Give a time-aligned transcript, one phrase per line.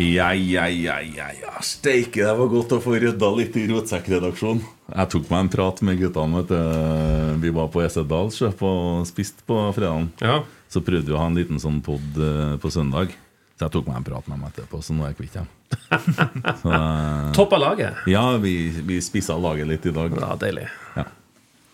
[0.00, 1.52] Ja, ja, ja, ja, ja.
[1.60, 4.62] Steike, det var godt å få rydda litt i Rotsekkredaksjonen.
[4.90, 6.40] Jeg tok meg en prat med guttene.
[6.40, 7.34] vet du.
[7.44, 8.70] Vi var på Esedal og på
[9.10, 10.08] spist på fredagen.
[10.24, 10.38] Ja.
[10.72, 13.12] Så prøvde vi å ha en liten sånn pod eh, på søndag.
[13.58, 15.48] Så jeg tok meg en prat med dem etterpå, så nå er jeg kvitt dem.
[16.62, 17.98] Så, eh, Topp av laget.
[18.08, 18.54] ja, vi,
[18.88, 20.16] vi spissa laget litt i dag.
[20.16, 20.64] Ja, deilig.
[20.96, 21.04] Ja.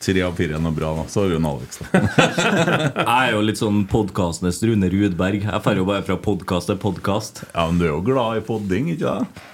[0.05, 1.07] Tre av fire er noe bra, da.
[1.09, 2.01] Så har vi jo en Alex, da.
[3.09, 5.47] Jeg er jo litt sånn podkastenes Rune Rudberg.
[5.49, 7.47] Jeg drar jo bare fra podkast til podkast.
[7.55, 9.45] Ja, men du er jo glad i podding, ikke sant?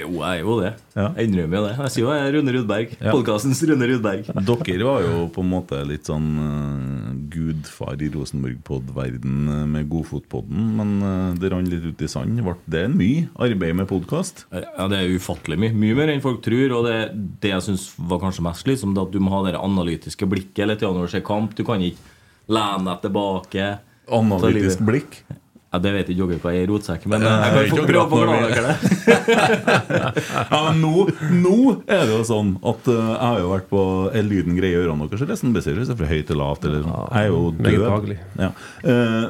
[0.00, 0.70] Jo, jeg er jo det.
[0.94, 1.06] Ja.
[1.18, 1.72] Jeg innrømmer jo det.
[1.78, 2.94] Jeg sier jo jeg er Rune Rudberg.
[2.98, 3.12] Ja.
[3.14, 4.30] Podkastens Rune Rudberg.
[4.34, 10.66] Dere var jo på en måte litt sånn uh, gudfar i Rosenborg-podd-verden eh, med Godfotpodden,
[10.78, 12.42] men uh, det rant litt ut i sand.
[12.44, 14.44] Ble det mye arbeid med podkast?
[14.54, 15.76] Ja, Det er ufattelig mye.
[15.84, 16.78] Mye mer enn folk tror.
[16.78, 16.98] Og det,
[17.42, 20.84] det jeg syns var kanskje mest slitsomt, at du må ha det analytiske blikket litt
[20.84, 21.54] når du ser kamp.
[21.56, 22.12] Du kan ikke
[22.52, 23.72] lene deg tilbake.
[24.12, 25.22] Analytisk blikk?
[25.74, 27.86] Ja, Det vet ikke dere hva er i rotsekk, men Eh, jeg ikke kan få
[27.88, 30.24] prøve å forklare dere det.
[30.54, 30.92] Ja, men nå,
[31.34, 31.56] nå
[31.90, 33.80] er det jo sånn at uh, jeg har jo vært på
[34.14, 35.24] Er lyden grei i ørene deres?
[35.24, 36.66] Eller sånn beskriver det fra høyt til lavt?
[36.68, 37.08] Eller sånn.
[37.10, 38.12] Jeg er jo død.
[38.38, 38.50] Ja.
[38.84, 39.24] Uh,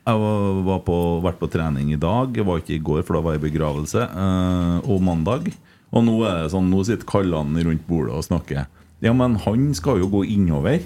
[0.00, 2.32] jeg var, var vært på trening i dag.
[2.36, 4.06] Jeg var ikke i går, for da var jeg i begravelse.
[4.14, 5.50] Uh, og mandag.
[5.90, 8.64] Og nå er det sånn, nå sitter kallene rundt bordet og snakker.
[9.04, 10.80] Ja, men han skal jo gå innover.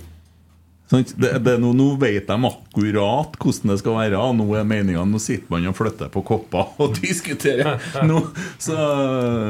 [0.94, 4.21] Det, det, nå, nå vet de akkurat hvordan det skal være.
[4.38, 7.82] Nå er meningen, nå sitter man og flytter på kopper og diskuterer.
[8.06, 8.21] Nå,
[8.62, 8.78] så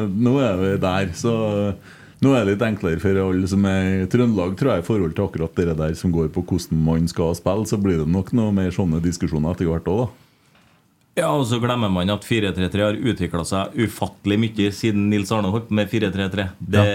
[0.08, 1.12] nå er vi der.
[1.18, 1.34] Så
[2.24, 5.16] nå er det litt enklere for alle som er i Trøndelag, tror jeg, i forhold
[5.16, 7.68] til akkurat det der som går på hvordan man skal spille.
[7.68, 10.23] Så blir det nok noe mer sånne diskusjoner etter hvert òg, da.
[11.14, 15.52] Ja, og så glemmer man at 4-3-3 har utvikla seg ufattelig mye siden Nils Arne
[15.54, 16.46] holdt med 4-3-3.
[16.58, 16.86] Det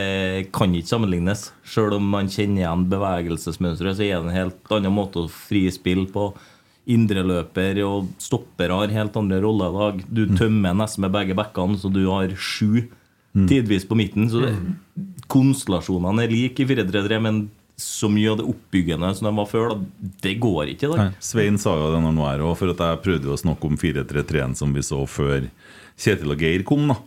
[0.56, 1.46] kan ikke sammenlignes.
[1.64, 5.64] Selv om man kjenner igjen bevegelsesmønsteret, så er det en helt annen måte å fri
[5.72, 6.34] spill på.
[6.90, 10.04] Indreløper og stopper har helt andre roller i dag.
[10.12, 12.90] Du tømmer nesten med begge bekkene, så du har sju
[13.48, 14.28] tidvis på midten.
[14.28, 14.52] Så det,
[15.32, 17.44] konstellasjonene er like i 4-3-3, men
[17.80, 21.20] så mye av det oppbyggende som de var før, da, det går ikke i dag.
[21.24, 23.70] Svein sa jo det når han var her òg, for at jeg prøvde å snakke
[23.70, 25.48] om 4-3-3-en som vi så før
[26.00, 26.92] Kjetil og Geir kom.
[26.92, 27.00] da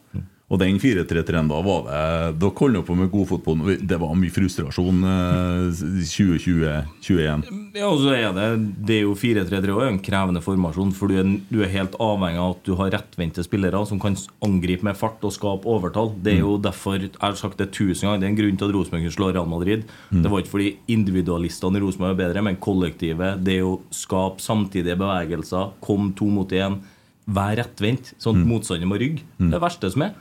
[0.53, 3.63] Og den 4-3-3-en da var det Dere holdt på med god fotball.
[3.81, 5.81] Det var mye frustrasjon eh,
[6.11, 7.47] 2020-2021.
[7.79, 8.49] Ja, og så er det
[8.85, 12.43] Det er jo 4-3-3 og en krevende formasjon, for du er, du er helt avhengig
[12.43, 16.13] av at du har rettvendte spillere som kan angripe med fart og skape overtall.
[16.21, 18.69] Det er jo derfor Jeg har sagt det tusen ganger, det er en grunn til
[18.69, 19.89] at Rosenborg kunne slå Real Madrid.
[20.13, 23.41] Det var ikke fordi individualistene i Rosenborg er bedre, men kollektivet.
[23.45, 26.83] Det er å skape samtidige bevegelser, komme to mot én.
[27.27, 29.23] Vær rettvendt, sånn at motstander må rygge.
[29.39, 30.15] Det er det verste som er.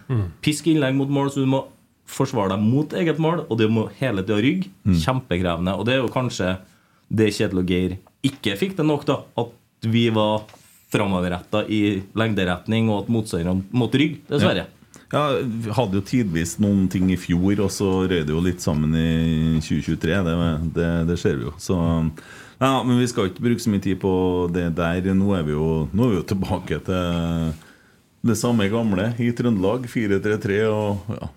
[0.46, 1.64] Pisk innlegg mot mål, så du må
[2.12, 4.70] forsvare deg mot eget mål, og det må hele tida rygge.
[4.86, 5.74] Kjempekrevende.
[5.80, 6.58] Og det er jo kanskje
[7.12, 7.98] det Kjetil og Geir
[8.28, 9.22] ikke fikk det nok, da.
[9.42, 10.44] At vi var
[10.92, 14.22] framoverretta i lengderetning, og at motstanderne måtte rygge.
[14.30, 14.68] Dessverre.
[15.12, 18.64] Ja, vi hadde jo tidvis noen ting i fjor, og så røy det jo litt
[18.64, 20.22] sammen i 2023.
[20.28, 20.36] Det,
[20.78, 21.56] det, det ser vi jo.
[21.60, 21.76] Så
[22.62, 24.14] ja, Men vi skal ikke bruke så mye tid på
[24.54, 25.12] det der.
[25.18, 27.52] Nå er vi jo, nå er vi jo tilbake til
[28.22, 29.88] det samme gamle i Trøndelag.
[29.90, 31.30] 4-3-3 og ja,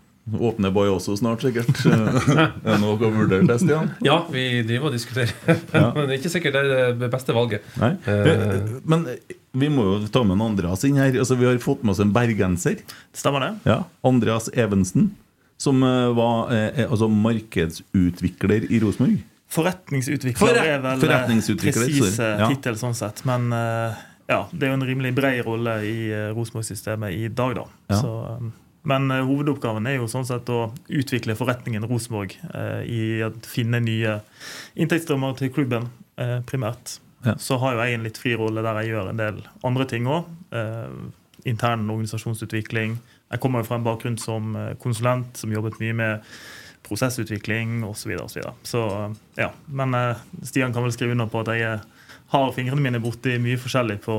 [0.50, 1.72] åpner Bay også snart, sikkert.
[1.88, 3.90] er det noe å vurdere det, Stian?
[4.04, 5.32] Ja, vi driver og diskuterer.
[5.96, 7.66] Men det er ikke sikkert det er det beste valget.
[7.80, 7.94] Nei.
[8.04, 9.08] Eh, Men
[9.56, 11.16] vi må jo ta med en Andreas inn her.
[11.24, 12.84] Altså, vi har fått med oss en bergenser.
[13.16, 13.52] Stemmer det?
[13.72, 15.12] Ja, Andreas Evensen,
[15.60, 19.22] som eh, var eh, altså markedsutvikler i Rosenborg.
[19.54, 22.18] Forretningsutvikler Forret- er vel forretningsutvikler, presis.
[22.18, 22.48] Ja.
[22.50, 23.22] tittel sånn sett.
[23.28, 27.54] Men eh, ja, det er jo en rimelig bred rolle i uh, Rosenborg-systemet i dag,
[27.60, 27.64] da.
[27.92, 27.98] Ja.
[28.00, 28.12] Så,
[28.88, 33.80] men eh, hovedoppgaven er jo sånn sett å utvikle forretningen Rosenborg eh, i å finne
[33.80, 34.18] nye
[34.76, 35.86] inntektsstrømmer til klubben,
[36.20, 36.98] eh, primært.
[37.24, 37.36] Ja.
[37.40, 40.08] Så har jo jeg en litt fri rolle der jeg gjør en del andre ting
[40.10, 40.28] òg.
[40.52, 40.98] Eh,
[41.48, 42.98] intern organisasjonsutvikling.
[43.32, 46.36] Jeg kommer jo fra en bakgrunn som eh, konsulent, som jobbet mye med
[46.84, 48.04] prosessutvikling osv.
[48.04, 48.54] Så, videre, og så, videre.
[48.68, 49.50] så eh, ja.
[49.66, 51.90] Men eh, Stian kan vel skrive under på at jeg eh,
[52.34, 54.16] har fingrene mine borti mye forskjellig på,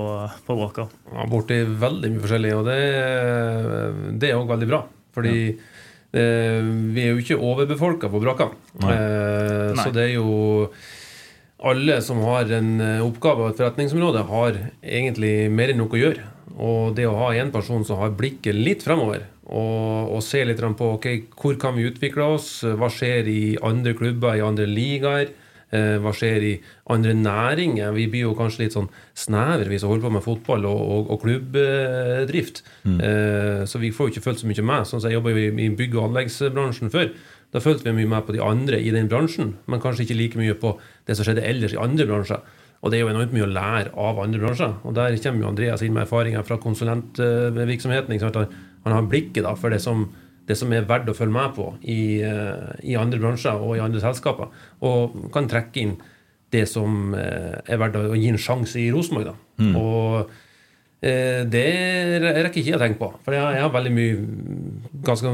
[0.48, 0.88] på Bråka.
[1.12, 2.82] Ja, borti veldig mye forskjellig, og det,
[4.22, 4.84] det er òg veldig bra.
[5.16, 8.52] Fordi eh, vi er jo ikke overbefolka på Braka.
[8.84, 10.70] Eh, så det er jo
[11.66, 16.02] Alle som har en eh, oppgave og et forretningsområde, har egentlig mer enn nok å
[16.02, 16.26] gjøre.
[16.54, 20.62] Og det å ha en person som har blikket litt fremover, og, og ser litt
[20.62, 21.08] på ok,
[21.38, 25.30] hvor kan vi utvikle oss, hva skjer i andre klubber, i andre ligaer,
[25.70, 26.54] eh, hva skjer i
[26.94, 27.94] andre næringer.
[27.98, 31.14] Vi blir jo kanskje litt sånn snevre, vi som holder på med fotball og, og,
[31.14, 32.64] og klubbdrift.
[32.90, 34.90] Eh, så vi får jo ikke følt så mye med.
[34.90, 37.14] Sånn som jeg jobba i, i bygg- og anleggsbransjen før.
[37.54, 40.40] Da følte vi mye med på de andre i den bransjen, men kanskje ikke like
[40.42, 40.74] mye på
[41.08, 42.42] det som skjedde ellers i andre bransjer.
[42.86, 44.76] Og det er jo enormt mye å lære av andre bransjer.
[44.86, 48.20] Og der kommer jo Andreas inn med erfaringer fra konsulentvirksomheten.
[48.86, 50.04] Han- har blikket da for det som,
[50.46, 53.82] det som er verdt å følge med på i, eh, i andre bransjer og i
[53.82, 54.52] andre selskaper.
[54.86, 55.96] Og kan trekke inn
[56.52, 59.26] det som eh, er verdt å gi en sjanse i Rosenborg.
[59.26, 59.34] da.
[59.80, 60.30] Og
[61.02, 61.66] eh, det
[62.22, 63.10] rekker ikke jeg å tenke på.
[63.26, 65.34] For jeg, jeg ganske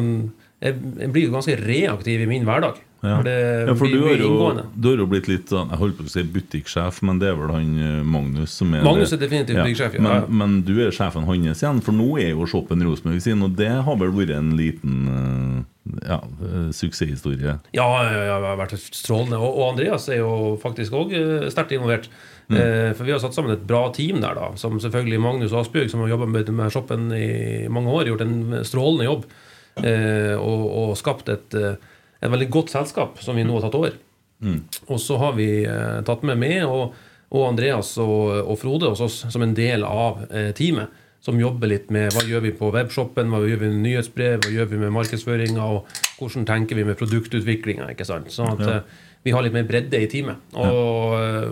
[0.61, 2.79] jeg blir jo ganske reaktiv i min hverdag.
[3.01, 3.15] Ja.
[3.17, 6.05] For Ja, for du har, jo, du har jo blitt litt sånn Jeg holdt på
[6.05, 9.57] å si butikksjef, men det er vel han eh, Magnus som er Magnus er definitivt
[9.57, 10.03] butikksjef, ja.
[10.05, 13.57] Men, men du er sjefen hans igjen, for nå er jo shoppen Rosenborg sin, og
[13.57, 15.57] det har vel vært en liten eh,
[16.05, 17.57] ja, eh, suksesshistorie.
[17.73, 19.41] Ja, ja, ja, det har vært strålende.
[19.41, 21.15] Og, og Andreas er jo faktisk òg
[21.49, 22.11] sterkt involvert.
[22.51, 22.57] Mm.
[22.97, 24.49] For vi har satt sammen et bra team der, da.
[24.59, 27.29] Som selvfølgelig Magnus Asbjørg, som har jobba med, med shoppen i
[27.71, 29.25] mange år, gjort en strålende jobb.
[29.79, 31.79] Eh, og, og skapt et, eh,
[32.21, 33.97] et veldig godt selskap som vi nå har tatt over.
[34.41, 34.63] Mm.
[34.89, 36.95] Og så har vi eh, tatt med meg og,
[37.33, 40.97] og Andreas og, og Frode hos oss som en del av eh, teamet.
[41.21, 44.49] Som jobber litt med hva gjør vi på webshoppen, hva gjør vi med nyhetsbrev, hva
[44.55, 47.91] gjør vi med markedsføringa, og hvordan tenker vi med produktutviklinga.
[48.01, 48.79] Sånn at eh,
[49.21, 50.41] vi har litt mer bredde i teamet.
[50.57, 51.43] Og ja.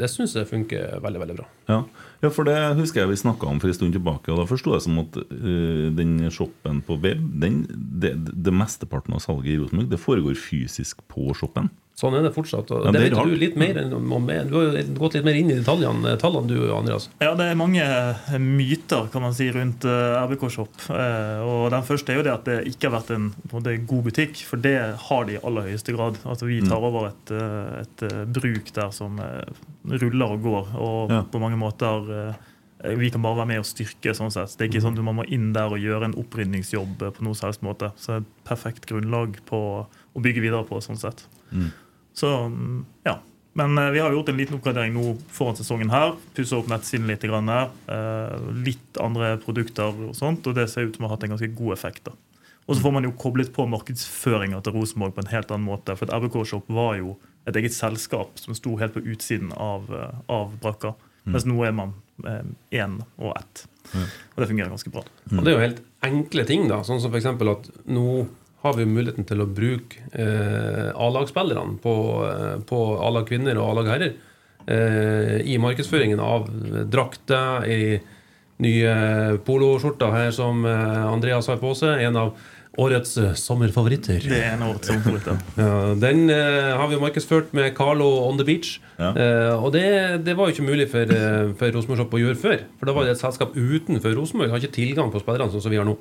[0.00, 1.50] det syns jeg funker veldig, veldig bra.
[1.68, 1.82] Ja.
[2.24, 4.74] Ja, for det husker jeg vi snakka om for en stund tilbake, og da forsto
[4.74, 7.62] jeg som at uh, den shoppen på web, den,
[8.02, 11.70] det, det mesteparten av salget i Rosenborg, det foregår fysisk på shoppen.
[11.94, 12.70] Sånn er det fortsatt.
[12.74, 14.26] Og Ja, det det vet du litt mer enn om.
[14.26, 17.08] Du har gått litt mer inn i detaljene, tallene du, Andreas.
[17.22, 20.74] Ja, det er mange eh, myter kan man si, rundt eh, RBK Shop.
[20.90, 24.02] Eh, og Den første er jo det at det ikke har vært en, en god
[24.08, 24.74] butikk, for det
[25.06, 26.18] har de i aller høyeste grad.
[26.26, 27.30] Altså Vi tar over et,
[27.84, 28.04] et
[28.34, 29.20] bruk der som
[29.86, 31.22] ruller og går, og Ja.
[31.30, 32.34] på mange måter
[32.98, 34.12] vi kan bare være med og styrke.
[34.12, 34.58] sånn sett.
[34.58, 37.34] Det er ikke sånn at Man må inn der og gjøre en opprydningsjobb på noe
[37.38, 37.92] som helst måte.
[37.96, 40.82] Så det er et perfekt grunnlag på å bygge videre på.
[40.82, 41.24] sånn sett.
[42.14, 43.18] Så mm, ja.
[43.54, 46.14] Men eh, vi har gjort en liten oppgradering nå foran sesongen her.
[46.34, 47.22] Pussa opp nettsiden litt.
[47.22, 51.26] Grann, eh, litt andre produkter og sånt, og det ser ut som å ha hatt
[51.26, 52.04] en ganske god effekt.
[52.10, 52.16] da.
[52.64, 55.94] Og så får man jo koblet på markedsføringa til Rosenborg på en helt annen måte.
[55.94, 59.90] For at RBK Shop var jo et eget selskap som sto helt på utsiden av,
[59.92, 60.94] eh, av brakka.
[61.24, 61.94] Mens nå er man
[62.70, 63.66] én og ett.
[63.94, 65.00] Og det fungerer ganske bra.
[65.32, 66.82] Og det er jo helt enkle ting, da.
[66.84, 67.26] Sånn som f.eks.
[67.26, 68.26] at nå
[68.64, 71.94] har vi muligheten til å bruke eh, A-lagspillerne på,
[72.28, 74.14] eh, på A-lag kvinner og A-lag herrer
[74.64, 76.48] eh, i markedsføringen av
[76.88, 77.98] drakter, i
[78.64, 78.94] nye
[79.44, 82.06] poloskjorter her som eh, Andreas har på seg.
[82.06, 82.32] En av
[82.80, 84.24] årets eh, sommerfavoritter.
[84.24, 85.40] Det er en av årets sommerfavoritter.
[85.64, 88.78] Ja, den uh, har vi markedsført med Carlo on the beach.
[88.98, 89.12] Ja.
[89.14, 89.84] Uh, og det,
[90.26, 92.66] det var jo ikke mulig for, uh, for Rosenborg Shop å gjøre før.
[92.80, 94.52] For da var det et selskap utenfor Rosenborg.
[94.52, 95.96] Har ikke tilgang på spillerne sånn som vi har nå.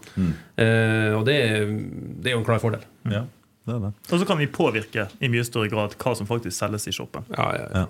[0.59, 1.37] Eh, og det,
[2.21, 2.83] det er jo en klar fordel.
[3.09, 3.25] Ja,
[3.67, 3.91] det er det.
[4.09, 7.27] Og så kan vi påvirke i mye større grad hva som faktisk selges i shoppen.
[7.35, 7.85] Ja, ja, ja.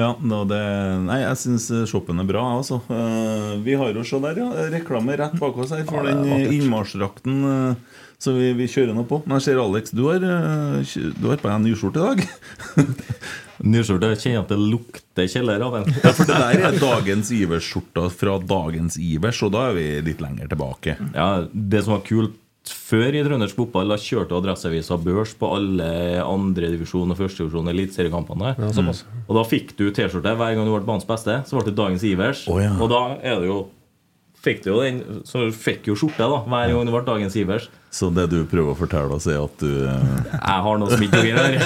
[0.00, 0.12] Ja.
[0.22, 0.60] Det,
[1.04, 2.44] nei, jeg syns shoppen er bra.
[2.54, 2.78] jeg også.
[2.88, 4.68] Uh, vi har jo se der, ja.
[4.72, 6.54] Reklame rett bak oss her for Ja, den vakkert.
[6.56, 9.20] innmarsjdrakten uh, som vi, vi kjører nå på.
[9.26, 12.88] Men jeg ser Alex, du har, uh, du har på deg en nyskjorte i dag.
[13.62, 15.92] Nyskjorte jeg kjenner at det lukter kjeller av den.
[16.02, 20.22] Ja, for det der er dagens Ivers-skjorta fra dagens Ivers, og da er vi litt
[20.24, 20.96] lenger tilbake.
[21.14, 22.38] Ja, Det som var kult
[22.70, 25.88] før i trøndersk fotball, da kjørte Adresseavisa børs på alle
[26.22, 28.54] andredivisjon og førstedivisjon eliteseriekampene.
[28.58, 29.04] Ja, såpass.
[29.26, 31.40] Og da fikk du T-skjorte hver gang du ble banens beste.
[31.48, 32.44] Så ble det dagens Ivers.
[32.52, 32.74] Oh, ja.
[32.78, 33.64] Og da er det jo
[34.42, 37.68] fikk du jo den Så fikk jo skjorte da hver gang det ble dagens Ivers.
[37.92, 41.02] Så det du prøver å fortelle oss, er at du eh, Jeg har noe som
[41.04, 41.52] ikke har.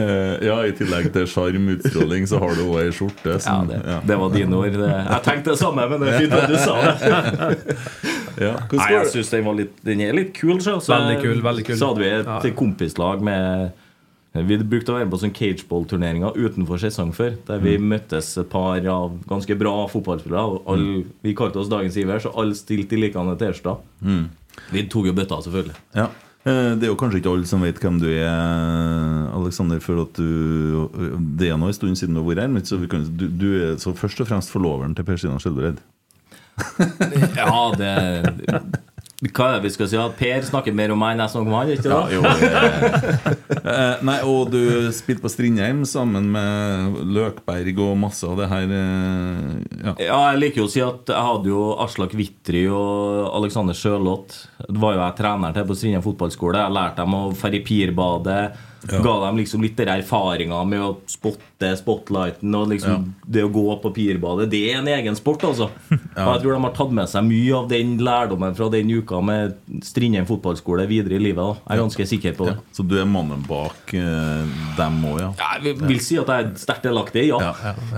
[0.00, 3.82] eh, Ja, i tillegg til sjarm, utstråling, så har du òg ei skjorte Ja, det,
[3.84, 3.98] ja.
[4.08, 4.78] det var dine ord.
[4.80, 6.94] Det, jeg tenkte det samme, men det er fint at du sa det.
[8.34, 10.56] Ja, Nei, jeg syns den, den er litt kul.
[10.58, 11.76] Så, så Veldig kul, veldig kul.
[11.78, 12.08] Så hadde vi
[12.50, 13.83] et kompislag med
[14.34, 17.36] Vi brukte å være på sånn cageball-turneringer utenfor sesong før.
[17.46, 17.62] Der Mm.
[17.62, 20.42] vi møttes et par av ganske bra fotballspillere.
[20.42, 23.78] og Alle, vi kalte oss dagens Ivers, og alle stilte i likende T-skjorter.
[24.02, 24.28] Mm.
[24.72, 25.76] Vi tok jo bøtta, selvfølgelig.
[25.94, 26.08] Ja.
[26.46, 30.12] Eh, Det er jo kanskje ikke alle som vet hvem du er, Alexander, for at
[30.14, 30.88] du
[31.38, 33.28] Det er nå en stund siden du har vært her, men så, vi kan, du,
[33.28, 35.78] du er så først og fremst forloveren til Per Stina Skjelbred.
[37.36, 38.83] Ja, det
[39.24, 39.96] Hva er det vi skal si?
[39.96, 41.70] At Per snakker mer om meg enn jeg snakker om han?
[41.72, 41.88] ikke
[42.44, 43.36] det?
[43.64, 48.74] Eh, nei, og du spilte på Strindheim sammen med Løkberg og masse av det her
[48.76, 49.54] eh,
[49.84, 49.94] Ja.
[50.04, 54.36] Ja, jeg liker jo å si at jeg hadde jo Aslak Wittry og Alexander Sjølott.
[54.68, 56.60] Det var jo jeg trener til på Strindheim fotballskole.
[56.66, 57.64] Jeg lærte dem å ferde
[58.88, 59.04] pirbadet.
[59.06, 63.64] Ga dem liksom litt der erfaringer med å spotte spotlighten og liksom det å gå
[63.82, 64.46] på pirbadet.
[64.52, 65.70] Det er en egen sport, altså.
[65.90, 69.20] Og jeg tror de har tatt med seg mye av den lærdommen fra den uka
[69.24, 71.40] med Strindheim fotballskole videre i livet.
[71.42, 72.56] da Jeg er ganske sikker på det.
[72.76, 74.44] Så du er mannen bak uh,
[74.78, 75.30] dem òg, ja?
[75.40, 77.40] Ja, Jeg vil- vil si at jeg er sterkt delaktig, ja.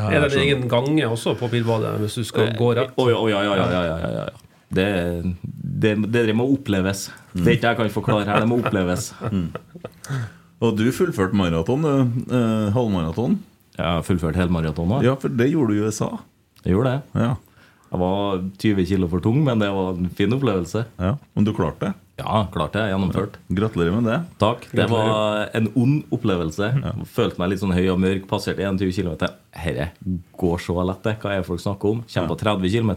[0.06, 2.94] Er det en egen gange også på pirbadet hvis du skal gå rett?
[2.96, 4.42] Å ja, å ja, ja, ja, ja, ja, ja, ja.
[4.76, 4.86] Det,
[5.54, 7.04] det, det må oppleves.
[7.32, 9.12] Det er ikke jeg kan forklare her, det må oppleves.
[10.64, 11.84] Og du fullførte maraton.
[11.84, 13.38] Eh, halvmaraton.
[13.76, 15.02] Jeg har fullført helmaraton nå.
[15.04, 16.08] Ja, for det gjorde du i USA.
[16.64, 17.02] Jeg gjorde det.
[17.20, 17.34] Ja.
[17.86, 20.86] Jeg var 20 kilo for tung, men det var en fin opplevelse.
[20.98, 21.12] ja.
[21.36, 21.92] Men du klarte det.
[22.18, 22.86] Ja, klarte det.
[22.94, 23.34] Gjennomført.
[23.52, 24.16] Gratulerer med det.
[24.40, 24.64] Takk.
[24.72, 26.70] Det var en ond opplevelse.
[27.12, 28.25] Følte meg litt sånn høy og mørk.
[28.30, 29.28] Passerte 21 km.
[29.52, 29.90] Herre
[30.40, 31.18] går så lett, det.
[31.20, 32.00] Hva er det folk snakker om?
[32.08, 32.94] Kommer på 30 km.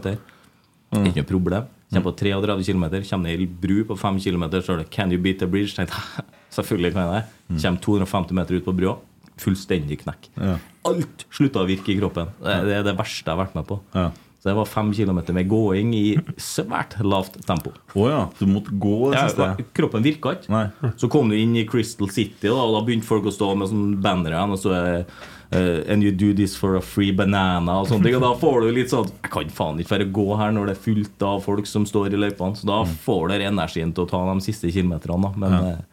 [1.04, 1.68] Ikke noe problem.
[1.92, 2.84] Kommer på 33 km.
[3.10, 4.48] Kommer ned i bru på 5 km.
[4.64, 6.24] Så er det 'Can you beat the bridge?' Tenkte jeg,
[6.56, 7.60] selvfølgelig kan jeg det.
[7.62, 8.96] Kommer 250 meter ut på brua.
[9.40, 10.28] Fullstendig knekk.
[10.36, 10.56] Ja.
[10.90, 12.32] Alt slutta å virke i kroppen.
[12.44, 13.80] Det det er det verste jeg har vært med på.
[13.96, 14.10] Ja.
[14.40, 16.04] Så det var fem kilometer med gåing i
[16.40, 17.74] svært lavt tempo.
[17.92, 18.20] Å ja.
[18.38, 19.66] Du måtte gå det Ja, siste?
[19.76, 20.48] kroppen virka ikke.
[20.48, 20.92] Nei.
[20.96, 23.68] Så kom du inn i Crystal City, da, og da begynte folk å stå med
[23.68, 24.40] sånn bannere.
[24.48, 24.88] Og så er
[25.52, 28.16] eh, And you do this for a free banana og sånne ting.
[28.16, 30.76] Og da får du litt sånn Jeg kan faen ikke bare gå her når det
[30.78, 32.56] er fullt av folk som står i løypene.
[32.56, 35.20] Så da får du energien til å ta de siste kilometerne.
[35.20, 35.36] Da.
[35.36, 35.89] Men eh, ja,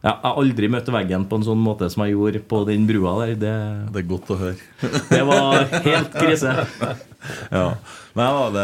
[0.00, 3.18] jeg har aldri møtt veggen på en sånn måte som jeg gjorde på den brua
[3.20, 3.34] der.
[3.42, 3.54] Det,
[3.92, 4.56] Det er godt å høre.
[5.12, 6.54] det var helt krise.
[7.52, 7.74] Ja.
[8.16, 8.62] Nei, da, det,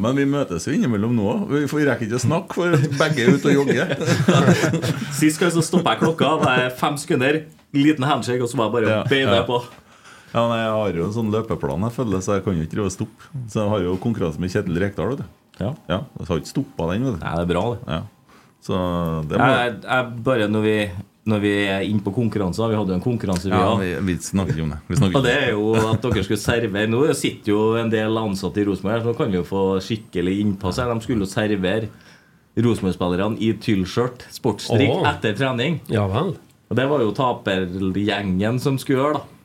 [0.00, 1.32] men vi møtes jo innimellom nå.
[1.50, 3.92] Vi får rekker ikke å snakke, for begge er ute og jogger.
[5.18, 6.30] Sist gang så stoppa jeg klokka.
[6.40, 7.42] Det er fem sekunder,
[7.76, 9.44] liten handshake, og så var jeg bare Ja, beina ja.
[9.44, 9.60] på.
[10.32, 12.74] Ja, nei, Jeg har jo en sånn løpeplan, jeg føler, så jeg kan jo ikke
[12.78, 13.28] drive og stoppe.
[13.52, 15.20] Så jeg har jo konkurranse med Kjetil Rekdal.
[15.60, 15.74] Ja.
[15.92, 17.04] Ja, Jeg har ikke stoppa den.
[17.10, 17.24] vet du.
[17.26, 17.80] Nei, det er bra, det.
[17.92, 18.00] Ja.
[18.64, 18.78] Så
[19.30, 20.74] det må Jeg, jeg, bare når vi,
[21.30, 23.84] når vi er inne på konkurranser Vi hadde jo en konkurranse, vi ja, òg.
[23.84, 24.80] vi, vi snakker ikke om det.
[24.88, 28.62] Vi Og det er jo at dere skulle servere Nå sitter jo en del ansatte
[28.62, 30.90] i Rosenborg her, så nå kan vi jo få skikkelig innpass her.
[30.90, 31.90] De skulle jo servere
[32.58, 35.04] Rosenborg-spillerne i tyllskjørt, sportsdrikk, oh.
[35.06, 35.78] etter trening.
[35.92, 36.34] Ja vel.
[36.68, 39.38] Og det var jo tapergjengen som skulle gjøre, da.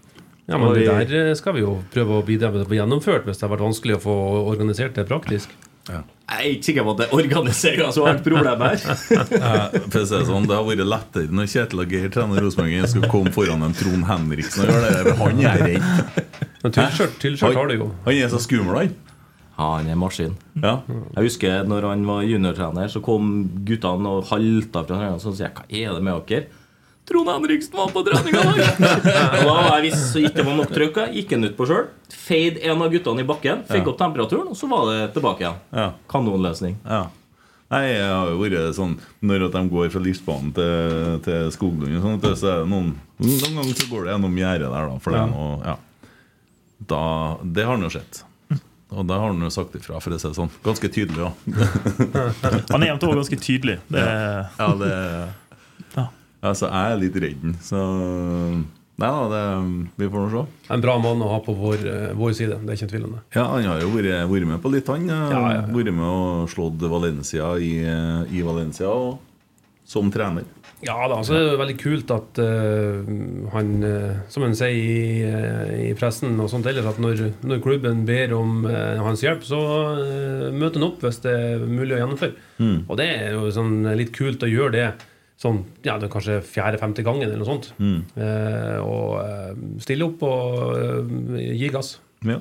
[0.50, 3.39] Ja, men det der skal vi jo prøve å bidra med å få gjennomført, hvis
[3.39, 4.15] det har vært vanskelig å få
[4.51, 5.53] organisert det praktisk.
[5.84, 9.00] Jeg er ikke sikker på at det er organiseringa som har vært problemet her.
[9.44, 12.44] Eh, for å si det sånn, Det har vært lettere når Kjetil og Geir trener
[12.46, 15.16] Rosenborg enn skulle komme foran en Trond Henriksen og gjøre det.
[15.20, 16.22] Han er redd.
[16.63, 17.90] Men tyllskjørt har det jo.
[18.08, 18.96] Han er så skummel, han.
[19.54, 20.38] Ja, han er maskin.
[20.63, 20.78] Ja.
[20.88, 23.34] Jeg husker når han var juniortrener, så kom
[23.68, 25.20] guttene og halta fra treninga.
[25.22, 26.62] Så sier jeg hva er det med dere?
[27.10, 28.60] Trond Henriksen var på trening i dag!
[29.40, 31.68] og da var jeg visst så ikke det var nok trøkk, gikk han ut på
[31.68, 31.90] sjøl.
[32.24, 33.90] Feid en av guttene i bakken, fikk Ja.
[33.92, 35.60] opp temperaturen, og så var det tilbake igjen.
[35.76, 35.90] Ja.
[36.14, 36.78] Kanonløsning.
[36.88, 37.02] Ja.
[37.74, 38.92] Nei, jeg har jo vært sånn
[39.26, 42.92] Når at de går fra livsbanen til, til Skoglund, og sånt, så er det noen
[43.24, 45.00] Noen ganger så går det gjennom gjerdet der, da.
[45.02, 45.76] For det er noe, ja.
[46.94, 47.02] da,
[47.58, 48.22] det har han jo sett.
[48.94, 50.52] Og da har han jo sagt ifra, for å si det sånn.
[50.62, 51.46] Ganske tydelig òg.
[52.76, 53.80] Han er jevnt over ganske tydelig.
[53.90, 55.24] Det Ja, det Ja.
[56.44, 57.84] Altså, jeg er litt redd så
[59.02, 59.46] Nei da, det,
[59.98, 60.42] vi får nå se.
[60.76, 62.60] En bra mann å ha på vår, eh, vår side.
[62.62, 63.22] Det er ikke tvil om det.
[63.34, 65.08] Ja, han har jo vært, vært med på litt, han.
[65.10, 65.64] Ja, ja, ja.
[65.66, 67.72] Vært med og slått Valencia i,
[68.30, 69.18] i Valencia og,
[69.90, 70.46] som trener.
[70.84, 73.12] Ja da, så er det veldig kult at uh,
[73.54, 77.62] han, eh, som han sier i, eh, i pressen og sånt ellers, at når, når
[77.64, 79.62] klubben ber om uh, hans hjelp, så
[79.96, 82.50] uh, møter han opp hvis det er mulig å gjennomføre.
[82.88, 84.90] Og det er jo sånn litt kult å gjøre det
[85.44, 87.70] sånn, ja, det er kanskje fjerde-femte gangen eller noe sånt.
[87.78, 91.98] Eh, og eh, stille opp og eh, gi gass.
[92.24, 92.40] Ja.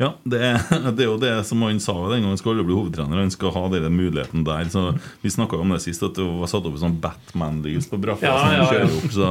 [0.00, 0.56] Ja, det er,
[0.96, 3.20] det er jo det som han sa den gangen han skulle bli hovedtrener.
[3.22, 4.68] Han skal ha den muligheten der.
[4.72, 4.88] Så
[5.22, 8.26] Vi snakka om det sist, at det var satt opp sånn Batman-lys på braffa.
[8.26, 9.28] Ja, ja, opp, så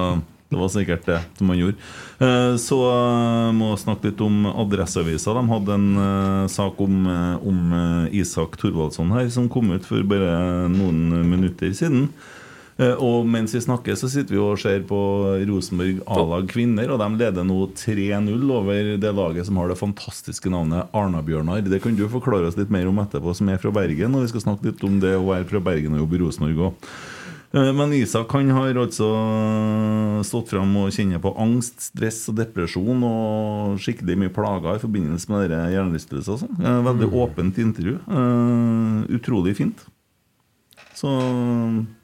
[0.51, 1.77] det var sikkert det som han gjorde.
[2.23, 2.77] Eh, Så
[3.57, 5.35] må jeg snakke litt om Adresseavisa.
[5.37, 6.97] De hadde en sak om,
[7.51, 7.75] om
[8.15, 12.09] Isak Thorvaldsson her, som kom ut for bare noen minutter siden.
[12.81, 14.97] Eh, Og mens vi snakker, så sitter vi og ser på
[15.47, 20.49] Rosenborg A-lag kvinner, og de leder nå 3-0 over det laget som har det fantastiske
[20.49, 21.61] navnet Arna-Bjørnar.
[21.69, 24.15] Det kan du forklare oss litt mer om etterpå, som er fra Bergen.
[24.17, 26.63] Og vi skal snakke litt om det å være fra Bergen og jobbe i Rosenborg
[26.71, 26.93] òg.
[27.51, 29.09] Men Isak han har altså
[30.23, 35.27] stått fram og kjenner på angst, stress og depresjon og skikkelig mye plager i forbindelse
[35.33, 36.61] med hjernerystelser og sånn.
[36.63, 37.97] Eh, Veldig åpent intervju.
[38.07, 39.83] Eh, Utrolig fint.
[40.95, 41.11] Så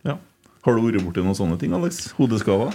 [0.03, 0.17] ja.
[0.67, 2.09] Har du vært borti noen sånne ting, Alex?
[2.17, 2.73] Hodeskader?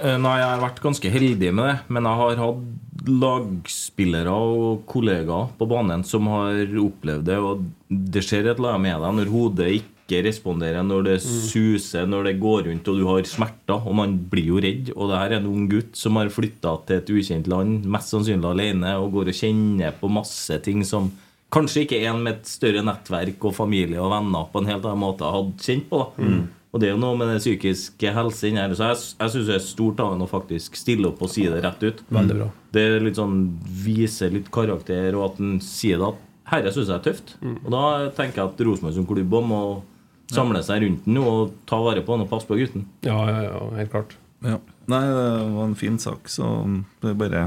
[0.00, 1.74] Eh, Nei, jeg har vært ganske heldig med det.
[1.92, 2.62] Men jeg har hatt
[3.04, 7.36] lagspillere og kollegaer på banen som har opplevd det.
[7.44, 12.08] Og det skjer et eller annet med deg når hodet ikke responderer, når det suser,
[12.08, 13.84] når det går rundt og du har smerter.
[13.84, 14.94] Og man blir jo redd.
[14.96, 18.16] Og det her er en ung gutt som har flytta til et ukjent land, mest
[18.16, 21.12] sannsynlig alene, og går og kjenner på masse ting som
[21.52, 25.04] kanskje ikke en med et større nettverk og familie og venner på en helt annen
[25.04, 26.06] måte hadde kjent på.
[26.16, 26.34] da
[26.74, 28.72] Og det er jo noe med den psykiske helse inni her.
[28.74, 31.46] Så jeg, jeg syns det er stort av ham å faktisk stille opp og si
[31.46, 32.02] det rett ut.
[32.16, 32.48] Veldig bra.
[32.74, 33.36] Det er litt sånn
[33.84, 37.36] viser litt karakter, og at han sier det at herre syns jeg er tøft.
[37.54, 37.84] Og da
[38.18, 39.62] tenker jeg at Rosenborg som klubb må
[40.34, 42.88] samle seg rundt den og ta vare på han og passe på gutten.
[43.06, 44.16] Ja, ja, ja, helt klart.
[44.44, 44.58] Ja.
[44.90, 46.48] Nei, det var en fin sak, så
[47.00, 47.44] det er bare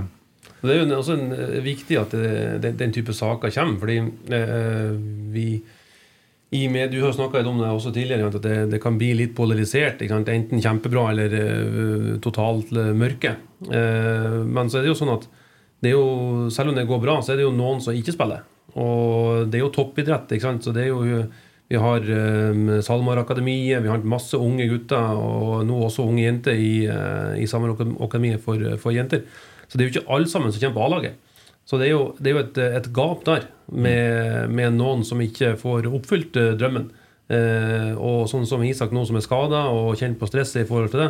[0.64, 3.98] Det er jo også en, eh, viktig at det, den, den type saker kommer, fordi
[4.34, 4.96] eh,
[5.36, 5.50] vi
[6.50, 9.34] i med, Du har snakka om det også tidligere, at det, det kan bli litt
[9.36, 10.01] polarisert.
[10.08, 13.34] Enten kjempebra eller uh, totalt eh, mørke.
[13.68, 15.27] Uh, men så er det jo sånn at
[15.84, 16.06] det jo,
[16.54, 18.48] selv om det går bra, så er det jo noen som ikke spiller.
[18.80, 20.32] Og det er jo toppidrett.
[20.32, 20.63] ikke sant?
[20.63, 21.27] Så det er jo
[21.68, 26.88] Vi har um, SalMar-akademiet, vi har masse unge gutter, og nå også unge jenter i,
[26.88, 29.25] uh, i SalMar-akademiet for, for jenter.
[29.68, 31.20] Så det er jo ikke alle sammen som kommer på A-laget.
[31.68, 35.20] Så det er jo, det er jo et, et gap der med, med noen som
[35.20, 36.88] ikke får oppfylt eh, drømmen.
[37.28, 40.94] Eh, og sånn som Isak nå som er skada og kjenner på stresset i forhold
[40.94, 41.10] til det,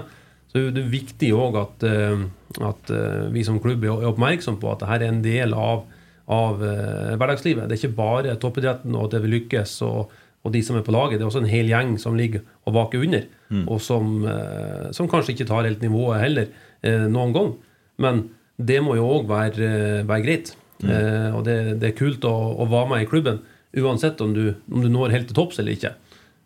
[0.49, 2.23] så er det viktig òg at, eh,
[2.65, 5.83] at eh, vi som klubb er er oppmerksom på at dette er en del av,
[6.27, 7.67] av hverdagslivet.
[7.67, 10.87] Det er ikke bare toppidretten og at det vil lykkes og, og de som er
[10.87, 11.19] på laget.
[11.19, 13.29] Det er også en hel gjeng som ligger og vaker under,
[13.63, 14.25] og som,
[14.95, 17.53] som kanskje ikke tar helt nivået heller noen gang.
[18.03, 18.19] Men
[18.57, 20.55] det må jo òg være, eh, være greit.
[20.83, 23.39] Eh, og det, det er kult å, å være med i klubben,
[23.77, 25.93] uansett om du, om du når helt til topps eller ikke.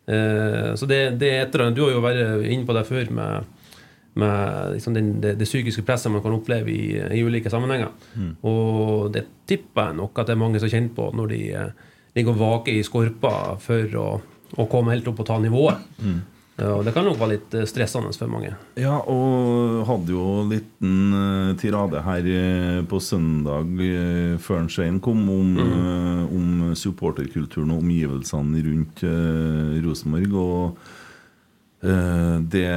[0.08, 2.82] Eh, så det, det er et eller annet Du har jo vært inne på det
[2.88, 3.68] før med,
[4.18, 7.92] med liksom den, det, det psykiske presset man kan oppleve i, i ulike sammenhenger.
[8.48, 11.88] Og det tipper jeg nok at det er mange som kjenner på når de eh,
[12.18, 14.08] ligger og vaker i skorpa for å,
[14.60, 15.80] å komme helt opp og ta nivået.
[16.02, 16.20] Ja,
[16.60, 18.52] og det kan nok være litt eh, stressende for mange.
[18.76, 23.72] Ja, og hadde jo en liten eh, tirade her eh, på søndag
[24.44, 29.04] før Svein kom, om, eh, om supporterkulturen og omgivelsene rundt
[29.86, 30.36] Rosenborg.
[30.42, 30.98] Og
[31.82, 32.68] det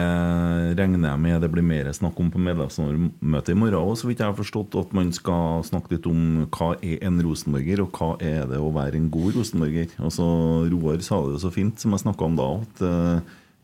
[0.79, 4.23] regner jeg med det blir mer snakk om på medlemsmøtet i morgen òg, så vidt
[4.23, 4.79] jeg har forstått.
[4.81, 8.73] At man skal snakke litt om hva er en rosenborger, og hva er det å
[8.73, 9.93] være en god rosenborger.
[9.99, 10.25] Altså,
[10.73, 12.85] Roar sa det jo så fint, som jeg snakka om da, at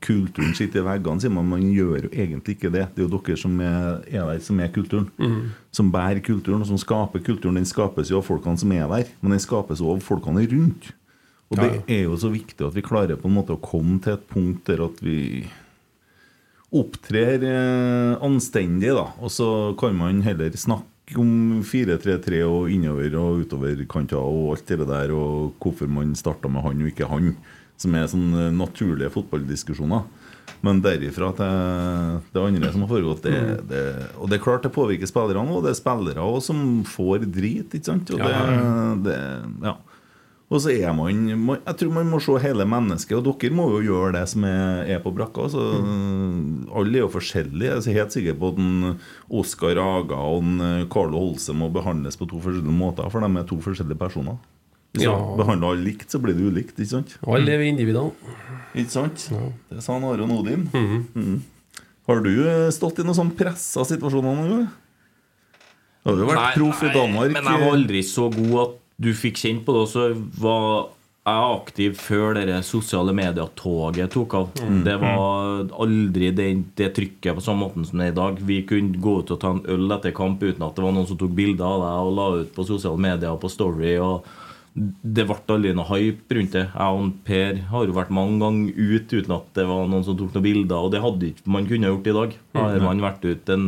[0.01, 1.49] kulturen sitter i veggene, sier man.
[1.49, 2.87] Man gjør jo egentlig ikke det.
[2.95, 5.09] Det er jo dere som er, er der, som er kulturen.
[5.71, 7.59] Som bærer kulturen, og som skaper kulturen.
[7.61, 10.91] Den skapes jo av folkene som er der, men den skapes også av folkene rundt.
[11.51, 14.15] Og det er jo så viktig at vi klarer på en måte å komme til
[14.15, 15.17] et punkt der at vi
[16.71, 19.09] opptrer eh, anstendig, da.
[19.19, 19.47] Og så
[19.79, 25.11] kan man heller snakke om 4-3-3 og innover og utover kanter og alt det der,
[25.11, 27.33] og hvorfor man starta med han og ikke han.
[27.81, 30.05] Som er sånne naturlige fotballdiskusjoner.
[30.61, 33.37] Men derifra til det andre som har foregått det,
[33.69, 33.85] det,
[34.21, 37.73] Og det er klart det påvirker spillerne, og det er spillere også som får drit.
[37.73, 38.11] ikke sant?
[38.13, 38.35] Og det,
[39.07, 39.17] det,
[39.65, 39.79] ja.
[40.51, 43.83] Og så er man, Jeg tror man må se hele mennesket, og dere må jo
[43.85, 45.47] gjøre det som er, er på brakka.
[45.53, 45.63] Så,
[46.75, 47.77] Alle er jo forskjellige.
[47.79, 49.05] Jeg er helt sikker på at
[49.41, 53.47] Oskar Aga og eh, Carlo Holse må behandles på to forskjellige måter, for de er
[53.47, 54.41] to forskjellige personer.
[54.93, 55.13] Hvis Ja.
[55.15, 56.75] du behandler alle likt, så blir det ulikt.
[56.79, 57.17] ikke sant?
[57.23, 58.11] Og alle lever individene.
[58.75, 59.29] Ikke sant?
[59.69, 60.69] Det sa han Aron Odin.
[60.73, 61.41] Mhm.
[62.07, 64.69] Har du eh, stått i noen sånn pressa situasjoner noen gang?
[66.03, 67.31] Du har jo vært proff i Danmark.
[67.31, 69.81] Men jeg var aldri så god at du fikk kjent på det.
[69.85, 70.07] Og så
[70.41, 70.89] var
[71.21, 74.47] jeg aktiv før det sosiale medier-toget tok av.
[74.65, 74.83] Mm.
[74.83, 78.39] Det var aldri det, det trykket på samme måten som det er i dag.
[78.41, 81.07] Vi kunne gå ut og ta en øl etter kamp uten at det var noen
[81.07, 83.95] som tok bilder av deg og la ut på sosiale medier og på Story.
[84.01, 84.25] og
[84.73, 86.65] Det ble aldri noe hype rundt det.
[86.71, 90.15] Jeg og Per har jo vært mange ganger ut uten at det var noen som
[90.19, 92.35] tok noen bilder, og det hadde ikke man kunne gjort i dag.
[92.55, 93.65] Hadde man vært ute en,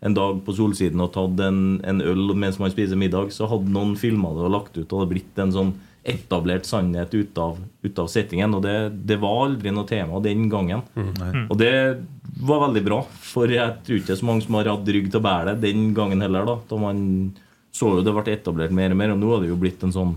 [0.00, 3.74] en dag på Solsiden og tatt en, en øl mens man spiser middag, så hadde
[3.74, 5.74] noen filma det og lagt ut, og det hadde blitt en sånn
[6.08, 8.54] etablert sannhet ut av, ut av settingen.
[8.56, 10.80] Og det, det var aldri noe tema den gangen.
[11.50, 11.74] Og det
[12.38, 15.10] var veldig bra, for jeg tror ikke det er så mange som har hatt rygg
[15.10, 16.48] til å bære det den gangen heller.
[16.48, 17.02] Da, da man
[17.74, 19.92] så jo det ble etablert mer og mer, og nå har det jo blitt en
[19.92, 20.16] sånn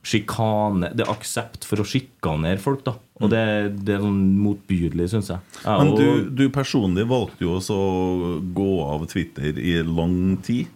[0.00, 2.94] sjikane Det er aksept for å sjikanere folk, da.
[3.20, 3.42] Og det,
[3.84, 5.44] det er sånn motbydelig, syns jeg.
[5.60, 5.76] jeg.
[5.76, 10.70] Men du, du personlig valgte jo også å gå av Twitter i lang tid.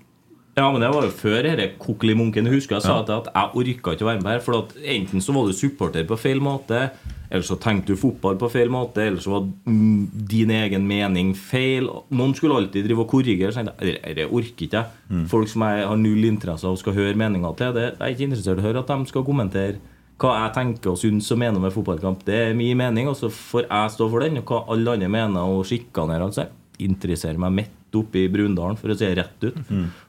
[0.55, 2.47] Ja, men det var jo før dette kokelimunken.
[2.47, 3.17] Jeg husker jeg sa ja.
[3.17, 4.43] at jeg orka ikke å være med her.
[4.45, 6.87] For at enten så var du supporter på feil måte,
[7.35, 11.33] eller så tenkte du fotball på feil måte, eller så var mm, din egen mening
[11.35, 11.89] feil.
[12.15, 13.51] Noen skulle alltid drive og korrigere.
[13.53, 15.27] Så jeg, "Dette- dette orker ikke jeg.
[15.33, 18.29] Folk som jeg har null interesse av skal høre meninga til, det, jeg er ikke
[18.31, 19.77] interessert i å høre at de skal kommentere
[20.17, 22.25] hva jeg tenker og syns og mener med fotballkamp.
[22.25, 24.39] Det er min mening, og så får jeg stå for den.
[24.39, 26.47] Og hva alle andre mener og sjikanere, altså,
[26.79, 29.57] interesserer meg midt oppe i Brundalen, for å si det rett ut.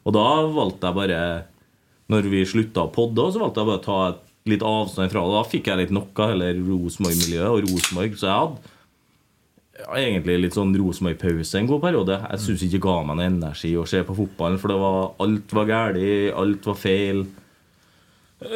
[0.06, 1.44] Og da valgte jeg bare
[2.08, 5.26] Når vi slutta å podde, så valgte jeg bare å ta et litt avstand fra
[5.26, 5.36] det.
[5.36, 8.74] Da fikk jeg litt nok av hele Rosenborg-miljøet og Rosenborg, så jeg hadde
[9.76, 12.20] ja, egentlig litt sånn Rosenborg-pause en god periode.
[12.30, 15.58] Jeg syns ikke det ga meg noe energi å se på fotballen, for var, alt
[15.58, 16.06] var galt,
[16.44, 17.26] alt var feil.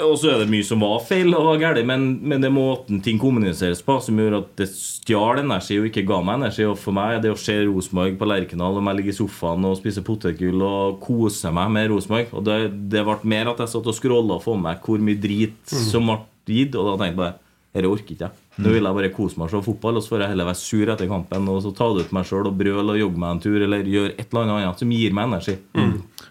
[0.06, 3.02] Og så er det mye som var feil og galt, men, men det er måten
[3.06, 6.68] ting kommuniseres på som gjør at det stjal energi og ikke ga meg energi.
[6.70, 9.68] Og for meg er det å se Rosenborg på Lerkendal og jeg ligger i sofaen
[9.70, 12.34] og spiser potetgull og koser meg med Rosenborg.
[12.38, 12.60] Og det,
[12.94, 16.22] det ble mer at jeg satt og scrolla med meg hvor mye drit som ble
[16.50, 18.38] gitt, og da tenkte jeg bare dette orker ikke jeg.
[18.60, 20.60] Nå vil jeg bare kose meg og se fotball, og så får jeg heller være
[20.60, 23.36] sur etter kampen og så ta det ut meg sjøl og brøle og jogge meg
[23.36, 25.58] en tur eller gjøre et eller annet som gir meg energi.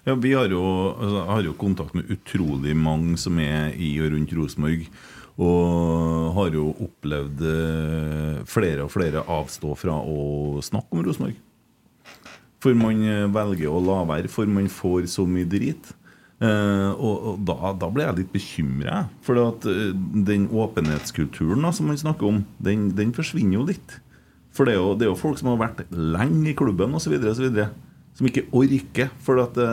[0.08, 0.62] Ja, Vi har jo,
[0.96, 4.86] altså, har jo kontakt med utrolig mange som er i og rundt Rosenborg.
[5.38, 11.36] Og har jo opplevd eh, flere og flere avstå fra å snakke om Rosenborg.
[12.58, 15.92] For man eh, velger å la være, for man får så mye drit.
[16.38, 19.02] Eh, og og da, da ble jeg litt bekymra.
[19.26, 19.90] For at, uh,
[20.28, 23.98] den åpenhetskulturen da, som man snakker om, den, den forsvinner jo litt.
[24.54, 27.14] For det er, jo, det er jo folk som har vært lenge i klubben osv.
[28.18, 29.12] Som ikke orker.
[29.22, 29.68] For at det,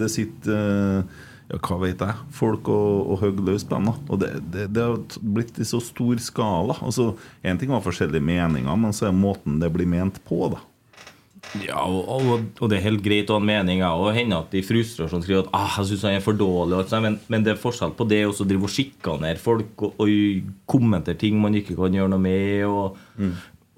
[0.00, 1.02] det sitter
[1.50, 3.90] ja, hva vet jeg, folk og, og hogger løs på dem.
[4.08, 6.78] Og det, det, det har blitt i så stor skala.
[6.80, 10.44] Altså, Én ting var forskjellige meninger, men så er måten det blir ment på.
[10.54, 10.62] da.
[11.58, 13.82] Ja, og, og, det er helt greit å ha en mening.
[13.82, 16.84] Og hende at de frustrasjon skriver at ah, jeg synes han er for dårlig.
[17.02, 21.18] Men, men det er forskjell på det å drive og sjikanere folk og, og kommentere
[21.18, 22.66] ting man ikke kan gjøre noe med.
[22.68, 23.00] og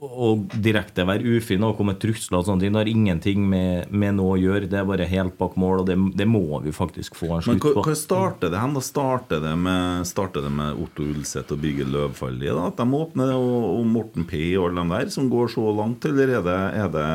[0.02, 2.74] og direkte være ufin og komme med trusler og sånne ting.
[2.74, 4.66] Det har ingenting med, med noe å gjøre.
[4.70, 7.62] Det er bare helt bak mål, og det, det må vi faktisk få en slutt
[7.62, 7.74] på.
[7.76, 8.74] Men hva starter det hen?
[8.74, 8.82] da?
[8.82, 12.50] Starter det med, starter det med Otto Ulseth og Birger Løvfalli?
[12.50, 12.66] da?
[12.72, 16.10] At de åpner, og, og Morten P og alle de der, som går så langt?
[16.10, 17.08] Eller er det, er det,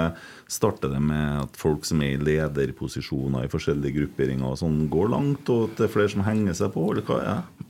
[0.47, 5.11] starter det med at folk som er i lederposisjoner i forskjellige grupperinger, og sånn, går
[5.11, 6.87] langt, og at det er flere som henger seg på?
[6.93, 7.66] Eller hva er det?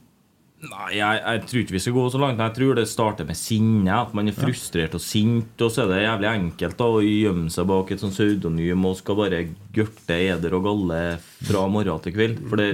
[0.58, 2.42] Nei, jeg, jeg tror ikke vi skal gå så langt.
[2.42, 3.94] Jeg tror det starter med sinne.
[3.94, 5.54] At man er frustrert og sint.
[5.62, 8.98] Og så er det jævlig enkelt da å gjemme seg bak et sånt pseudonym og
[8.98, 9.44] skal bare
[9.76, 11.02] gørte eder og galle
[11.46, 12.42] fra morgen til kveld.
[12.50, 12.72] For det,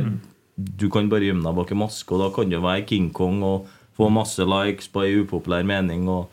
[0.56, 3.44] du kan bare gjemme deg bak en maske, og da kan du være King Kong
[3.44, 3.68] og
[3.98, 6.08] få masse likes på ei upopulær mening.
[6.08, 6.32] og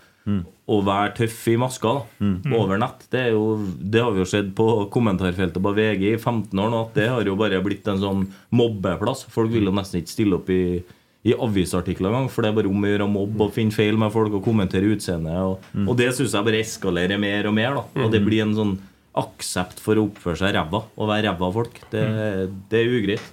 [0.71, 2.03] og være tøff i maska da,
[2.55, 3.07] over nett.
[3.11, 6.71] Det, er jo, det har vi jo sett på kommentarfeltet på VG i 15 år
[6.71, 6.83] nå.
[6.87, 9.25] At det har jo bare blitt en sånn mobbeplass.
[9.33, 10.61] Folk vil jo nesten ikke stille opp i,
[11.27, 13.99] i avisartikler engang, for det er bare om å gjøre å mobbe og finne feil
[14.01, 15.37] med folk og kommentere utseendet.
[15.37, 17.77] Og, og det syns jeg bare eskalerer mer og mer.
[17.77, 18.79] da Og det blir en sånn
[19.21, 21.77] aksept for å oppføre seg ræva og være ræva folk.
[21.93, 22.07] Det,
[22.73, 23.31] det er ugreit.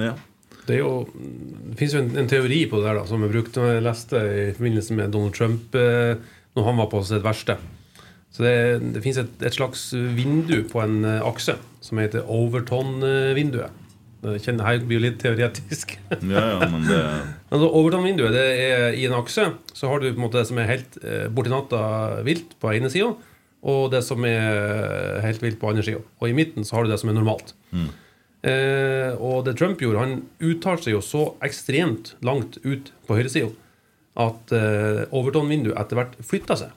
[0.00, 0.16] Ja.
[0.64, 3.32] Det, er jo, det finnes jo en, en teori på det der da, som jeg
[3.32, 6.18] brukte når jeg leste i forbindelse med Donald Trump eh,
[6.58, 7.58] når han var på sitt verste.
[8.34, 8.56] Så det,
[8.96, 13.86] det finnes et, et slags vindu på en eh, akse som heter Overton-vinduet.
[14.22, 15.92] Kjenner- Her blir jo litt teoretisk.
[16.34, 16.98] Ja, ja, men det
[17.52, 19.44] Altså, Overton-vinduet det er i en akse.
[19.72, 21.82] Så har du på en måte det som er helt eh, borti natta
[22.26, 23.12] vilt på ene sida,
[23.62, 26.02] og det som er helt vilt på andre sida.
[26.20, 27.54] Og i midten så har du det som er normalt.
[28.42, 33.50] Eh, og det Trump gjorde, han uttalte seg jo så ekstremt langt ut på høyresida
[34.18, 36.74] at eh, Overton-vinduet etter hvert flytta seg.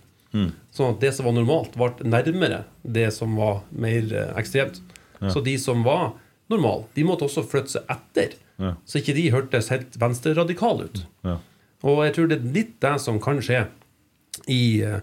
[0.71, 4.05] Sånn at det som var normalt, ble nærmere det som var mer
[4.39, 4.77] ekstremt.
[4.79, 5.33] ekstremt.
[5.33, 6.13] Så de som var
[6.51, 8.35] normale, de måtte også flytte seg etter.
[8.61, 8.75] Ja.
[8.85, 11.05] Så ikke de hørtes helt venstreradikale ut.
[11.27, 11.39] ja.
[11.81, 13.63] Og jeg tror det er litt det som kan skje
[14.45, 14.99] i, eh,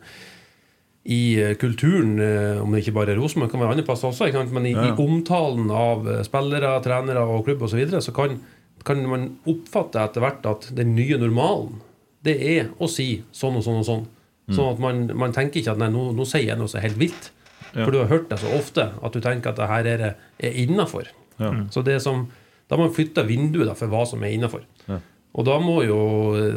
[1.11, 4.67] i kulturen, eh, om det ikke bare er Rosenborg, kan være andre plasser også, men
[4.67, 8.39] i, Ja, i omtalen av eh, spillere, trenere og klubb osv., så, videre, så kan,
[8.85, 11.81] kan man oppfatte etter hvert at den nye normalen,
[12.23, 14.07] det er å si sånn og sånn og sånn.
[14.49, 14.55] Mm.
[14.57, 16.99] Sånn at man, man tenker ikke at nei, nå, nå sier jeg noe så helt
[17.01, 17.31] vilt.
[17.75, 17.85] Ja.
[17.85, 20.05] For du har hørt det så ofte at du tenker at det her er,
[20.41, 21.11] er innafor.
[21.39, 21.53] Ja.
[21.75, 22.27] Så det som,
[22.67, 24.67] da har man flytta vinduet for hva som er innafor.
[24.89, 25.01] Ja.
[25.39, 25.99] Og da må jo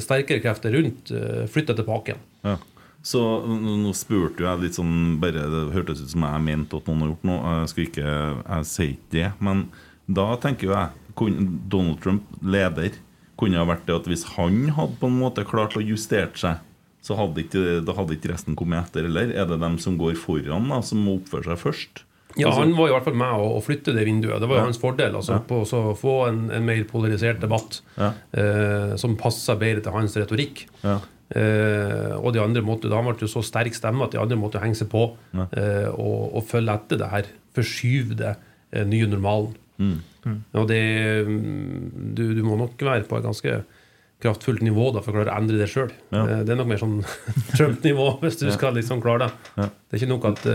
[0.01, 2.23] sterkere krefter rundt eh, flytte tilbake igjen.
[2.47, 2.57] Ja.
[3.05, 6.99] Så nå spurte jeg litt sånn Bare Det hørtes ut som jeg mente at noen
[7.01, 7.53] har gjort noe.
[7.63, 9.29] Jeg skal ikke Jeg sier ikke det.
[9.41, 9.63] Men
[10.05, 11.31] da tenker jo jeg
[11.69, 12.95] Donald Trump, leder,
[13.37, 16.61] kunne ha vært det at hvis han hadde på en måte klart å justere seg,
[17.03, 19.33] så hadde ikke, da hadde ikke resten kommet etter, eller?
[19.33, 22.03] Er det dem som går foran, da, som må oppføre seg først?
[22.37, 24.39] Ja, Altså- Han var i hvert fall med å, å flytte det vinduet.
[24.39, 24.65] Det var jo Ja.
[24.65, 25.15] hans fordel.
[25.15, 25.39] altså Ja.
[25.39, 28.13] På å få en, en mer polarisert debatt Ja.
[28.33, 30.65] eh, som passer bedre til hans retorikk.
[30.83, 30.99] Ja.
[31.33, 34.35] Eh, og de andre måtte, da han ble jo så sterk stemme at de andre
[34.37, 35.47] måtte henge seg på Ja.
[35.53, 37.23] eh, og, og følge etter det her
[37.55, 38.35] forskyvde
[38.73, 39.55] eh, nye normalen.
[39.79, 40.01] Mm.
[40.53, 43.63] Og det mm, du, du må nok være på et ganske
[44.21, 45.89] kraftfullt nivå da for å klare å endre det sjøl.
[46.13, 46.25] Ja.
[46.27, 46.99] Eh, det er nok mer sånn
[47.57, 48.51] Trump-nivå hvis du Ja.
[48.57, 49.31] skal liksom klare det.
[49.57, 49.63] Ja.
[49.89, 50.45] Det er ikke nok at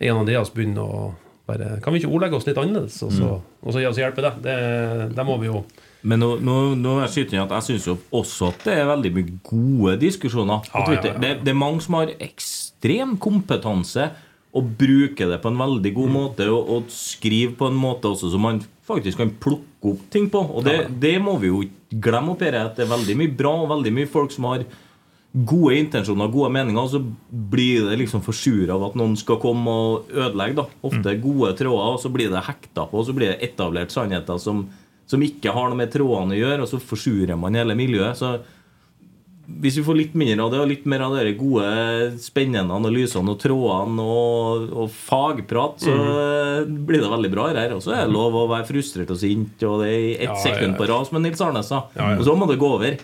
[0.00, 1.10] eh, av Andreas begynner å
[1.50, 3.40] bare Kan vi ikke ordlegge oss litt annerledes, og så, Mm.
[3.62, 4.32] og så, gi oss hjelp i det?
[4.44, 5.14] det?
[5.16, 5.64] Det må vi jo
[6.02, 9.12] Men nå, nå, nå er jeg at jeg syns jo også at det er veldig
[9.16, 11.18] mye gode diskusjoner Ja, ja, ja.
[11.18, 14.10] Det, det er mange som har ekstrem kompetanse
[14.50, 18.32] og bruker det på en veldig god måte, og, og skriver på en måte også
[18.32, 18.58] som man
[18.88, 20.40] faktisk kan plukke opp ting på.
[20.42, 21.60] Og det, det må vi jo
[22.02, 24.64] glemme oppi her, at det er veldig mye bra og veldig mye folk som har
[25.30, 26.98] gode intensjoner og gode meninger, så
[27.30, 30.56] blir det liksom forsura av at noen skal komme og ødelegge.
[30.58, 33.94] da Ofte gode tråder, og så blir det hekta på, og så blir det etablert
[33.94, 34.64] sannheter som,
[35.06, 38.18] som ikke har noe med trådene å gjøre, og så forsurer man hele miljøet.
[38.18, 38.32] Så
[39.60, 41.70] hvis vi får litt mindre av det, og litt mer av de gode,
[42.22, 45.94] spennende analysene og trådene og, og fagprat, så
[46.66, 47.76] blir det veldig bra her.
[47.78, 50.36] Og så er det lov å være frustrert og sint, og det er ett Ja,
[50.42, 50.76] sekund ja.
[50.78, 51.84] på rad, som Nils Arne sa.
[52.18, 52.98] Og så må det gå over.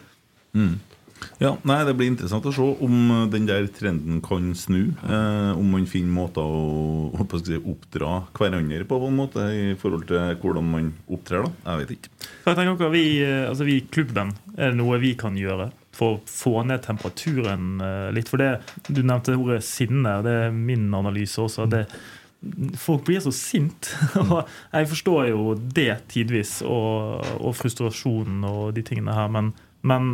[1.41, 4.95] Ja, nei, Det blir interessant å se om eh, den der trenden kan snu.
[5.05, 9.67] Eh, om man finner måter å skal si, oppdra hverandre på, på en måte i
[9.81, 11.45] forhold til hvordan man opptrer.
[11.45, 12.13] da Jeg vet ikke.
[12.47, 16.17] Jeg tenker også, vi, eh, altså vi klubben, er det noe vi kan gjøre for
[16.17, 18.33] å få ned temperaturen eh, litt?
[18.33, 18.57] For det,
[18.89, 21.69] Du nevnte ordet sinne, det er min analyse også.
[21.69, 21.87] det
[22.79, 23.91] Folk blir så sint.
[24.23, 29.53] og jeg forstår jo det tidvis, og, og frustrasjonen og de tingene her, men,
[29.83, 30.13] men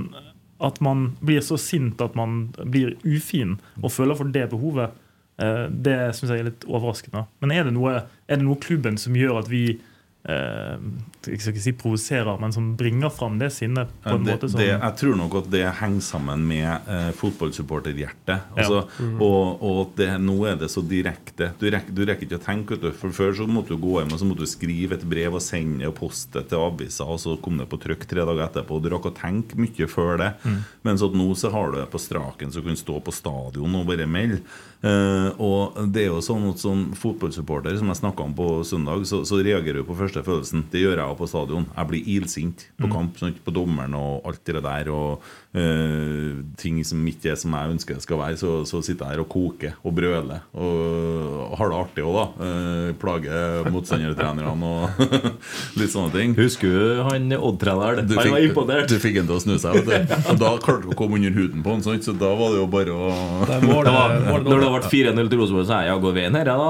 [0.62, 4.94] at man blir så sint at man blir ufin og føler for det behovet,
[5.42, 7.26] eh, det syns jeg er litt overraskende.
[7.42, 9.80] Men er det noe, er det noe klubben som gjør at vi
[10.28, 10.78] eh,
[11.26, 14.50] jeg skal ikke si provoserer, men som bringer fram det sinnet på en det, måte
[14.50, 18.48] som det, jeg tror nok at det henger sammen med eh, fotballsupporterhjertet.
[18.56, 19.20] Altså, Mm.
[19.24, 21.48] Og, og at det, nå er det så direkte.
[21.58, 22.76] Du rekker, du rekker ikke å tenke.
[22.80, 22.90] Du.
[22.96, 25.42] For Før så måtte du gå hjem og så måtte du skrive et brev og
[25.42, 28.78] sende og poste til avisa, og så kom det på trykk tre dager etterpå.
[28.82, 30.30] Du rakk å tenke mye før det.
[30.44, 30.58] Mm.
[30.88, 33.78] Mens at nå så har du det på straken, så du kan stå på stadion
[33.80, 34.42] og bare melde.
[34.82, 39.04] Eh, og det er jo sånn at som fotballsupporter, som jeg snakka om på søndag,
[39.06, 40.66] så, så reagerer du på første følelsen.
[40.72, 41.68] Det gjør jeg på stadion.
[41.70, 44.90] Jeg blir ilsint på kamp, sånn, på dommeren og alt det der.
[44.90, 48.38] Og ting som ikke er som jeg ønsker det skal være.
[48.40, 50.40] Så, så sitter jeg her og koker og brøler.
[50.56, 52.46] Og har det artig òg, da.
[52.46, 55.02] Eh, plager motstandertrenerne og
[55.80, 56.36] litt sånne ting.
[56.38, 58.08] Husker du han Odd-treneren?
[58.16, 58.88] Han var imponert.
[58.88, 59.82] du fikk han til å snu seg.
[59.84, 60.16] Vet du.
[60.32, 62.60] Og da klarte du å komme under huden på han, sånn, så da var det
[62.62, 63.12] jo bare å
[63.48, 66.16] Det var Det var, det, når det ble 4-0 til Rosenborg, så sa jeg går
[66.16, 66.68] veien her, ja da.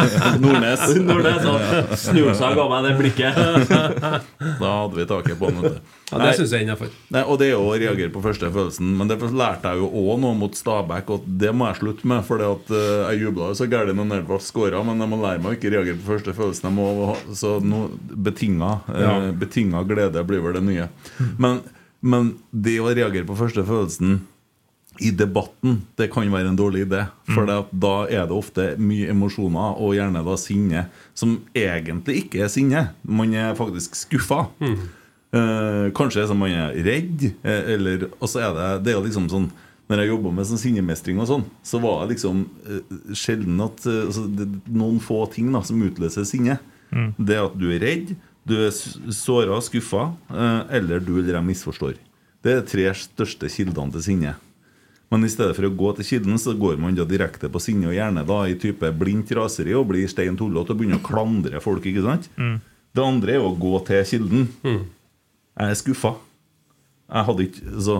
[0.42, 0.86] Nordnes.
[1.04, 3.42] Nordnes og snur seg og ga meg det blikket.
[4.62, 5.66] Da hadde vi taket på han.
[5.66, 5.98] vet du.
[6.12, 6.90] Ja, det syns jeg er innafor.
[7.24, 8.90] Og det er å reagere på første følelsen.
[8.98, 12.24] Men det lærte jeg jo òg nå mot Stabæk, og det må jeg slutte med.
[12.28, 15.58] For jeg jubla jo så gæli når Nervald skåra, men jeg må lære meg å
[15.58, 16.68] ikke reagere på første følelsen.
[16.68, 17.86] Jeg må, så no,
[18.28, 19.14] betinga, Ja.
[19.16, 20.90] eh, betinga glede blir vel det nye.
[21.38, 21.62] Men,
[22.00, 24.20] men det å reagere på første følelsen
[25.00, 27.06] i debatten, det kan være en dårlig idé.
[27.32, 27.52] For mm.
[27.54, 32.52] at da er det ofte mye emosjoner, og gjerne da sinne, som egentlig ikke er
[32.52, 32.82] sinne.
[33.02, 34.50] Man er faktisk skuffa.
[35.32, 39.06] Eh, kanskje er man er redd, eh, eller Og så er det Det er jo
[39.06, 39.46] liksom sånn
[39.88, 43.80] Når jeg jobba med sånn sinnemestring og sånn, så var det liksom eh, sjelden at
[43.86, 46.58] altså, det, Noen få ting da som utløser sinne.
[47.18, 48.14] Det at du er redd,
[48.44, 51.96] du er såra, skuffa, eh, eller du eller jeg misforstår.
[52.44, 54.36] Det er de tre største kildene til sinne.
[55.10, 57.88] Men i stedet for å gå til kilden, så går man da direkte på sinne,
[57.90, 61.60] og gjerne da i type blindt raseri og blir stein tullete og begynner å klandre
[61.60, 61.84] folk.
[61.84, 62.30] ikke sant?
[62.94, 64.48] Det andre er å gå til kilden.
[65.60, 66.14] Jeg er skuffa.
[67.12, 67.96] Jeg hadde ikke så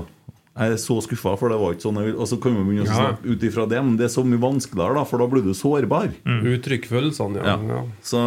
[0.52, 2.96] Jeg er så skuffa, for det var ikke sånn Og så kan vi begynne å
[2.96, 5.52] snakke ut ifra det, men det er så mye vanskeligere, da, for da blir du
[5.56, 6.12] sårbar.
[6.54, 7.56] Uttrykk følelsene, ja.
[7.56, 7.76] Ja.
[7.76, 7.82] ja.
[8.04, 8.20] Så,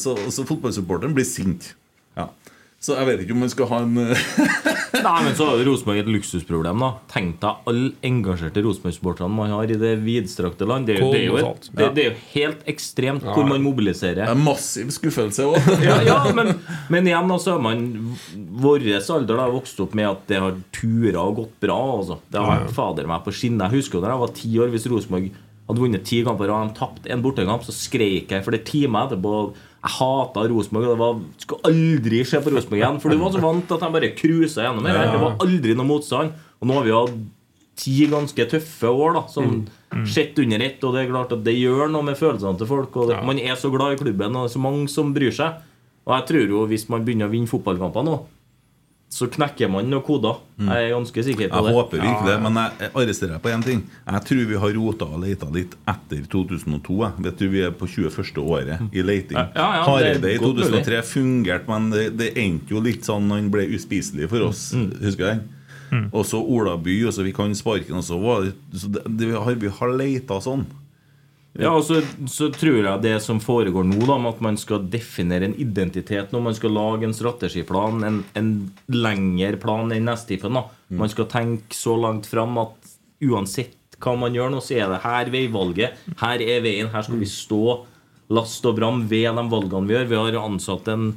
[0.00, 1.72] så, så fotballsupporteren blir sint.
[2.18, 2.28] Ja.
[2.78, 5.98] Så jeg vet ikke om man skal ha en Nei, men så har jo Rosenborg
[6.00, 6.80] et luksusproblem.
[6.80, 10.86] da Tenk deg alle engasjerte Rosenborg-sportene man har i det vidstrakte land.
[10.88, 13.64] Det er jo, det er jo, et, det, det er jo helt ekstremt hvor man
[13.66, 14.22] mobiliserer.
[14.22, 15.58] Det en massiv skuffelse òg.
[15.88, 16.54] Ja, ja men,
[16.92, 17.84] men igjen altså, man
[18.62, 21.78] Vår alder har vokst opp med at det har tura og gått bra.
[21.98, 22.20] Altså.
[22.30, 23.68] Det har vært fader meg på skinner.
[23.68, 25.30] Jeg husker da jeg var ti år, hvis Rosenborg
[25.68, 28.70] hadde vunnet ti kamper og de tapte en bortekamp, så skrek jeg for det er
[28.70, 29.34] timer etterpå.
[29.78, 30.86] Jeg hata Rosenborg.
[30.88, 33.00] og Det var, skulle aldri se på Rosenborg igjen.
[33.02, 34.94] For du var så vant til at de bare cruisa gjennom det.
[34.96, 35.12] her.
[35.14, 36.32] Det var aldri noe motstand.
[36.58, 37.18] Og nå har vi hatt
[37.78, 39.60] ti ganske tøffe år, da som
[40.10, 40.82] sett under ett.
[40.82, 42.96] Og det er klart at det gjør noe med følelsene til folk.
[42.98, 45.30] Og det, Man er så glad i klubben, og det er så mange som bryr
[45.30, 45.62] seg.
[46.08, 48.16] Og jeg tror jo hvis man begynner å vinne fotballkamper nå,
[49.08, 50.36] så knekker man noen koder.
[50.60, 51.72] Jeg er ganske sikker på Jeg det.
[51.78, 53.82] håper virkelig det, men jeg jeg arresterer deg på én ting.
[54.04, 56.96] Jeg tror vi har rota og leita litt etter 2002.
[57.04, 57.24] Jeg.
[57.24, 58.42] Jeg tror vi er på 21.
[58.44, 59.38] året i leiting.
[59.38, 63.48] Ja, ja, det Hareide i 2003 fungerte, men det, det endte jo litt sånn Han
[63.54, 64.72] ble uspiselig for oss.
[64.76, 64.90] Mm.
[65.00, 65.46] Husker du den?
[66.12, 69.06] Og så Ola By, og så vi kan sparken, og så var det, så det,
[69.08, 70.66] det, vi har, vi har leita sånn.
[71.58, 71.98] Ja, og så,
[72.30, 76.30] så tror jeg det som foregår nå, da, med at man skal definere en identitet
[76.34, 78.52] når man skal lage en strategiplan, en, en
[78.94, 80.54] lengre plan enn Nestifen.
[80.54, 80.68] da.
[80.94, 82.94] Man skal tenke så langt fram at
[83.26, 85.98] uansett hva man gjør nå, så er det her veivalget.
[86.20, 86.92] Her er veien.
[86.92, 87.62] Her skal vi stå
[88.30, 90.10] last og bram ved de valgene vi gjør.
[90.12, 91.08] Vi har ansatt en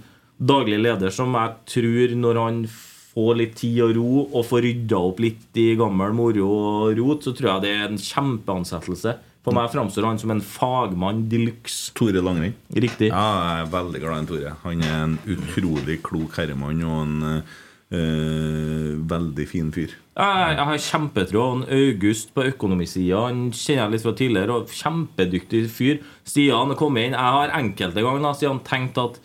[0.42, 2.64] daglig leder som jeg tror, når han
[3.12, 7.28] får litt tid og ro og får rydda opp litt i gammel moro og rot,
[7.28, 9.18] så tror jeg det er en kjempeansettelse.
[9.42, 11.90] For meg framstår han som en fagmann de luxe.
[11.98, 12.54] Tore Langring.
[12.78, 13.10] Riktig.
[13.10, 14.54] Ja, jeg er veldig glad i Tore.
[14.68, 19.96] Han er en utrolig klok herremann og en øh, veldig fin fyr.
[19.98, 21.46] Jeg, jeg har kjempetro.
[21.74, 24.60] August på økonomisida Han kjenner jeg litt fra tidligere.
[24.60, 26.02] Og Kjempedyktig fyr.
[26.28, 27.18] Stian kom inn.
[27.18, 29.18] Jeg har enkelte ganger Stian, tenkt at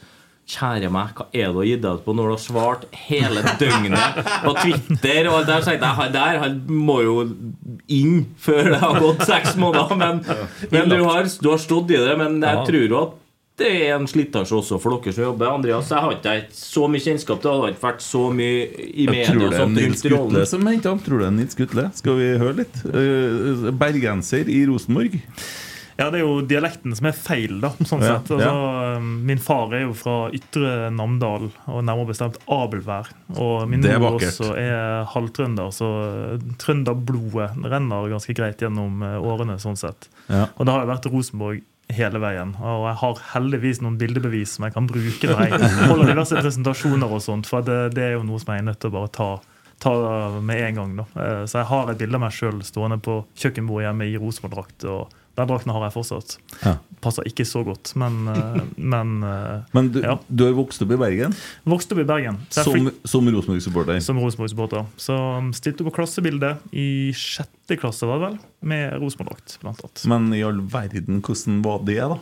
[0.47, 3.43] Kjære meg, hva er det å gitt deg ut på når du har svart hele
[3.59, 5.27] døgnet på Twitter?
[5.33, 7.17] Og der tenkte jeg, der han må jo
[7.91, 9.97] inn før det har gått seks måneder.
[9.99, 10.21] Men,
[10.71, 12.15] men du, har, du har stått i det.
[12.23, 13.17] Men jeg tror jo at
[13.57, 15.49] det er en slitasje også for dere som jobber.
[15.49, 17.61] Andreas, jeg har ikke så mye kjennskap til det.
[17.65, 19.31] har ikke vært så mye i Jeg media.
[19.33, 20.03] tror det er Nils.
[20.07, 21.01] Gutle som henter ham.
[21.03, 21.87] Tror du det er Nils Gutle?
[21.97, 22.83] Skal vi høre litt?
[22.87, 25.17] Eh, bergenser i Rosenborg.
[25.97, 27.71] Ja, det er jo dialekten som er feil, da.
[27.89, 28.31] sånn Ja, sett.
[28.37, 33.09] Altså, Min far er jo fra Ytre Namdal, og nærmere bestemt Abelvær.
[33.41, 35.89] Og min mor også er halvtrønder, så
[36.61, 39.57] trønderblodet renner ganske greit gjennom eh, årene.
[39.63, 40.09] sånn sett.
[40.29, 40.47] Ja.
[40.57, 41.65] Og det har jo vært Rosenborg
[41.97, 42.55] hele veien.
[42.61, 47.13] Og jeg har heldigvis noen bildebevis som jeg kan bruke når jeg holder diverse presentasjoner
[47.15, 49.13] og sånt, for det, det er jo noe som jeg er nødt til å bare
[49.17, 49.29] ta
[49.77, 49.91] ta
[50.41, 50.93] med en gang.
[50.97, 51.05] da.
[51.21, 54.87] Eh, Så jeg har et bilde av meg sjøl stående på kjøkkenbordet hjemme i Rosenborg-drakt.
[54.89, 56.37] og Den drakten har jeg fortsatt.
[56.62, 56.75] Ja.
[57.05, 60.14] Passer ikke så godt, men, eh, men eh, Men du, Ja.
[60.29, 61.35] du har vokst opp i Bergen
[61.68, 62.38] Vokst opp i Bergen.
[62.51, 64.01] Som, som Rosenborg-supporter.
[64.01, 64.87] som Rosenborg-supporter.
[64.96, 68.38] Så um, stilte på klassebildet i sjette klasse, var det vel,
[68.72, 70.07] med Rosenborg-drakt, blant annet.
[70.09, 72.18] Men i all verden, hvordan var det, da?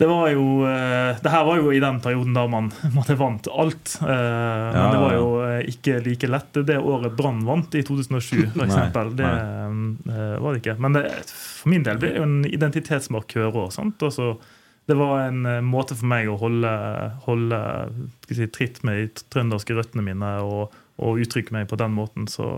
[0.00, 3.48] Det var jo eh, Det her var jo i den perioden da man, man vant
[3.52, 3.98] alt.
[4.00, 6.56] Eh, men Ja, det var jo eh, ikke like lett.
[6.56, 9.12] Det året Brann vant, i 2007 Nei, f.eks.
[9.18, 9.32] Det
[10.40, 10.78] var det ikke.
[10.80, 13.76] Men det, for min del ble det jo en identitetsmarkør òg.
[13.76, 14.30] Altså,
[14.88, 16.72] det var en måte for meg å holde,
[17.26, 17.60] holde
[18.32, 22.24] si, tritt med de trønderske røttene mine og, og uttrykke meg på den måten.
[22.24, 22.48] Så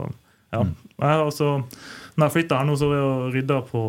[0.52, 0.62] ja.
[1.02, 1.50] Jeg har altså,
[2.14, 3.82] når jeg flytta her nå, så var jeg og rydda på,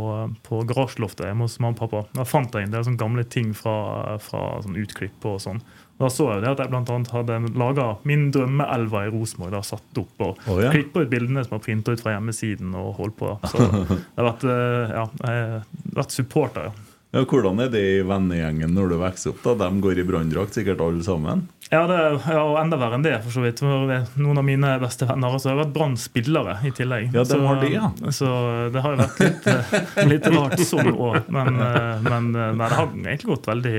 [0.48, 2.04] på garasjeloftet hjemme hos mamma og pappa.
[2.16, 3.76] Da fant jeg en del sånne gamle ting fra,
[4.24, 5.60] fra sånn utklipp og sånn.
[6.00, 9.60] Da så jeg jo det at jeg blant annet hadde laga min drømmeelva i Rosenborg.
[9.68, 10.72] Satt opp og oh, ja.
[10.74, 12.74] klippet ut bildene som var printa ut fra hjemmesiden.
[12.80, 13.36] og holdt på.
[13.52, 16.72] Så det har vært, eh, ja, jeg har vært supporter.
[16.72, 16.90] ja.
[17.14, 19.44] Ja, hvordan er det i vennegjengen når du vokser opp?
[19.46, 19.54] da?
[19.70, 21.44] De går i branndrakt, sikkert alle sammen?
[21.70, 23.62] Ja, det, ja, og enda verre enn det, for så vidt.
[23.62, 27.12] For Noen av mine beste venner også har vært Brann-spillere i tillegg.
[27.14, 27.92] Ja, de så, har det, ja.
[28.14, 28.32] så
[28.74, 31.30] det har jo vært litt, eh, litt rart sånn òg.
[31.34, 33.76] Men, eh, men eh, nei, det har egentlig gått veldig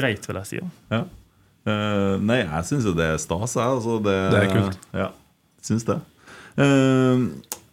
[0.00, 0.60] greit, vil jeg si.
[0.60, 0.70] ja.
[0.98, 1.02] Ja.
[1.68, 3.68] Eh, nei, jeg syns jo det er stas, jeg.
[3.78, 4.86] Altså, det, Det er kult.
[4.96, 5.08] Ja,
[5.64, 5.96] syns det.
[6.60, 7.24] Eh,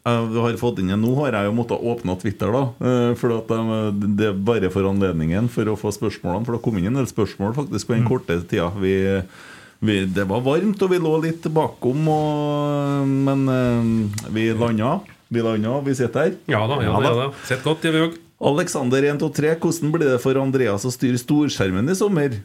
[0.07, 2.63] jeg har fått inn en, Nå har jeg jo måttet åpne Twitter, da.
[2.79, 6.47] eh, for de, det er bare for anledningen for å få spørsmålene.
[6.47, 8.69] For det kom inn en del spørsmål faktisk på den korte tida.
[8.81, 8.93] Vi,
[9.79, 14.99] vi, det var varmt, og vi lå litt bakom, og, men eh, vi landa.
[15.27, 16.39] Vi landa, vi sitter her.
[16.47, 17.27] Ja da, ja, Ja da.
[17.43, 18.17] Sitter godt, godt, Jevjog.
[18.47, 22.35] Alexander 123, hvordan blir det for Andreas å styre storskjermen i sommer?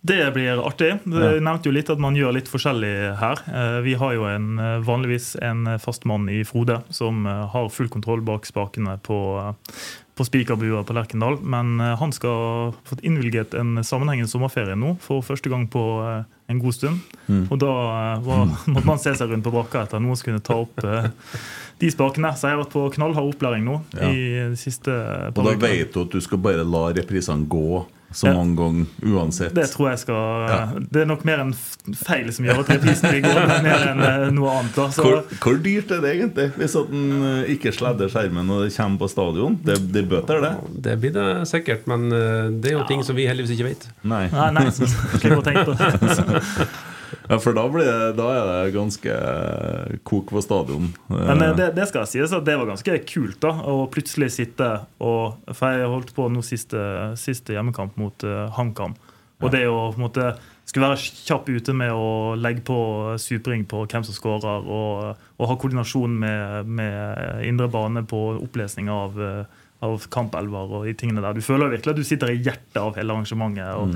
[0.00, 0.92] Det blir artig.
[1.10, 1.30] Ja.
[1.42, 3.40] nevnte jo litt at man gjør litt forskjellig her.
[3.50, 7.68] Eh, Vi har jo en, eh, vanligvis en fast mann i Frode som eh, har
[7.68, 9.18] full kontroll bak spakene på,
[10.14, 11.40] på spikerbua på Lerkendal.
[11.42, 15.82] Men han skal ha fått innvilget en sammenhengende sommerferie nå for første gang på
[16.48, 17.00] en god stund.
[17.50, 17.72] Og da
[18.24, 20.78] var, måtte man se seg rundt på brakka etter noen som kunne ta opp
[21.78, 22.32] de spakene.
[22.38, 24.08] Så jeg har vært på knallhard opplæring nå Ja.
[24.10, 24.90] i de siste
[25.34, 28.32] Og da vet du at du skal bare la reprisene gå så Ja.
[28.34, 29.52] mange ganger uansett.
[29.54, 30.60] Det tror jeg skal Ja.
[30.80, 31.52] Det er nok mer en
[31.94, 34.74] feil som gjør at reprisen blir gående, mer enn eh, noe annet.
[34.74, 34.86] Da.
[34.90, 38.64] Så, Hvor, hvor dyrt er det egentlig hvis at den eh, ikke sladder skjermen og
[38.64, 39.58] det kommer på stadion?
[39.64, 40.54] Det, det er bøter, det?
[40.88, 43.88] Det blir det sikkert, men eh, det er jo ting som vi heldigvis ikke vet.
[44.04, 44.26] Nei.
[44.32, 46.68] nei, nei, så slipper å tenke på det.
[47.28, 49.14] Ja, for da, det, da er det ganske
[50.08, 50.90] kok på stadion.
[51.10, 54.70] Men eh, det, det skal sies at det var ganske kult da å plutselig sitte
[55.04, 56.80] og For jeg holdt på nå siste,
[57.20, 58.96] siste hjemmekamp mot uh, HamKam.
[59.38, 60.30] Og det å på en måte
[60.68, 62.78] skulle være kjapp ute med å legge på
[63.20, 68.90] supring på hvem som skårer, og, og ha koordinasjon med, med indre bane på opplesning
[68.92, 71.36] av, eh, av kampelver og de tingene der.
[71.38, 73.68] Du føler virkelig at du sitter i hjertet av hele arrangementet.
[73.78, 73.94] Og,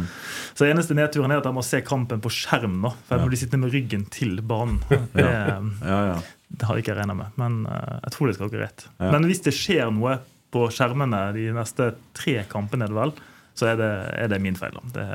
[0.55, 3.33] Så eneste nedturen er at jeg må se kampen på skjerm, nå, for jeg må
[3.33, 4.79] bli sittende med ryggen til banen.
[5.17, 6.21] Det, Ja, ja.
[6.53, 8.87] det har ikke jeg regna med, men uh, jeg tror det skal gå greit.
[9.01, 9.11] Ja.
[9.15, 10.21] Men hvis det skjer noe
[10.53, 13.15] på skjermene de neste tre kampene, er det vel,
[13.59, 13.91] så er det,
[14.23, 14.77] er det min feil.
[14.79, 14.93] da.
[14.95, 15.07] Det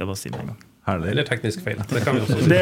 [0.00, 0.60] jeg bare si med en gang.
[0.86, 1.10] Herlig.
[1.12, 1.80] Eller teknisk feil.
[1.90, 2.48] Det kan vi også si.
[2.48, 2.60] Det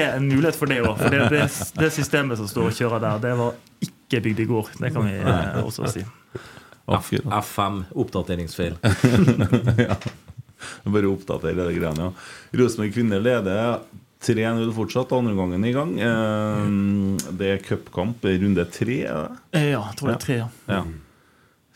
[0.00, 0.94] er en mulighet for det òg.
[1.02, 1.42] For det, det,
[1.76, 4.70] det systemet som står og kjører der, det var ikke bygd i går.
[4.80, 6.04] Det kan vi eh, også si.
[6.86, 7.24] Akkurat.
[7.42, 8.76] F5, oppdateringsfeil.
[10.86, 12.12] Bare oppdatere det greiene, ja.
[12.60, 13.80] Rosenborg kvinner leder
[14.26, 15.90] 3-0 fortsatt, andre gangen i gang.
[16.00, 19.00] Eh, Det er cupkamp, runde tre.
[19.04, 19.36] er det?
[19.60, 20.36] Eh, Ja, jeg tror det er tre.
[20.40, 20.48] ja.
[20.68, 20.84] Ja.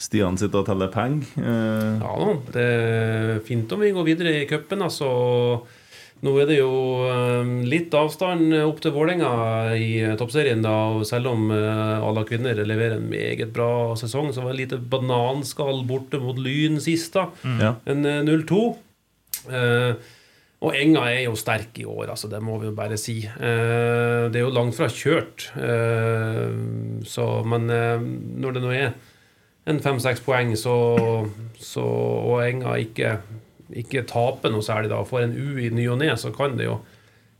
[0.00, 1.26] Stian sitter og teller penger.
[1.36, 4.80] Eh, Ja da, det er fint om vi går videre i cupen.
[4.82, 5.10] Altså,
[6.20, 6.70] nå er det jo
[7.08, 9.30] eh, litt avstand opp til Vålerenga
[9.78, 10.60] i eh, toppserien.
[10.64, 14.62] da, og Selv om eh, alle kvinner leverer en meget bra sesong, så var det
[14.64, 17.16] lite bananskall borte mot Lyn sist.
[17.16, 17.28] da,
[17.62, 17.74] ja.
[17.88, 18.62] En eh, 0-2.
[19.48, 20.16] Eh,
[20.60, 23.22] og Enga er jo sterk i år, altså, det må vi jo bare si.
[23.24, 25.46] Eh, det er jo langt fra kjørt.
[25.56, 26.50] Eh,
[27.08, 28.02] så, men eh,
[28.44, 28.90] når det nå er
[29.70, 30.74] en fem-seks poeng, så,
[31.56, 33.14] så, og Enga ikke,
[33.76, 36.56] ikke taper noe særlig, da, og får en U i ny og ne, så kan
[36.56, 36.80] det jo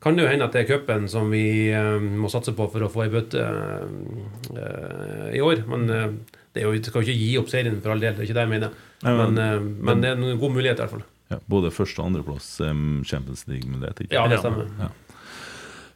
[0.01, 2.81] kan det jo hende at det er cupen som vi uh, må satse på for
[2.81, 5.61] å få ei bøtte uh, i år.
[5.69, 6.07] Men uh,
[6.55, 8.39] det er jo, skal jo ikke gi opp serien for all del, det er ikke
[8.39, 8.71] det jeg mener.
[9.05, 11.05] Nei, men- Men, men det er en god mulighet, i hvert fall.
[11.31, 11.39] ja.
[11.49, 14.01] Både første- og andreplass um, Champions League-mulighet.
[14.07, 14.15] ikke?
[14.17, 14.67] Ja, det stemmer.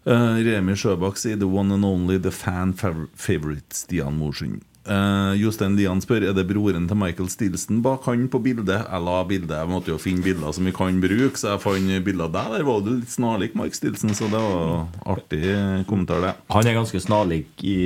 [0.06, 4.60] Eh, Remi Sjøbakk sier 'the one and only the fan favorite Stian Morsund'.
[4.84, 8.82] Uh, Jostein Lian spør er det broren til Michael Stilson bak han på bildet.
[8.84, 11.94] Jeg la bildet, jeg måtte jo finne bilder som vi kan bruke, så jeg fant
[12.04, 12.50] bilder der.
[12.58, 15.40] Der var du litt snarlik Mike Stilson, så det var artig
[15.88, 16.34] kommentar, det.
[16.52, 17.78] Han er ganske snarlik i,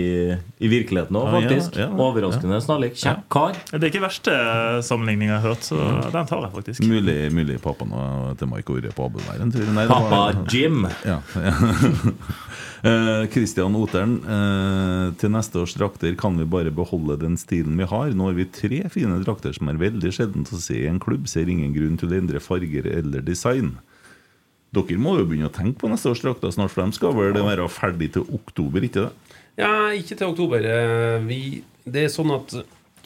[0.58, 1.88] i virkeligheten òg, Ja, ja, ja.
[1.94, 2.98] Overraskende snarlik.
[2.98, 3.54] Kjekk kar.
[3.70, 4.34] Det er ikke verste
[4.86, 5.78] sammenligning jeg har hørt, så
[6.10, 6.82] den tar jeg faktisk.
[6.88, 7.94] Mulig, mulig pappaen
[8.40, 9.70] til Mike har vært på der en tur.
[9.70, 10.82] Nei, det Pappa var- Jim.
[11.06, 11.20] Ja.
[12.82, 17.88] Eh, Christian Oteren, eh, til neste års drakter kan vi bare beholde den stilen vi
[17.90, 18.12] har.
[18.14, 21.26] Nå har vi tre fine drakter som er veldig sjeldent å se i en klubb.
[21.26, 23.78] Ser ingen grunn til å endre farger eller design.
[24.74, 27.32] Dere må jo begynne å tenke på neste års drakter snart, for de skal vel
[27.32, 29.36] være ferdig til oktober, ikke det?
[29.58, 30.62] Ja, ikke til oktober.
[30.62, 32.52] Eh, Vi, det er sånn at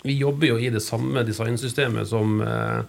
[0.03, 2.83] vi jobber jo i det samme designsystemet som, eh,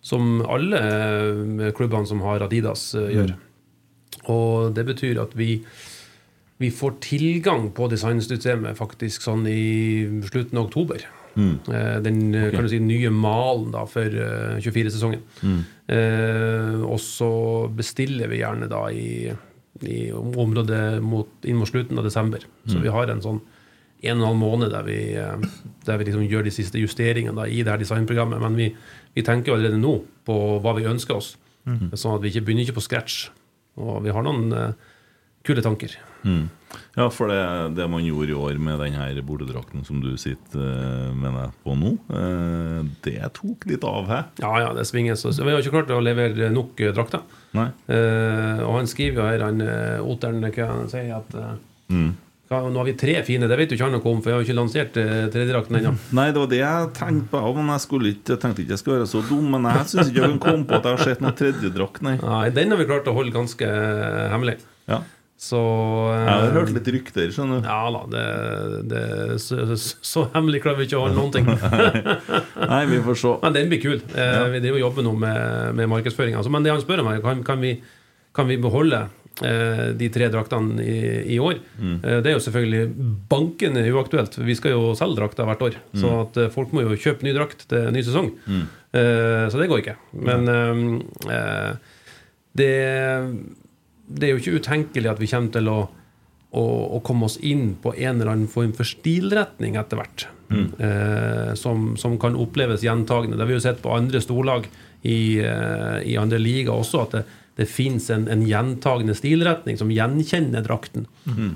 [0.00, 3.34] som alle eh, klubbene som har Adidas eh, gjør.
[4.32, 5.60] Og det betyr at vi,
[6.58, 11.04] vi får tilgang på designsystemet faktisk sånn i slutten av oktober.
[11.36, 11.56] Mm.
[12.04, 12.52] Den okay.
[12.54, 15.20] kan du si, nye malen da for eh, 24-sesongen.
[15.92, 17.30] Eh, og så
[17.76, 19.28] bestiller vi gjerne da i,
[19.84, 22.48] i området mot, inn mot slutten av desember.
[22.64, 23.42] Så vi har en sånn
[24.06, 25.46] en og en halv måned der vi, eh,
[25.84, 28.40] der vi liksom gjør de siste justeringene da, i det her designprogrammet.
[28.40, 28.70] Men vi,
[29.16, 31.34] vi tenker allerede nå på hva vi ønsker oss.
[31.66, 33.26] Sånn at vi ikke begynner ikke på scratch.
[33.82, 34.92] Og vi har noen uh,
[35.46, 35.96] kule tanker.
[36.96, 37.38] Ja, for det,
[37.76, 41.54] det man gjorde i år med den her bordedrakten som du sitter eh, med deg
[41.64, 44.26] på nå, eh, det tok litt av, her.
[44.42, 45.16] Ja, ja, det svinger.
[45.16, 47.22] Så vi har ikke klart å levere nok eh, drakter.
[47.56, 47.68] Nei?
[47.86, 49.62] Eh, og han skriver jo her, han
[50.04, 51.36] Oteren, hva han sier at
[51.86, 52.16] Mm.
[52.50, 54.34] hva, Nå har vi tre fine, det vet jo ikke han noe om, for jeg
[54.34, 55.92] har jo ikke lansert eh, tredjedrakten ennå.
[56.18, 57.42] Nei, det var det jeg tenkte på.
[57.60, 59.46] Men jeg, skulle ikke, tenkte ikke jeg skulle være så dum.
[59.54, 62.16] Men jeg syns ikke jeg kan komme på at jeg har sett noen tredjedrakt, nei.
[62.24, 63.70] Nei, den har vi klart å holde ganske
[64.34, 64.58] hemmelig.
[64.90, 65.00] Ja.
[65.36, 65.58] Så
[66.16, 67.66] Jeg har hørt litt rykter, skjønner du.
[67.68, 68.22] Ja da, det,
[68.88, 69.02] det,
[69.44, 71.50] så, så, så hemmelig klarer vi ikke å holde noen ting.
[72.72, 73.32] Nei, vi får se.
[73.42, 74.00] Men den blir kul.
[74.16, 76.40] Eh, Vi driver og jobber nå med, med markedsføringa.
[76.40, 77.74] Altså, men det han spør om, er kan, kan, vi,
[78.36, 79.02] kan vi beholde
[79.44, 80.96] eh, de tre draktene i,
[81.36, 81.60] i år?
[81.84, 85.76] Eh, det er jo selvfølgelig bankende uaktuelt, vi skal jo selge drakter hvert år.
[86.00, 88.32] Så at eh, folk må jo kjøpe ny drakt til ny sesong.
[88.96, 89.98] Eh, så det går ikke.
[90.16, 90.82] Men eh,
[91.28, 91.94] eh,
[92.56, 92.72] det,
[94.06, 95.78] det er jo ikke utenkelig at vi kommer til å
[96.56, 96.64] å,
[96.96, 100.26] å komme oss inn på en eller annen form for stilretning etter hvert.
[100.78, 103.36] Eh, som, som kan oppleves gjentagende.
[103.36, 104.68] Det har vi jo sett på andre storlag
[105.02, 107.24] i, eh, i andre liga også, at det,
[107.58, 111.08] det fins en, en gjentagende stilretning som gjenkjenner drakten.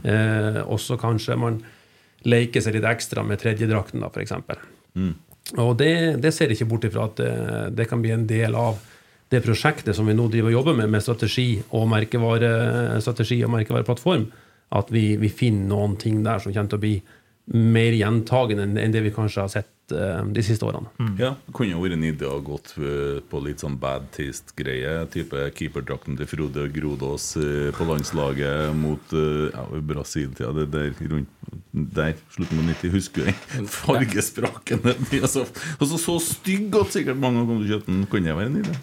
[0.05, 1.61] Eh, også kanskje man
[2.29, 4.35] leker seg litt ekstra med tredjedrakten, da, f.eks.
[5.61, 7.35] Og det, det ser jeg ikke bort ifra at det,
[7.79, 8.77] det kan bli en del av
[9.31, 14.27] det prosjektet som vi nå driver og jobber med, med strategi og merkevarestrategi og merkevareplattform,
[14.75, 16.97] at vi, vi finner noen ting der som kommer til å bli
[17.51, 20.91] mer gjentagende enn det vi kanskje har sett uh, de siste årene.
[21.19, 24.93] Ja, det kunne vært en idé å gått eh, på litt sånn bad taste-greie.
[25.11, 30.53] Type keeperdrakten til Frode Grodås eh, på landslaget mot uh, ja, Brasil-tida.
[30.61, 31.51] Det der rundt
[31.97, 32.95] der, slutten av 90.
[32.95, 33.67] Husker du den?
[33.75, 34.95] Fargesprakende.
[35.11, 35.49] de er så-
[35.81, 38.07] Altså, så stygg at sikkert mange kommer til å kjøpe den.
[38.11, 38.79] Kunne det være en idé?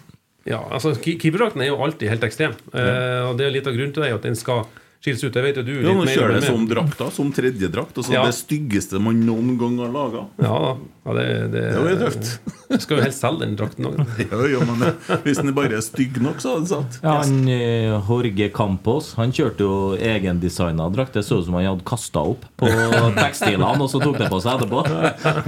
[0.48, 2.54] Ja, altså ke- Keeperdrakten er jo alltid helt ekstrem.
[2.72, 4.64] Eh, og det er litt av grunnen til det, at den skal
[5.02, 5.32] skilles ut.
[5.32, 7.96] Det vet jo du Ja, litt Nå mer kjører det som drakta, som tredjedrakt.
[7.96, 8.24] Altså Ja.
[8.26, 10.24] Det styggeste man noen gang har laga.
[10.42, 10.76] Ja,
[11.06, 12.32] ja det, det, Det var jo tøft.
[12.82, 14.00] Skal jo helst selge den drakten òg.
[14.28, 14.82] Ja, ja, men
[15.24, 16.98] hvis den bare er stygg nok, så hadde den satt.
[17.02, 21.14] Ja, han, eh, Jorge Campos Han kjørte jo egendesigna drakt.
[21.16, 22.68] Det så ut som han hadde kasta opp på
[23.22, 24.82] tekstilene, og så tok det på seg etterpå.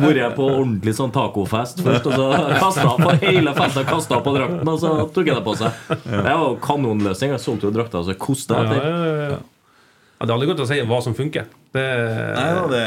[0.01, 2.31] Vært på ordentlig sånn tacofest først, og så
[2.63, 5.85] kasta opp på hele festen kasta på drakten, og så tok jeg det på seg.
[6.07, 7.35] Det var kanonløsning.
[7.37, 8.89] Jeg solgte jo drakta så jeg kosta Ja, etter.
[8.89, 9.40] ja, ja, ja.
[10.21, 11.47] Ja, det er aldri godt å si hva som funker.
[11.73, 11.83] Det,
[12.37, 12.81] Nei da, det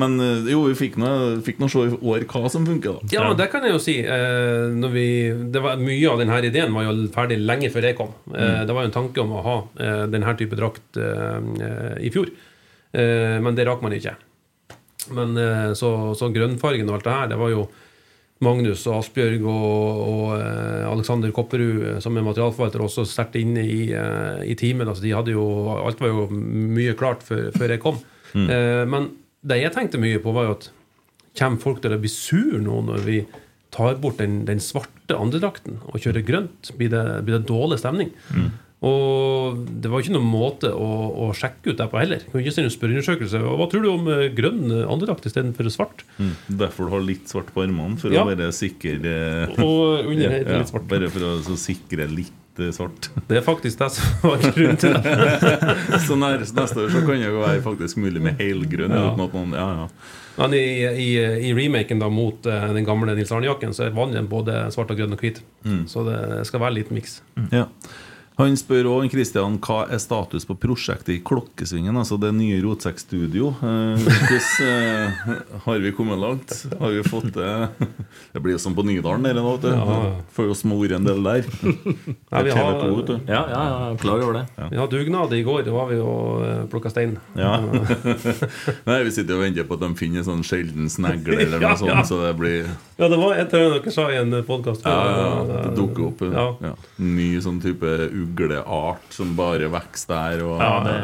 [0.00, 1.10] Men eh, jo, vi fikk nå
[1.46, 3.12] fikk nå se i år hva som funker, da.
[3.14, 3.94] Ja, det kan jeg jo si.
[4.02, 5.06] Eh, når vi,
[5.54, 8.10] det var, mye av denne ideen var jo ferdig lenge før jeg kom.
[8.26, 8.66] Mm.
[8.66, 9.56] Det var jo en tanke om å ha
[9.86, 12.34] eh, denne type drakt eh, i fjor.
[12.90, 14.16] Eh, men det rakk man ikke.
[15.14, 17.68] Men eh, så, så grønnfargen og alt det her, det var jo
[18.42, 23.62] Magnus og Asbjørg og, og eh, Alexander Kopperud eh, som er materialforvalter også sterkt inne
[23.62, 24.88] i, eh, i teamet.
[24.90, 25.44] Altså, de hadde jo,
[25.78, 28.00] alt var jo mye klart før, før jeg kom.
[28.34, 29.12] Eh, men
[29.46, 30.70] det jeg tenkte mye på, var jo at
[31.34, 33.16] Kommer folk til å bli sur nå når vi
[33.74, 36.70] tar bort den, den svarte andedrakten og kjører grønt?
[36.78, 38.12] Blir det, blir det dårlig stemning?
[38.84, 40.88] Og det var ikke noen måte å,
[41.24, 42.24] å sjekke ut det på heller.
[42.28, 43.40] Kan ikke sende spørreundersøkelse.
[43.40, 46.04] Hva tror du om eh, grønn andedrakt istedenfor svart?
[46.50, 48.24] Derfor du har litt svart på armene, for Ja.
[48.26, 50.88] å være sikker eh, Og under ja, litt svart.
[50.90, 53.08] Bare for å så sikre litt eh, svart.
[53.30, 55.14] Det er faktisk det som var grunnen til det.
[56.08, 58.92] så neste år så kan det jo være faktisk mulig med helgrønn.
[59.00, 59.08] Ja.
[59.20, 59.88] noen- Ja, ja.
[60.34, 60.64] Men i,
[60.98, 61.10] i,
[61.46, 64.98] i remaken da mot uh, den gamle Nils Arne-jakken, så er vanligvis både svart og
[64.98, 65.36] grønn og hvit.
[65.86, 66.16] Så det
[66.48, 67.20] skal være litt miks.
[67.54, 67.68] Ja.
[68.34, 73.52] Han spør òg Kristian hva er status på prosjektet i Klokkesvingen, altså det nye Rotsekk-studio.
[73.62, 75.28] Eh, hvordan eh,
[75.62, 76.54] har vi kommet langt?
[76.80, 77.52] Har vi fått det
[78.34, 79.52] Det blir jo som på Nydalen, eller nå.
[79.62, 79.68] du.
[79.70, 79.98] Ja.
[80.34, 81.46] Får jo smore en del der.
[81.62, 82.82] Nei, vi, har.
[82.90, 84.44] Ja, ja, ja, er klar over det.
[84.72, 85.62] vi har dugnad i går.
[85.68, 87.14] Da var vi og plukka stein.
[87.38, 87.54] Ja.
[88.90, 91.62] Nei, vi sitter og venter på at de finner en sånn sjelden snegle eller noe
[91.64, 91.78] Ja, ja.
[92.02, 92.66] sånt, så det blir
[92.98, 94.82] Ja, det var et eller annet dere sa i en podkast.
[94.82, 96.48] ja, ja, ja, det dukker opp Ja.
[96.66, 96.74] ja.
[96.98, 97.94] ny sånn type
[98.24, 100.44] ugleart som bare vokser der.
[100.48, 100.98] Og, Ja, det,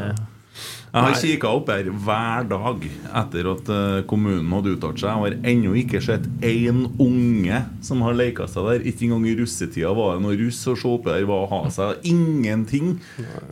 [0.91, 2.85] Jeg har kikka opp her hver dag
[3.21, 5.07] etter at eh, kommunen hadde uttalt seg.
[5.07, 8.87] Jeg har ennå ikke sett én unge som har leka seg der.
[8.91, 11.61] Ikke engang i russetida var det noe russ å se oppi der var å ha
[11.71, 12.03] seg.
[12.11, 12.97] Ingenting.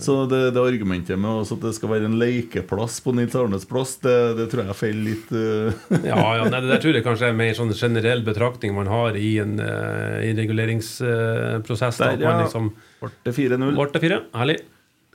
[0.02, 3.94] Så det, det argumentet med at det skal være en lekeplass på Nils Arnes plass,
[4.02, 5.86] det, det tror jeg faller litt uh...
[6.10, 9.14] Ja, ja nei, det der tror jeg kanskje er mer sånn generell betraktning man har
[9.14, 12.02] i en, uh, i reguleringsprosess.
[12.02, 13.74] Der, at man liksom Ble det 4-0.
[13.76, 14.22] Ble det fire?
[14.34, 14.56] Herlig.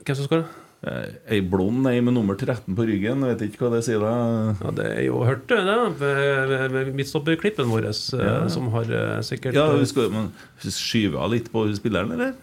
[0.04, 0.44] Hvem som skåra?
[0.84, 3.22] Eh, Ei blond ei med nummer 13 på ryggen.
[3.24, 4.00] Jeg vet ikke hva det sier.
[4.04, 8.48] da Ja, det er jo hørt, det midtstopperklippen vår, eh, Ja.
[8.48, 12.34] som har eh, sikkert Ja, vi skal, men Skyver hun litt på spilleren, eller?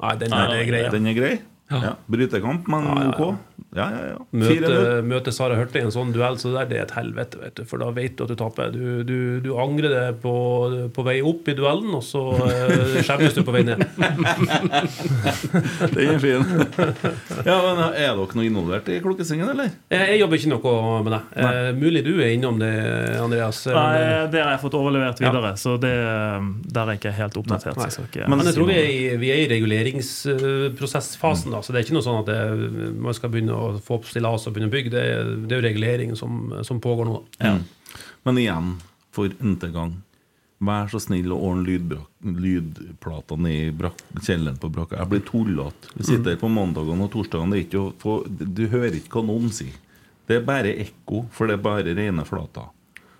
[0.00, 0.82] Nei, den er grei.
[0.84, 0.90] Ja.
[0.90, 1.34] Den er grei?
[1.70, 1.94] Ja.
[2.10, 3.10] Brytekamp, men Ja, ja, ja.
[3.18, 3.38] ok.
[3.74, 4.18] Ja, ja, ja.
[4.38, 7.56] Møte, møte Sara Hørte i en sånn duell, så der, det er et helvete, vet
[7.58, 7.64] du.
[7.66, 8.70] For da vet du at du taper.
[8.74, 10.30] Du, du, du angrer det på,
[10.94, 13.82] på vei opp i duellen, og så eh, skjemmes du på vei ned.
[15.94, 16.42] Den er fin.
[17.44, 19.68] Ja, men Er dere noe involvert i Klokkesingen, eller?
[19.92, 21.20] Jeg, jeg jobber ikke noe med det.
[21.44, 22.70] Eh, mulig du er innom det,
[23.20, 23.58] Andreas.
[23.68, 25.28] Nei, Men, det har jeg fått overlevert Ja.
[25.34, 25.92] videre, så det,
[26.70, 27.76] der er jeg ikke helt oppdatert.
[27.80, 27.90] Nei.
[27.94, 31.78] Så ikke, men jeg tror vi er i, vi er i reguleringsprosessfasen, da, så det
[31.82, 32.38] er ikke noe sånn at det,
[33.04, 34.90] man skal begynne å få opp stillas og begynne å bygge.
[34.94, 37.20] Det, er- det er jo reguleringen som, som pågår nå.
[37.40, 37.54] da.
[38.24, 38.74] Men igjen,
[39.14, 39.96] for n-te gang
[40.64, 41.98] Vær så snill og ordne
[42.40, 44.96] lydplatene i brak kjelleren på brakka.
[45.02, 45.90] Jeg blir tullete.
[45.98, 47.52] Vi sitter her på mandagene og torsdagene.
[47.52, 49.74] Det er ikke å få, du hører ikke hva noen sier.
[50.24, 52.70] Det er bare ekko, for det er bare rene flater.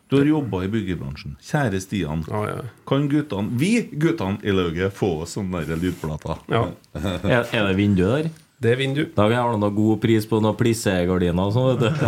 [0.09, 1.35] Du har jobba i byggebransjen.
[1.45, 2.23] Kjære Stian.
[2.31, 2.57] Ja, ja.
[2.89, 6.41] Kan guttene, vi guttene i lauget få oss sånne lydplater?
[6.55, 6.65] Ja.
[6.95, 8.31] Er, er det vindu der?
[8.65, 9.05] Det vinner du.
[9.15, 12.05] Da kan jeg ha noe god pris på noen plissegardiner og sånn, vet du.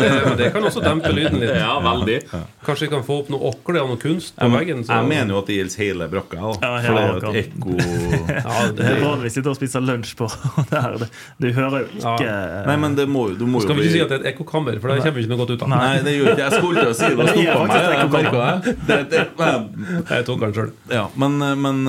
[0.00, 1.54] Det, det kan også dempe lyden litt.
[1.58, 2.18] Ja, veldig.
[2.66, 4.84] Kanskje vi kan få opp noe åkle og noe kunst på Jeg, veggen.
[4.86, 6.36] så- jeg mener jo at det gjelder hele brakka.
[6.36, 6.52] Da.
[6.62, 9.80] Ja, for det er jo et ekko ja, Det er vanlig vi sitter og spiser
[9.86, 10.28] lunsj på
[10.70, 10.96] det her.
[11.02, 11.10] Det-
[11.42, 12.30] Du hører jo ikke
[12.66, 14.24] Nei, men det må, du må jo skal vi ikke bli- si at det er
[14.24, 15.68] et ekkokammer, for det kommer vi ikke noe godt ut av.
[15.74, 16.52] Nei, det gjør ikke jeg.
[16.56, 17.66] Skulle til å si det Det er stoppa meg.
[17.66, 18.98] faktisk merket det.
[19.10, 20.04] Det, men...
[20.10, 20.70] Jeg tok den sjøl.
[20.94, 21.82] ja, men, men,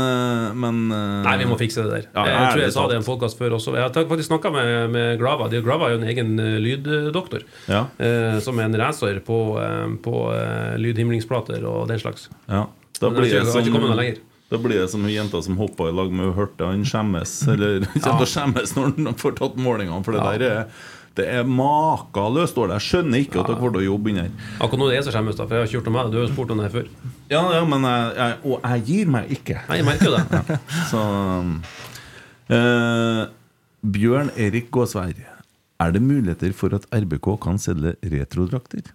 [0.66, 2.06] men Nei, vi må fikse det der.
[2.14, 3.76] Ja, jeg tror jeg sa det i en podkast før også.
[3.78, 5.48] Jeg faktisk snakka med, med Glava.
[5.52, 7.46] De- Glava er jo en egen eh, lyddoktor.
[7.68, 7.86] Ja.
[7.98, 12.30] Eh, som er en racer på, eh, på eh, lydhimlingsplater og den slags.
[12.50, 12.66] Ja.
[13.02, 13.64] Da blir det som
[14.48, 17.34] da blir det som hun jenta som hoppa i lag med hørte han skjemmes.
[17.52, 20.30] Eller kommer til å skjemmes når han får tatt målingene, for det Ja.
[20.38, 20.86] der er
[21.18, 22.76] det er makeløst dårlig.
[22.78, 24.34] Jeg skjønner ikke at dere får til å jobbe inni her.
[24.62, 26.06] Akkurat nå er det jeg som skjemmes, da, for jeg har ikke gjort noe med
[26.06, 26.12] det.
[26.14, 26.92] Du har jo spurt om det her før.
[27.32, 29.56] Ja, ja, men jeg, jeg, og jeg gir meg ikke.
[29.66, 30.60] Nei, jeg merker det.
[30.92, 31.02] Så
[32.54, 33.22] eh,
[33.86, 35.18] Bjørn Erik Gåsvær,
[35.78, 38.90] er det muligheter for at RBK kan selge retrodrakter?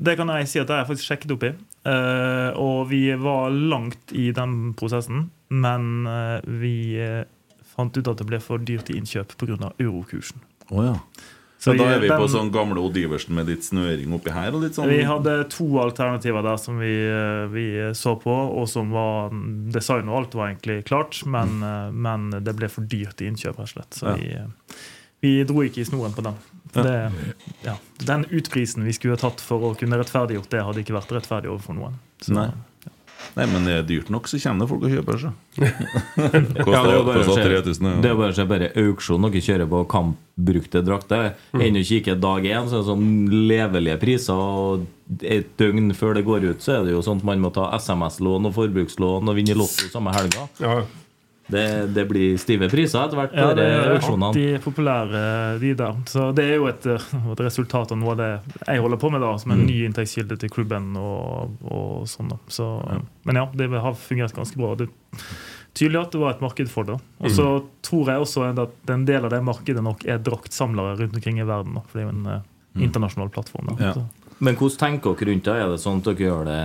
[0.00, 1.52] Det kan jeg si at jeg har faktisk sjekket opp i.
[1.90, 7.28] Eh, og vi var langt i den prosessen, men eh, vi eh,
[7.74, 9.74] fant ut at det ble for dyrt i innkjøp pga.
[9.78, 10.40] eurokursen.
[10.70, 10.96] Oh, ja.
[11.60, 14.54] Så da er vi på sånn gamle Odd Iversen med litt snøring oppi her?
[14.56, 18.64] Og litt sånn Vi hadde to alternativer der som vi, eh, vi så på, og
[18.70, 19.28] som var
[19.74, 22.00] Design og alt var egentlig klart, men, mm.
[22.06, 24.00] men det ble for dyrt i innkjøp, rett og slett.
[24.00, 24.16] Så Ja.
[24.16, 24.80] vi, eh,
[25.20, 26.40] vi dro ikke i snoren på den.
[26.72, 27.12] Det,
[27.66, 31.12] ja, den utprisen vi skulle ha tatt for å kunne rettferdiggjort det, hadde ikke vært
[31.12, 31.98] rettferdig overfor noen.
[32.22, 32.48] Så, Nei.
[33.36, 35.32] Nei, men det er dyrt nok, så kommer det folk og kjøper seg.
[36.70, 38.00] Ja, det er jo bare å se- 3000.
[38.02, 41.30] Det er bare å se bare auksjon dere kjører på kampbrukte drakter.
[41.54, 44.40] Ennå ikke kikke dag én, så er det sånn levelige priser.
[44.40, 47.50] Og et døgn før det går ut, så er det jo sånn at man må
[47.54, 50.48] ta SMS-lån og forbrukslån og vinne Lotto samme helga.
[50.62, 50.80] Ja.
[51.50, 53.36] Det, det blir stive priser etter hvert.
[53.36, 55.22] Ja, det de er alltid populære,
[55.62, 56.00] de der.
[56.10, 58.30] Så det er jo et, eh, et resultat av noe av det
[58.66, 60.92] jeg holder på med, da, som en ny inntektskilde til klubben.
[61.00, 62.38] og, og sånn da.
[62.50, 62.68] Så,
[63.28, 64.76] Men ja, det har fungert ganske bra.
[64.78, 65.26] Det er
[65.74, 66.98] tydelig at det var et marked for det.
[67.20, 67.48] Og så
[67.86, 71.48] tror jeg også at en del av det markedet nok er draktsamlere rundt omkring i
[71.48, 71.76] verden.
[71.78, 72.82] Da, for det er jo en mm.
[72.88, 73.74] internasjonal plattform.
[73.74, 73.92] Da.
[73.92, 74.08] Ja.
[74.40, 75.56] Men hvordan tenker dere rundt det?
[75.60, 76.60] Er det sånn at dere gjør det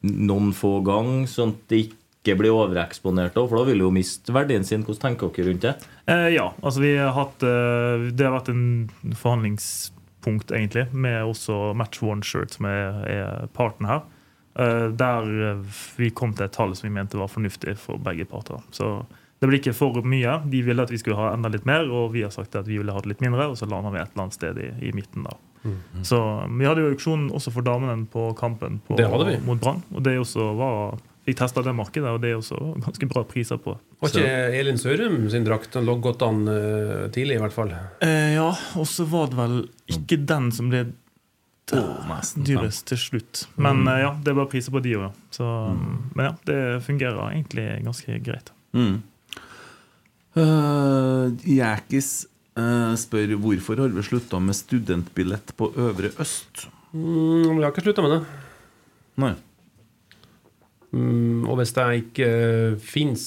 [0.00, 3.32] noen få ganger, sånn at det ikke blir overeksponert?
[3.34, 3.46] da?
[3.48, 4.82] For da vil du jo miste verdien sin.
[4.84, 5.74] Hvordan tenker dere rundt det?
[6.06, 11.72] Eh, ja, altså vi har hatt eh, Det har vært en forhandlingspunkt, egentlig, med også
[11.74, 14.02] Match One Shirt, som er, er parten her.
[14.58, 15.64] Eh, der eh,
[15.96, 18.60] vi kom til et tall som vi mente var fornuftig for begge parter.
[18.74, 18.98] Så
[19.40, 20.40] det ble ikke for mye.
[20.52, 22.76] De ville at vi skulle ha enda litt mer, og vi har sagt at vi
[22.82, 24.92] ville ha det litt mindre, og så landa vi et eller annet sted i, i
[24.92, 25.24] midten.
[25.24, 25.38] da.
[26.04, 26.18] Så
[26.56, 29.38] Vi hadde jo auksjon også for damene på kampen på, Det hadde vi.
[29.44, 29.80] mot Brann.
[29.94, 30.98] Og det også var
[31.28, 33.74] Fikk testa det markedet, og det er også ganske bra priser på.
[34.00, 37.74] Var ikke Elin Sørum sin drakt Den lå godt an uh, tidlig, i hvert fall.
[38.00, 38.48] Eh, ja,
[38.80, 39.58] og så var det vel
[39.92, 40.86] ikke den som ble
[41.70, 43.44] nesten dyrest til slutt.
[43.60, 43.92] Men mm.
[44.00, 45.12] ja, det er bare priser på de òg, ja.
[45.36, 45.46] Så,
[46.16, 48.50] Men ja, det fungerer egentlig ganske greit.
[48.72, 48.96] Mm.
[50.30, 52.10] Uh, Jækis
[52.58, 56.66] uh, spør hvorfor har vi slutta med studentbillett på Øvre Øst.
[56.92, 58.20] Mm, vi har ikke slutta med det.
[59.20, 59.34] Nei.
[60.90, 63.22] Mm, og hvis det ikke uh, fins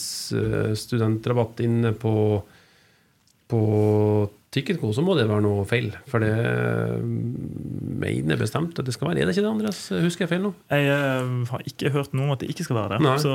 [0.76, 2.16] studentrabatt inne på
[3.54, 3.64] på
[4.54, 5.90] Ticketco, så må det være noe feil.
[6.10, 6.32] For det
[7.02, 9.24] mm, mener bestemt at det skal være.
[9.24, 9.80] Er det ikke det, Andreas?
[10.04, 10.52] Husker jeg feil nå?
[10.70, 13.00] Jeg eh, har ikke hørt noe om at det ikke skal være det.
[13.08, 13.16] Nei.
[13.24, 13.34] Så,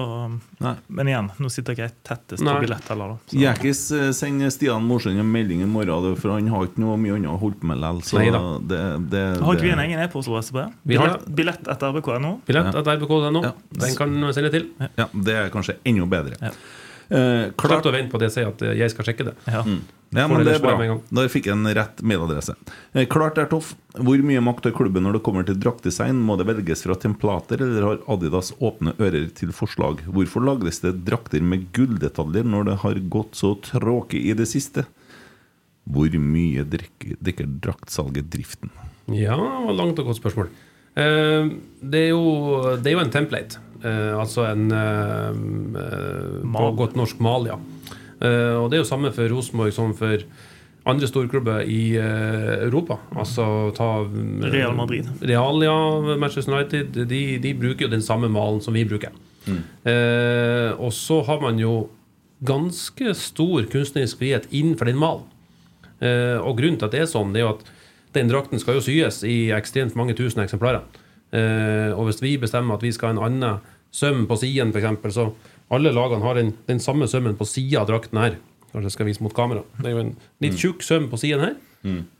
[0.62, 0.74] Nei.
[0.94, 3.16] men igjen, nå sitter ikke jeg tettest på billett heller.
[3.16, 3.40] Da.
[3.42, 7.18] Jækis eh, sender Stian Morsund en melding i morgen, for han har ikke noe mye
[7.18, 8.02] annet å holde på med likevel.
[8.06, 8.42] Så Neida.
[8.70, 10.68] det, det, har ikke vi en egen e-postadresse på det?
[10.92, 12.36] Vi har Billett, etter RBK.no?
[12.46, 13.42] Billett etter RBK.no.
[13.48, 13.54] Ja.
[13.82, 14.70] Den kan sende til.
[14.98, 16.38] Ja, det er kanskje enda bedre.
[16.42, 16.54] Ja.
[17.08, 19.32] Eh, klart, å vente på det jeg sier at eh, jeg skal sjekke det.
[19.48, 19.62] Ja.
[19.64, 20.98] ja, men det er bra.
[21.08, 22.52] Da fikk jeg en rett mailadresse.
[22.92, 23.70] Eh, klart det er toff.
[23.96, 26.20] Hvor mye makt har klubben når det kommer til draktdesign?
[26.28, 30.04] Må det velges fra templater, eller har Adidas åpne ører til forslag?
[30.04, 34.84] Hvorfor lages det drakter med gulldetaljer når det har gått så tråkig i det siste?
[35.88, 38.74] Hvor mye drikker draktsalget driften?
[39.16, 39.38] Ja,
[39.72, 40.52] langt og godt spørsmål.
[40.98, 41.48] Eh,
[41.80, 43.64] det, er jo, det er jo en template.
[43.84, 46.76] Eh, altså en eh, eh, På Mal.
[46.78, 47.58] godt norsk mal, ja.
[48.18, 50.24] Eh, og det er jo samme for Rosenborg som for
[50.88, 52.98] andre storklubber i eh, Europa.
[53.14, 55.10] Altså ta mm, Real Madrid.
[55.22, 55.76] Real, ja.
[56.16, 56.98] Manchester United.
[57.10, 59.14] De, de bruker jo den samme malen som vi bruker.
[59.48, 61.88] Eh, og så har man jo
[62.44, 65.26] ganske stor kunstnerisk frihet innenfor den malen.
[66.00, 67.64] Eh, og grunnen til at det er sånn, det er jo at
[68.14, 70.84] den drakten skal jo syes i ekstremt mange tusen eksemplarer.
[71.34, 75.14] Eh, og hvis vi bestemmer at vi skal ha en annen søm på siden, f.eks.,
[75.14, 75.30] så
[75.74, 78.38] alle lagene har den, den samme sømmen på sida av drakten her.
[78.72, 79.64] Kanskje jeg skal vise mot kamera.
[79.80, 80.14] Det er jo en
[80.44, 81.58] litt tjukk søm på siden her,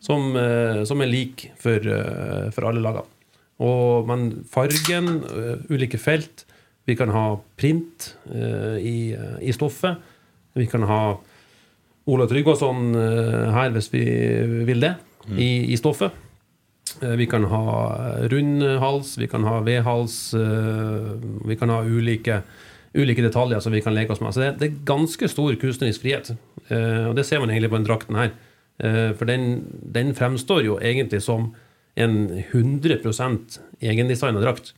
[0.05, 3.09] som, eh, som er lik for, eh, for alle lagene.
[3.59, 5.25] Og, men fargen,
[5.67, 6.45] ulike felt
[6.87, 8.15] Vi kan ha print
[8.81, 9.13] i,
[9.45, 9.99] i stoffet.
[10.57, 11.19] Vi kan ha
[12.09, 14.05] Ola Tryggvason eh, her hvis vi
[14.69, 14.95] vil det,
[15.37, 16.15] i, i stoffet.
[17.03, 17.65] Eh, Vi kan ha
[18.31, 21.13] rund hals, vi kan ha eh,
[21.47, 22.43] vi kan ha ulike,
[22.95, 24.35] ulike detaljer som vi kan leke oss med.
[24.35, 26.33] Så det, det er ganske stor kunstnerisk frihet.
[26.69, 28.31] Eh, Og det ser man egentlig på den drakten her.
[28.81, 31.55] Eh, For den, den fremstår jo egentlig som
[31.97, 34.75] en 100% egendesigna drakt.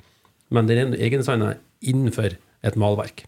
[0.51, 3.25] Men den er egendesigna innenfor et malverk.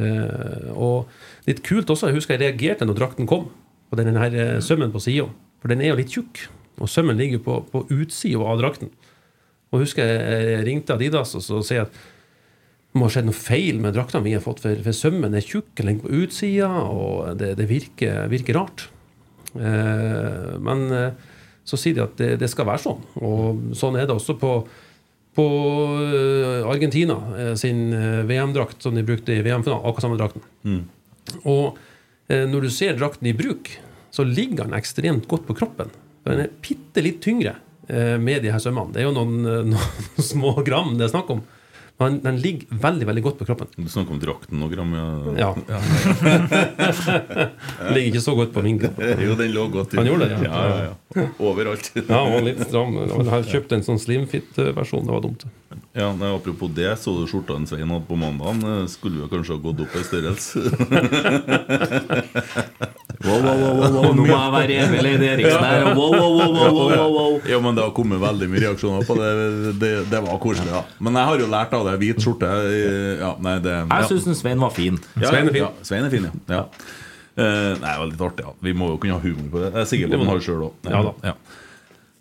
[0.00, 1.08] Eh, og
[1.48, 3.50] litt kult også, jeg husker jeg reagerte når drakten kom,
[3.90, 5.26] på denne her eh, sømmen på sida.
[5.60, 6.44] For den er jo litt tjukk,
[6.80, 8.90] og sømmen ligger på, på utsida av drakten.
[9.70, 12.00] Og husker jeg jeg ringte Adidas og så sier jeg at
[12.90, 15.44] det må ha skjedd noe feil med drakta vi har fått, for, for sømmen er
[15.46, 18.88] tjukk, ligger på utsida, og det, det virker, virker rart.
[19.54, 21.28] Eh, men eh,
[21.62, 23.04] så sier de at det, det skal være sånn.
[23.22, 24.56] Og sånn er det også på,
[25.38, 25.46] på
[26.02, 27.94] eh, Argentina eh, sin
[28.26, 29.86] VM-drakt, som de brukte i VM-finalen.
[29.86, 30.42] Akkurat samme drakten.
[31.44, 31.78] Og
[32.26, 33.70] eh, når du ser drakten i bruk,
[34.10, 35.94] så ligger den ekstremt godt på kroppen.
[36.28, 37.54] Den er bitte litt tyngre
[37.88, 38.92] eh, med de her sømmene.
[38.94, 41.42] Det er jo noen, eh, noen små gram det er snakk om.
[42.00, 43.68] Men den ligger veldig veldig godt på kroppen.
[43.76, 44.94] Du snakker om drakten og gram?
[45.36, 45.50] Ja.
[45.68, 45.80] Ja.
[47.84, 48.96] Den ligger ikke så godt på min kropp.
[49.26, 50.48] Jo, den lå godt Han gjorde det, ja.
[50.48, 51.26] ja, ja, ja.
[51.44, 51.90] Overalt.
[51.98, 52.96] Ja, han var litt stram.
[53.04, 55.04] Jeg har kjøpt en sånn slimfit-versjon.
[55.04, 55.44] Det var dumt.
[55.92, 58.64] Ja, nei, Apropos det, så du skjorta en Svein hadde på mandagen?
[58.64, 60.56] Eh, Skulle vi kanskje ha gått opp i størrelse?
[63.20, 64.12] Wow, wow, wow, wow, wow.
[64.16, 65.88] Nå må jeg være Emil Eide Eriksen her.
[65.92, 67.34] Wow, wow, wow, wow, wow, wow, wow.
[67.52, 69.28] Ja, men Det har kommet veldig mye reaksjoner på det.
[69.82, 70.80] Det, det var koselig, ja.
[71.04, 71.98] Men jeg har jo lært av det.
[72.00, 74.00] Hvit skjorte eh, ja, nei, det, ja.
[74.00, 74.96] Jeg syns Svein var fin.
[75.20, 75.64] Ja, Svein er fin.
[75.66, 76.34] Ja, Svein er fin, ja.
[76.56, 76.64] ja.
[77.40, 78.44] Uh, nei, det var litt artig.
[78.48, 79.74] ja Vi må jo kunne ha humor på det.
[79.74, 80.88] Jeg er sikker på at han har det sjøl òg.
[80.88, 81.34] Ja da.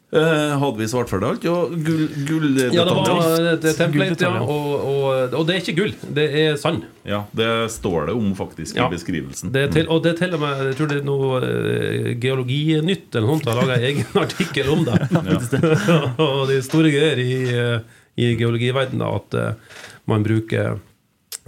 [0.09, 1.43] Eh, hadde vi svart for det alt?
[1.45, 3.51] Ja, gull, gull Ja, det var detaljer.
[3.53, 4.39] et template, ja.
[4.41, 6.87] Og, og, og det er ikke gull, det er sand.
[7.05, 8.87] Ja, det står det om faktisk Ja.
[8.87, 9.51] i beskrivelsen.
[9.53, 13.13] Det til, og det er til og med Jeg tror det er noe eh, Geologinytt
[13.19, 14.97] eller noe sånt har laga egen artikkel om det.
[16.25, 17.79] og det er store greier i, eh,
[18.17, 20.79] i geologiverdenen da, at eh, man bruker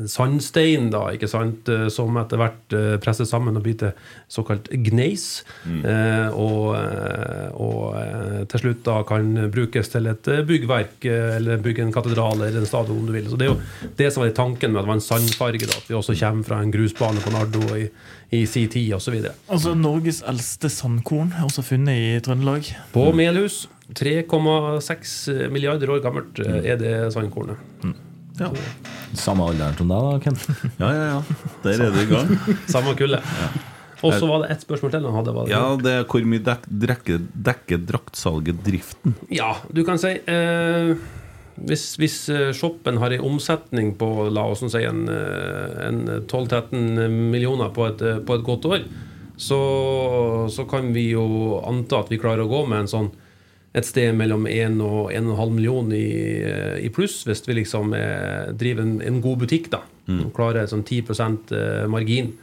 [0.09, 3.91] sandstein, da, ikke sant, eh, som etter hvert eh, presses sammen og blir til
[4.31, 5.43] såkalt gneis.
[5.65, 5.81] Mm.
[6.37, 11.93] og eh, og eh, til slutt da kan brukes til et byggverk, eller bygge en
[11.93, 13.29] katedral eller en stadion, om du vil.
[13.29, 15.77] Så Det er jo det som var tanken med at det var en sandfarge, da,
[15.77, 17.87] at vi også kommer fra en grusbane på Nardo i,
[18.31, 19.17] i sin tid osv.
[19.49, 22.71] Altså, Norges eldste sandkorn er også funnet i Trøndelag.
[22.95, 23.65] På Melhus,
[23.97, 27.59] 3,6 milliarder år gammelt, eh, er det sandkornet.
[28.39, 28.49] Ja.
[29.17, 30.47] Samme alderen som deg, da, Kent.
[30.83, 31.45] ja, ja, ja.
[31.65, 32.35] Der er du i gang.
[32.73, 33.21] Samme kulle.
[34.01, 35.33] Og så var det ett spørsmål til han hadde.
[35.35, 39.17] Var det Ja, det er hvor mye dek, dekker, dekker draktsalget driften?
[39.29, 40.95] Ja, du kan si eh,
[41.67, 47.07] hvis, hvis eh, shoppen har en omsetning på la oss si en, eh, en 12-13
[47.31, 48.85] millioner på et, eh, på et godt år,
[49.41, 49.59] så,
[50.53, 53.11] så kan vi jo anta at vi klarer å gå med en sånn
[53.73, 56.03] et sted mellom 1 og 1,5 million i,
[56.43, 60.67] eh, i pluss, hvis vi liksom eh, driver en, en god butikk da, og klarer
[60.67, 61.05] sånn 10
[61.55, 62.33] eh, margin.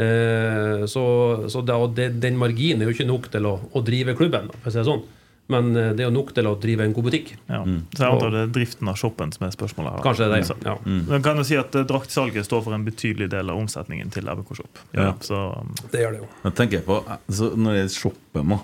[0.00, 1.04] Eh, så
[1.50, 4.48] så da, og det, den marginen er jo ikke nok til å, å drive klubben,
[4.62, 5.02] for å si det sånn.
[5.50, 7.32] Men eh, det er jo nok til å drive en god butikk.
[7.50, 7.60] Ja.
[7.66, 9.96] Så jeg antar det er driften av shoppen som er spørsmålet.
[9.98, 10.04] her.
[10.06, 10.66] Kanskje det er Så- det.
[10.70, 10.76] Ja.
[11.10, 14.54] Men kan jo si at Draktsalget står for en betydelig del av omsetningen til RBK
[14.56, 14.84] Shop.
[14.94, 15.12] Ja.
[15.20, 16.28] Så um, Det gjør det jo.
[16.44, 18.60] Jeg tenker på så Når det shopper shoppen,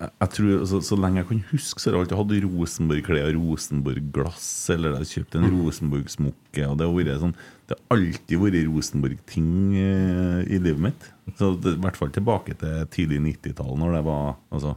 [0.00, 3.48] jeg tror, så, så lenge jeg kan huske, så har jeg alltid hatt Rosenborg-klær og
[3.50, 4.46] Rosenborg-glass.
[4.72, 6.68] Eller jeg har kjøpt en Rosenborg-smokke.
[6.70, 7.34] Og det har sånn
[7.68, 11.08] Det har alltid vært Rosenborg-ting eh, i livet mitt.
[11.36, 14.72] Så det, I hvert fall tilbake til tidlig 90-tall, når det var altså,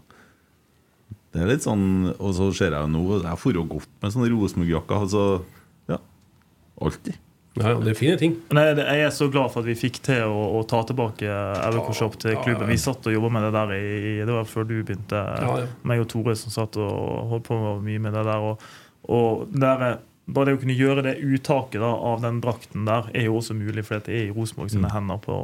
[1.31, 1.85] Det er litt sånn
[2.17, 5.07] Og så ser jeg jo nå Jeg får jo godt med sånne Rosenborg-jakker.
[5.07, 5.23] Altså,
[5.93, 6.01] ja.
[6.83, 7.22] Alltid.
[7.59, 8.31] Ja, det er fine ting.
[8.55, 11.91] Nei, jeg er så glad for at vi fikk til å, å ta tilbake RBK
[11.99, 12.65] Shop til klubben.
[12.71, 15.19] Vi satt og jobba med det der i Det var før du begynte.
[15.21, 15.67] Ja, ja.
[15.85, 18.47] Meg og Tore som satt og holdt på med mye med det der.
[18.49, 18.65] Og,
[19.13, 20.01] og der, er-
[20.33, 23.53] bare det å kunne gjøre det uttaket da, av den drakten der, er jo også
[23.59, 25.37] mulig, for det er i Rosenborg sine hender på,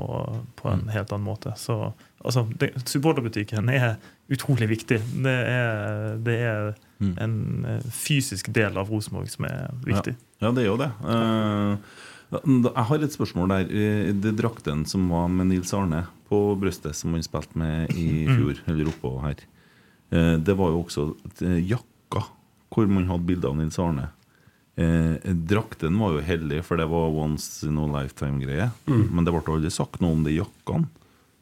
[0.55, 1.53] på en helt annen måte.
[1.60, 1.91] Så
[2.24, 3.97] altså, det, supporterbutikken er
[4.34, 5.01] utrolig viktig.
[5.26, 10.16] Det er, det er en eh, fysisk del av Rosenborg som er viktig.
[10.39, 10.89] Ja, ja det er jo det.
[11.08, 11.78] Eh,
[12.30, 13.70] jeg har et spørsmål der.
[13.72, 18.26] Eh, Det drakten som var med Nils Arne på brystet, som han spilte med i
[18.36, 19.39] fjor, eller oppå her,
[20.12, 21.08] eh, det var jo også
[21.66, 22.26] jakka
[22.70, 24.10] hvor man hadde bilde av Nils Arne.
[24.80, 25.18] Eh,
[25.50, 28.70] drakten var jo heldig, for det var once in a lifetime-greie.
[28.88, 30.86] Men det ble aldri sagt noe om de jakkene.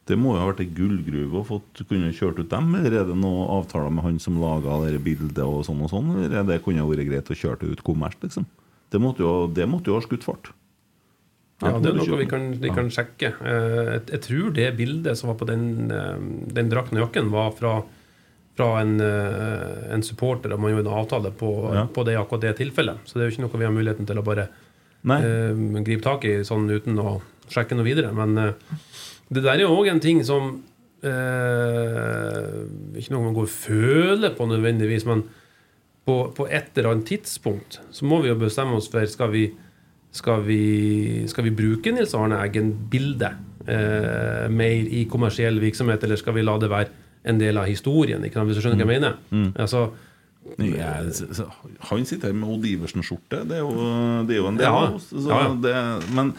[0.08, 3.08] Det må jo ha vært ei gullgruve å fått kunne kjørt ut dem, eller er
[3.10, 6.46] det noen avtaler med han som laga det bildet og sånn og sånn, eller er
[6.48, 8.46] det kunne vært greit å kjøre det ut kommersielt, liksom?
[8.88, 10.48] Det måtte jo, det måtte jo ha skutt fart.
[11.60, 13.32] Ja, det er noe vi kan, vi kan sjekke.
[13.42, 16.20] Eh, Jeg, jeg tror det bildet som var på den, eh,
[16.54, 17.72] den drakten og jakken, var fra,
[18.56, 21.84] fra en, eh, en supporter, og man gjorde en avtale på, Ja.
[21.90, 23.02] på det akkurat det tilfellet.
[23.04, 26.24] Så det er jo ikke noe vi har muligheten til å bare eh, gripe tak
[26.30, 27.18] i sånn uten å
[27.50, 28.14] sjekke noe videre.
[28.14, 28.52] Men eh,
[29.28, 30.62] det der er òg en ting som
[31.04, 32.54] eh,
[32.96, 35.26] Ikke noe man går og føler på nødvendigvis, men
[36.08, 39.50] på, på et eller annet tidspunkt så må vi jo bestemme oss for skal vi
[40.10, 40.62] skal vi,
[41.28, 46.56] skal vi bruke Nils Arne Eggen-bildet eh, mer i kommersiell virksomhet, eller skal vi la
[46.60, 46.88] det være
[47.28, 48.24] en del av historien?
[48.24, 48.48] Ikke sant?
[48.48, 49.18] Hvis du skjønner hva jeg mener?
[49.28, 49.50] Mm.
[49.60, 49.84] Altså,
[50.58, 51.50] Ja, så- så-
[51.90, 53.42] han sitter her med Odd Iversen-skjorte.
[53.46, 53.58] Det,
[54.26, 55.10] det er jo en del av oss.
[55.12, 56.00] Ja, ja.
[56.14, 56.32] Men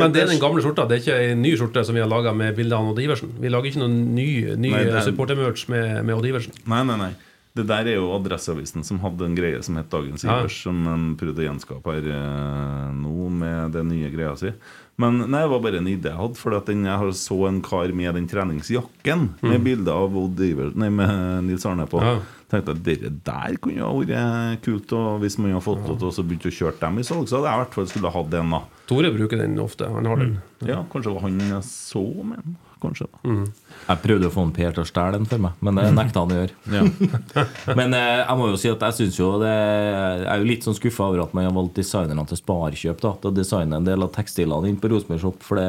[0.00, 0.88] men det er den gamle skjorta.
[0.88, 3.28] Det er ikke en ny skjorte som vi har laga med bilde av Odd Iversen.
[3.40, 6.52] Vi lager ikke noen ny, ny er- supportermerch med, med Odd Iversen.
[6.66, 7.12] Nei, nei, nei.
[7.54, 10.38] Det der er jo Adresseavisen som hadde en greie som het Dagens Ja.
[10.40, 14.50] Ivers, som de prøvde å gjenskape her eh, nå med den nye greia si.
[14.96, 16.36] Men nei, det var bare en idé jeg hadde.
[16.36, 21.44] For jeg så en kar med den treningsjakken med bilde av Odd Iversen, nei, med
[21.44, 22.00] Nils Arne på.
[22.00, 22.04] Mm.
[22.06, 22.20] Ja.
[22.52, 24.92] Tenkte at det der kunne jo ha vært kult.
[24.92, 27.38] Og hvis man hadde fått lov til å begynne å kjøre dem i salg, så
[27.40, 28.50] hadde jeg i hvert fall skulle ha hatt den.
[28.52, 29.88] da Tore bruker den ofte.
[29.88, 30.34] Han har den.
[30.68, 32.58] Ja, Kanskje det var han jeg så med den.
[32.82, 33.32] Kanskje da
[33.88, 36.24] Jeg prøvde å få en Per til å stjele den for meg, men det nekta
[36.26, 36.54] han å gjøre.
[36.76, 36.82] ja.
[37.78, 40.66] Men eh, jeg må jo si at jeg synes jo det Jeg er jo litt
[40.66, 43.86] sånn skuffa over at man har valgt designerne til Sparkjøp da, til å designe en
[43.86, 45.38] del av tekstilene inn på Rosenborg Shop.
[45.46, 45.68] For det,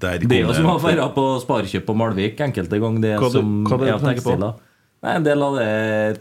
[0.00, 3.00] det er jo som å det- være på Sparkjøp på Malvik enkelte ganger.
[3.04, 4.56] Det Hva du- som hva det er av tekstiler.
[4.56, 4.67] på?
[5.04, 5.72] Nei, En del av det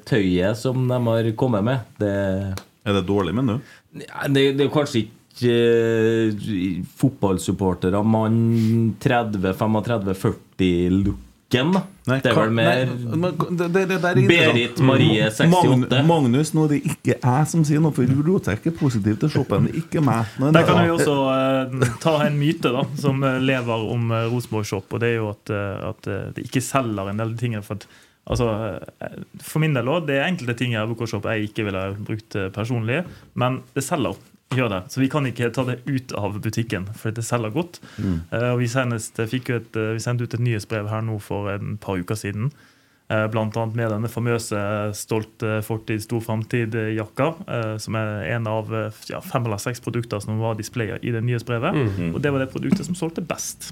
[0.06, 2.16] tøyet som de har kommet med, det
[2.88, 3.62] Er det dårlig, mener du?
[4.04, 8.38] Ja, det, det er kanskje ikke eh, fotballsupportere mann
[9.02, 11.70] 30-35-40-looken.
[12.08, 14.16] Det er vel mer nei, det, det, det er.
[14.30, 16.04] Berit Marie 68.
[16.08, 19.62] Magnus, nå er det ikke jeg som sier noe, for Rotek er positiv til shoppen.
[19.76, 20.22] Ikke meg.
[20.38, 24.18] Er Der kan vi også eh, ta en myte da, som eh, lever om uh,
[24.32, 27.32] Rosenborg Shop, og det er jo at, eh, at eh, det ikke selger en del
[27.40, 27.54] ting.
[27.66, 27.84] For, at,
[28.28, 28.48] altså,
[29.02, 31.84] eh, for min del også, det er enkelte ting i RBK Shop jeg ikke ville
[32.08, 33.04] brukt eh, personlig,
[33.36, 34.18] men det selger.
[34.56, 34.82] Gjør det.
[34.94, 37.82] Så vi kan ikke ta det ut av butikken, for det selger godt.
[38.00, 41.76] Eh, og vi, senest, fikk et, vi sendte ut et nyhetsbrev her nå for en
[41.84, 42.54] par uker siden.
[43.10, 44.60] Eh, annet med denne famøse
[45.00, 49.80] Stolt eh, fortid, stor framtid-jakka, eh, som er en av eh, ja, fem eller seks
[49.86, 51.78] produkter som var displaya i det nyhetsbrevet.
[52.12, 53.70] Og det var det produktet som solgte best.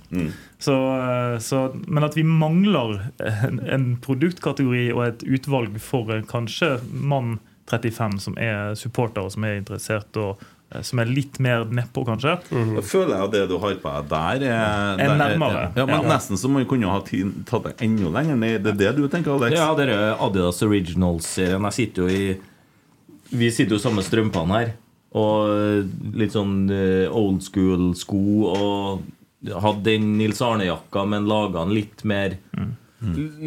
[0.57, 6.23] Så, eh, så, men at vi mangler en, en produktkategori og et utvalg for eh,
[6.31, 7.35] kanskje mann
[7.67, 10.51] 35 som er supporter og som er interessert og eh,
[10.83, 12.33] som er litt mer nedpå, kanskje.
[12.49, 15.65] Da føler jeg at det du har på deg der, er, Er der nærmere.
[15.77, 16.09] Ja, men Ja.
[16.15, 18.63] Nesten så man kunne ha tatt det enda lenger ned.
[18.65, 19.55] Det er det du tenker, Alex?
[19.55, 21.63] Ja, det er Adidas Originals-serien.
[21.69, 22.37] Jeg sitter jo i
[23.35, 24.73] Vi sitter jo samme strømpene her.
[25.15, 28.19] Og litt sånn eh, old school sko.
[28.51, 29.05] Og
[29.61, 32.35] hadde den Nils Arne-jakka, men laga den litt mer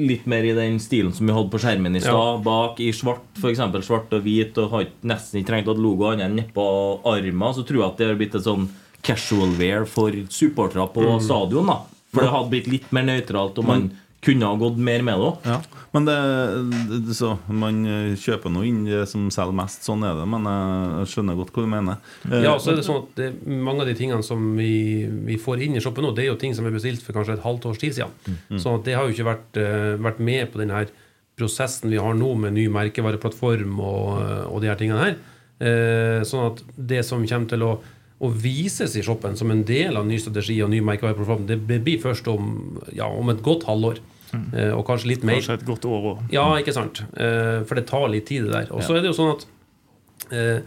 [0.09, 2.43] Litt mer i den stilen som vi hadde på skjermen i stad.
[2.45, 3.63] Bak i svart, f.eks.
[3.87, 6.67] svart og hvit, og har nesten ikke trengt at logo annet enn nedpå
[7.09, 7.55] armen.
[7.57, 8.69] Så tror jeg at det har blitt et sånn
[9.03, 11.67] casual wear for supportere på stadion.
[11.67, 11.81] da
[12.13, 13.89] For det hadde blitt litt mer nøytralt, og man
[14.25, 15.45] kunne ha gått mer med det òg.
[15.47, 15.59] Ja,
[15.95, 16.15] men det,
[17.07, 17.79] det, så, man
[18.19, 20.27] kjøper nå inn det som selger mest, sånn er det.
[20.29, 22.01] Men jeg, skjønner godt hva du mener.
[22.29, 25.39] Eh, Ja, så er det sånn at det, Mange av de tingene som vi, vi
[25.41, 27.47] får inn i shoppen nå, det er jo ting som er bestilt for kanskje et
[27.47, 28.39] halvt års tid siden.
[28.59, 30.91] så at det har jo ikke vært, eh, vært med på denne her
[31.39, 34.09] prosessen vi har nå med ny merkevareplattform og,
[34.51, 35.19] og de her tingene her.
[35.59, 37.73] Eh, sånn at det som kommer til å,
[38.19, 42.01] å vises i shoppen som en del av ny strategi og ny merkevareprogram, det blir
[42.03, 44.03] først om, ja, om et godt halvår.
[44.29, 44.51] Mm.
[44.77, 45.39] og kanskje litt mer.
[45.39, 46.19] Kanskje et godt år òg.
[46.35, 46.99] Ja, ikke sant.
[47.17, 48.75] Eh, for det tar litt tid, det der.
[48.77, 49.47] Og så er det jo sånn at
[50.37, 50.61] eh,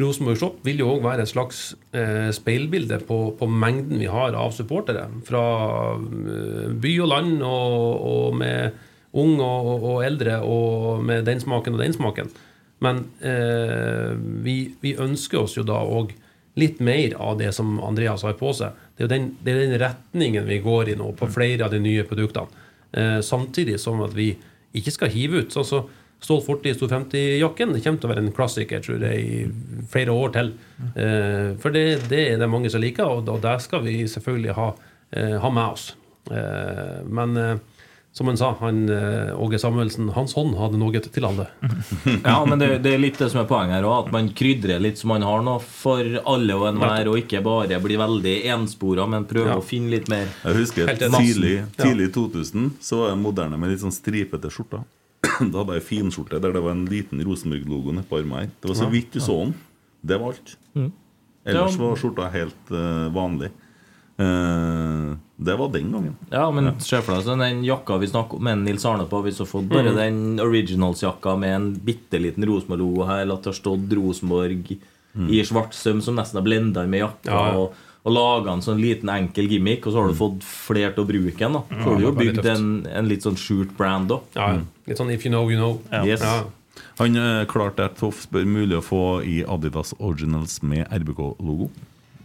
[0.00, 1.60] Rosenborg Shop vil jo òg være et slags
[1.94, 5.06] eh, speilbilde på, på mengden vi har av supportere.
[5.26, 5.44] Fra
[6.00, 8.80] eh, by og land, og, og med
[9.14, 12.32] ung og, og eldre, og med den smaken og den smaken.
[12.82, 16.16] Men eh, vi, vi ønsker oss jo da òg
[16.60, 18.76] litt mer av det som Andreas har på seg.
[18.96, 21.80] Det er den, det er den retningen vi går i nå på flere av de
[21.82, 22.62] nye produktene.
[22.94, 24.32] Eh, samtidig som at vi
[24.74, 25.54] ikke skal hive ut.
[25.54, 25.84] Sånn så
[26.24, 30.30] Stolt Fortid 250-jakken det kommer til å være en klassiker tror jeg, i flere år
[30.36, 30.54] til.
[30.94, 34.56] Eh, for det, det er det mange som liker, og, og det skal vi selvfølgelig
[34.56, 34.70] ha,
[35.12, 35.90] eh, ha med oss.
[36.32, 37.58] Eh, men eh,
[38.14, 41.48] som han sa, han, eh, Åge Samuelsen, hans hånd hadde noe til alle.
[42.22, 44.06] Ja, men det, det er litt det som er poenget her òg.
[44.06, 47.80] At man krydrer litt så man har noe for alle og enhver, og ikke bare
[47.82, 49.58] blir veldig enspora, men prøver Ja.
[49.58, 50.30] å finne litt mer.
[50.44, 54.86] Jeg husker tidlig, tidlig 2000 så var jeg moderne med litt sånn stripete skjorter.
[55.50, 58.50] Da hadde jeg finskjorte der det var en liten Rosenborg-logo nedpå armen her.
[58.62, 59.56] Det var så vidt du så den.
[60.06, 60.54] Det var alt.
[61.44, 63.50] Ellers var skjorta helt uh, vanlig.
[64.16, 66.16] Eh, det var den gangen.
[66.30, 69.22] Ja, men for deg sånn, den jakka vi snakker om med Nils Arne på.
[69.26, 73.52] Hvis du fått bare den originals-jakka med en bitte liten Rosenborg-logo her, eller at det
[73.52, 74.76] har stått Rosenborg
[75.30, 77.58] i svart søm som nesten har blenda med jakka, Ja, ja.
[77.58, 81.04] og, og laga en sånn liten enkel gimmick, og så har du fått flere til
[81.04, 81.54] å bruke den.
[81.58, 84.20] da Så har du jo bygd en, en litt sånn skjult brand da.
[84.34, 84.48] Ja,
[84.86, 85.80] Litt sånn if you know, you know.
[86.04, 86.20] Yes.
[86.22, 86.44] Ja.
[86.98, 91.70] Han uh, klarte at Toff mulig å få i Adidas Originals med RBK-logo.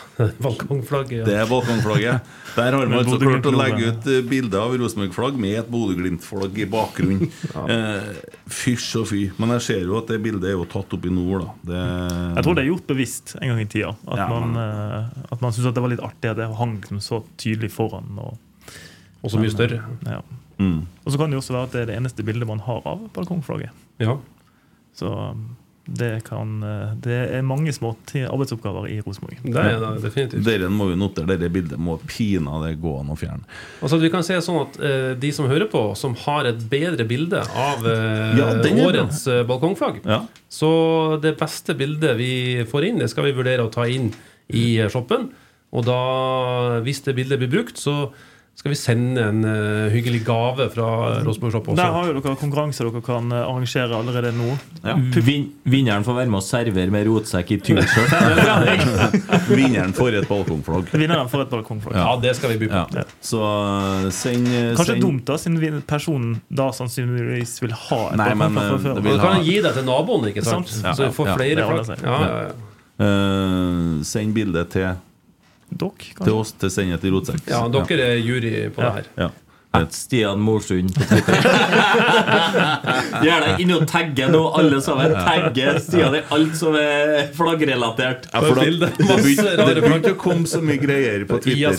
[0.45, 1.25] Balkongflagget.
[1.27, 2.29] Det er balkongflagget.
[2.57, 6.59] Der har man altså klart å legge ut eh, bilde av Rosenborg-flagg med et Bodø-Glimt-flagg
[6.63, 7.31] i bakgrunnen.
[7.65, 8.11] eh,
[8.53, 9.21] fysj og fy.
[9.41, 11.55] Men jeg ser jo at det bildet er jo tatt opp i nord, da.
[11.73, 11.83] Det,
[12.37, 13.95] Jeg tror det er gjort bevisst en gang i tida.
[14.07, 16.77] At Ja, man, men- eh, at man syntes det var litt artig at det hang
[16.81, 18.13] liksom så tydelig foran.
[18.19, 18.39] Og,
[19.23, 19.81] Og så mye større.
[20.07, 20.21] ja.
[20.59, 20.79] mm.
[21.07, 22.83] og så kan det jo også være at det er det eneste bildet man har
[22.87, 23.71] av balkongflagget.
[24.03, 24.17] Ja.
[24.95, 25.57] Så um,
[25.93, 29.39] det kan eh, Det er mange små arbeidsoppgaver i Rosenborg.
[29.45, 30.45] Det er det definitivt.
[30.47, 33.45] Dere må jo notere dette bildet må pinadø gå an å fjerne.
[33.83, 37.07] Altså, vi kan se sånn at eh, De som hører på, som har et bedre
[37.09, 38.51] bilde av eh, Ja,
[38.87, 40.23] årets eh, balkongflagg Ja.
[40.53, 40.73] Så
[41.23, 42.33] det beste bildet vi
[42.69, 44.11] får inn, det skal vi vurdere å ta inn
[44.53, 45.31] i eh, shoppen.
[45.73, 46.01] Og da,
[46.85, 48.13] hvis det bildet blir brukt, så
[48.55, 50.87] skal vi sende en uh, hyggelig gave fra
[51.25, 51.77] Rosenborg Shop også.
[51.81, 54.53] Der har jo dere konkurranse dere kan eh, arrangere allerede nå.
[54.85, 54.95] Ja.
[55.25, 58.13] Vin vinneren får være med og servere med rotsekk i T-skjørt.
[59.59, 60.93] Vinneren får et balkongflagg.
[60.95, 61.97] Vinneren får et balkongflagg.
[61.97, 62.83] Ja, det skal vi by på.
[63.01, 63.05] Ja.
[63.25, 68.29] Så eh, send, Kanskje send dumt, da, siden personen da sannsynligvis vil ha et Nei,
[68.37, 69.01] men, balkongflagg fra før.
[69.01, 70.69] Du kan ha- gi det til naboen, ikke sant?
[70.71, 70.87] Sant.
[70.87, 71.89] Ja, Så vi får ja, flere flagg.
[71.91, 72.05] seg.
[72.07, 72.53] Ja, ja, ja.
[73.09, 74.93] eh, Send bilde til,
[75.79, 77.43] Dere, til oss til Sendet, til rotsekk.
[77.49, 79.09] ja, dere er jury på det her.
[79.19, 79.31] Ja.
[79.73, 81.47] At Stian Morsund på Twitter.
[83.25, 85.15] Gjør deg inn og tagge nå, alle sammen.
[85.17, 88.27] Tagge Stian i alt som er flaggrelatert.
[88.35, 91.39] Ja, for da, det Masse begynte rare det begynte å komme så mye greier på
[91.41, 91.79] Twitter.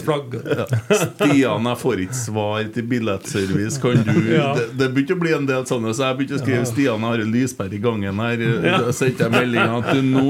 [1.04, 3.78] Stian, jeg får ikke svar til billettservice.
[3.84, 6.66] Kan du Det, det begynte å bli en del sånne, så jeg begynte å skrive
[6.72, 8.44] Stian har en lyspære i gangen her.
[8.64, 10.26] Da sendte jeg melding at du nå,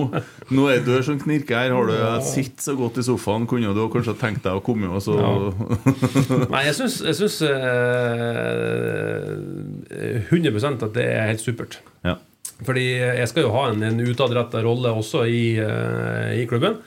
[0.52, 1.78] nå er du som knirker her.
[1.80, 1.96] Har du
[2.28, 5.16] sittet så godt i sofaen, kunne du kanskje tenkt deg å komme, og så
[6.52, 9.34] Nei, jeg synes jeg syns eh,
[10.30, 11.80] 100% at det er helt supert.
[12.06, 12.18] Ja.
[12.64, 16.80] Fordi jeg skal jo ha en, en utadretta rolle også i, eh, i klubben.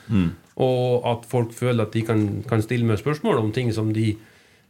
[0.57, 4.15] Og at folk føler at de kan, kan stille meg spørsmål om ting som de,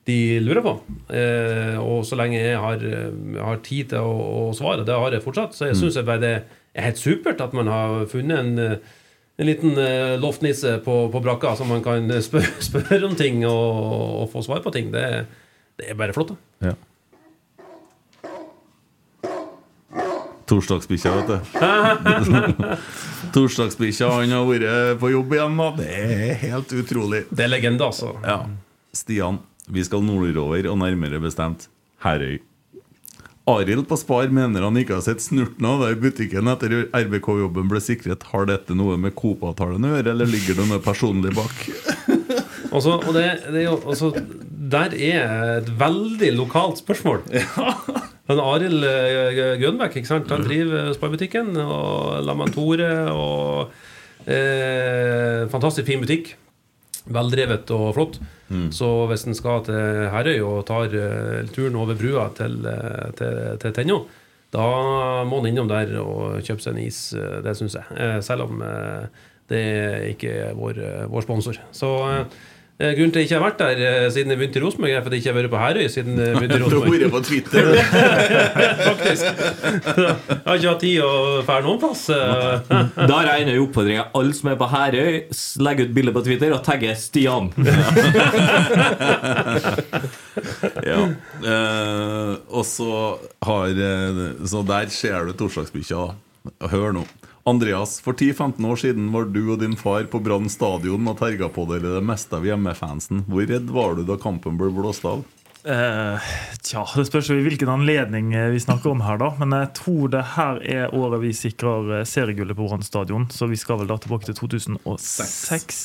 [0.10, 0.74] de lurer på.
[1.16, 4.14] Eh, og så lenge jeg har, eh, har tid til å,
[4.50, 6.36] å svare, det har jeg fortsatt, så jeg syns bare det
[6.78, 8.80] er helt supert at man har funnet en eh,
[9.38, 14.24] en liten eh, loftnisse på, på brakka som man kan spørre, spør om ting og,
[14.24, 14.90] og få svar på ting.
[14.94, 15.28] Det,
[15.78, 16.34] det er bare flott.
[16.34, 16.72] da.
[16.72, 16.76] Ja.
[20.48, 21.38] Torsdagsbikkja, vet du.
[23.36, 25.58] Torsdagsbikkja han har vært på jobb igjen.
[25.60, 27.26] da Det er helt utrolig.
[27.30, 28.14] Det er legende, altså.
[28.24, 28.40] Ja.
[28.96, 31.68] Stian, vi skal nordover, og nærmere bestemt
[32.06, 32.40] Herøy.
[33.48, 37.70] Arild på Spar mener han ikke har sett snurten av det i butikken etter RBK-jobben
[37.72, 38.26] ble sikret.
[38.34, 41.56] Har dette noe med Coop-avtalen å gjøre, eller ligger det noe personlig bak?
[42.68, 43.22] Altså, og det,
[43.54, 44.10] det jo, altså,
[44.68, 47.22] der er et veldig lokalt spørsmål.
[48.28, 50.32] Han Arild eh, Grønbæk ikke sant?
[50.34, 52.90] Han driver Sparbutikken og Laman Tore.
[53.14, 53.72] Og
[54.28, 56.34] eh, Fantastisk fin butikk.
[57.08, 58.18] Veldrevet og flott.
[58.76, 63.40] Så hvis en skal til Herøy og tar eh, turen over brua til, eh, til,
[63.64, 64.02] til Tenno,
[64.56, 64.66] da
[65.28, 67.00] må en innom der og kjøpe seg en is.
[67.16, 67.88] eh, Det syns jeg.
[68.00, 69.08] Eh, Selv om eh,
[69.52, 69.64] det
[70.14, 71.60] ikke er vår, eh, vår sponsor.
[71.76, 72.24] Så eh,
[72.78, 75.02] grunnen til at jeg ikke har vært der eh, siden jeg begynte i Rosenborg, er
[75.02, 77.12] fordi jeg ikke har vært på Herøy siden jeg begynte i Du har Rosenborg.
[77.12, 77.64] på Twitter.
[78.90, 79.24] Faktisk.
[79.26, 81.12] Jeg har ikke hatt tid å
[81.48, 82.04] fære noen plass.
[82.14, 82.60] eh.
[82.70, 83.98] Da regner jeg oppfordringa oppfordring.
[84.22, 87.50] Alle som er på Herøy, legger legg ut bilde på Twitter og tagge Stian.
[90.88, 91.00] Ja.
[91.44, 92.90] Eh, og så
[93.46, 96.06] har eh, Så der ser du torsdagsbikkja.
[96.08, 96.68] da.
[96.72, 97.04] Hør nå.
[97.48, 101.48] Andreas, for 10-15 år siden var du og din far på Brann stadion og terga
[101.48, 103.22] på dere det meste av hjemmefansen.
[103.30, 105.24] Hvor redd var du da kampen ble blåst av?
[105.64, 106.28] Eh,
[106.60, 109.32] tja, Det spørs jo i hvilken anledning eh, vi snakker om her, da.
[109.40, 113.30] Men jeg tror det her er året vi sikrer eh, seriegullet på Brann stadion.
[113.32, 115.82] Så vi skal vel da tilbake til 2006.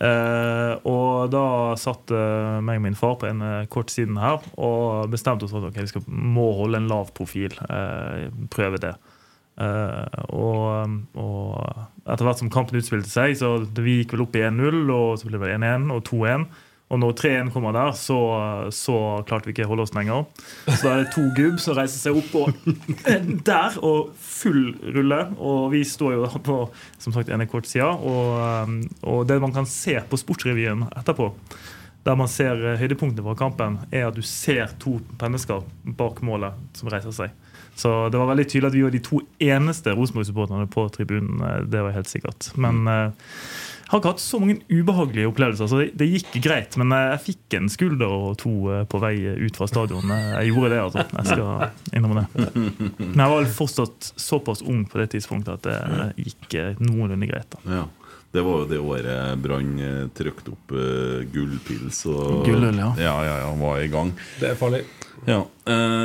[0.00, 1.46] Eh, og da
[1.82, 2.14] satt
[2.62, 3.42] meg og min far på en
[3.74, 7.10] kort siden her og bestemte oss for at okay, vi skal, må holde en lav
[7.18, 7.58] profil.
[7.66, 8.94] eh, prøve det.
[9.60, 14.46] Eh, og, og etter hvert som kampen utspilte seg, så vi gikk vel opp i
[14.48, 16.50] 1-0, og så ble det 1-1 og 2-1.
[16.90, 18.16] Og når 3-1 kommer der, så,
[18.74, 18.94] så
[19.28, 20.24] klarte vi ikke å holde oss lenger.
[20.66, 22.56] Så da er det to gubb som reiser seg opp og
[23.46, 25.20] der, og full rulle.
[25.38, 26.56] Og vi står jo på
[26.98, 27.92] som sagt ene kort sida.
[27.94, 28.32] Og,
[28.66, 31.30] um, og det man kan se på Sportsrevyen etterpå,
[32.08, 35.62] der man ser eh, høydepunktene fra kampen, er at du ser to mennesker
[35.98, 37.49] bak målet som reiser seg.
[37.80, 41.40] Så det var veldig tydelig at vi var de to eneste Rosenborg-supporterne på tribunen.
[41.46, 42.50] eh, Det var helt sikkert.
[42.60, 43.10] Men eh,
[43.90, 46.76] jeg har ikke hatt så mange ubehagelige opplevelser, så det, gikk greit.
[46.78, 49.14] Men eh, jeg fikk en skulder og to eh, på vei
[49.46, 50.12] ut fra stadion.
[50.14, 51.06] Eh, Jeg gjorde det, altså.
[51.16, 52.52] Jeg skal innrømme det.
[53.00, 56.76] Men jeg var vel fortsatt såpass ung på det tidspunktet at det eh, gikk eh,
[56.84, 57.48] noenlunde greit.
[57.56, 57.80] da.
[57.80, 57.86] Ja.
[58.30, 62.92] Det var jo det året Brann eh, trykte opp uh, gullpils og Gulløl, ja.
[63.02, 64.12] ja, ja, ja, var i gang.
[64.38, 64.84] Det er farlig.
[65.26, 65.40] Ja.
[65.66, 66.04] eh,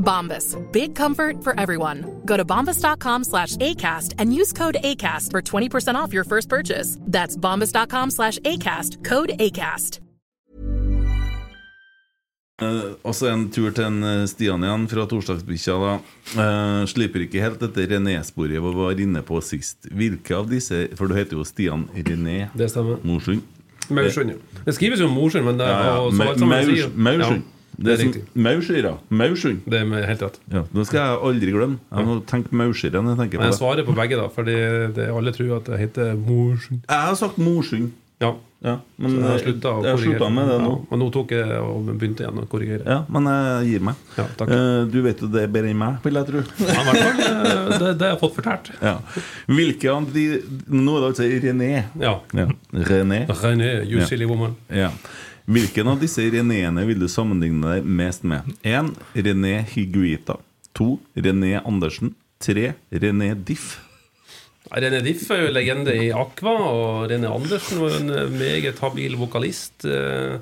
[0.00, 0.56] Bombas.
[0.72, 2.04] Big comfort for everyone.
[2.24, 6.98] Go to bombas.com slash ACAST and use code ACAST for 20% off your first purchase.
[7.06, 9.04] That's bombas.com slash ACAST.
[9.04, 10.00] Code ACAST.
[12.60, 15.76] Uh, også en tur til en eh, Stian igjen fra torsdagsbikkja.
[15.80, 15.92] da.
[16.42, 19.88] Eh, slipper ikke helt dette René-sporet vi var inne på sist.
[19.88, 23.00] Hvilke av disse For du heter jo Stian René Det stemmer.
[23.02, 23.40] Morsund.
[23.88, 24.60] Maursund, ja.
[24.66, 26.90] Det skrives jo Morsund, men det er Ja, ja.
[26.94, 27.48] Maursund.
[27.80, 28.22] Det er riktig.
[28.36, 28.92] Maursyra.
[29.08, 29.62] Maursund.
[29.64, 30.36] Det er helt rett.
[30.52, 31.78] Ja, det skal jeg aldri glemme.
[31.90, 33.58] Jeg må tenke Maursyra når jeg tenker jeg på det.
[33.60, 34.58] svarer på begge, da, fordi
[34.98, 36.84] det, alle tror at det heter Morsund.
[36.84, 37.90] Jeg har sagt Morsund.
[38.20, 38.34] Ja.
[38.60, 40.26] Ja, men Så jeg jeg, slutta å jeg korrigere.
[40.36, 40.72] med det nå.
[40.76, 42.82] Ja, og nå tok jeg og begynte igjen å korrigere.
[42.84, 44.02] Ja, men jeg gir meg.
[44.18, 44.50] Ja, takk.
[44.52, 46.42] Eh, Du vet jo det er bedre enn meg, vil jeg tro.
[46.68, 48.68] Ja, i hvert fall, eh, det, det har jeg fått fortalt.
[48.84, 48.92] Ja.
[49.48, 50.26] Hvilke av de
[50.76, 51.70] Nå er det altså René.
[52.04, 52.12] Ja.
[52.36, 52.46] Ja.
[52.92, 53.22] René.
[53.40, 54.52] René, you silly woman.
[54.68, 54.90] Ja.
[55.50, 58.46] Hvilken av disse Renéene vil du sammenligne deg mest med?
[58.62, 58.92] 1.
[59.18, 60.36] René Higuita.
[60.78, 60.86] 2.
[61.26, 62.12] René Andersen.
[62.38, 62.68] 3.
[63.02, 63.80] René Diff.
[64.70, 69.18] René Diff er jo legende i Aqua, og René Andersen var en eh, meget habil
[69.18, 69.82] vokalist.
[69.90, 70.38] eh,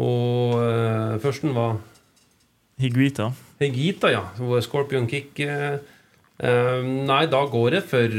[0.00, 1.76] Og eh, førsten var
[2.80, 3.28] Higuita.
[3.60, 4.24] Higuita, ja.
[4.64, 5.38] Scorpion Kick.
[6.40, 8.16] nei, da går jeg for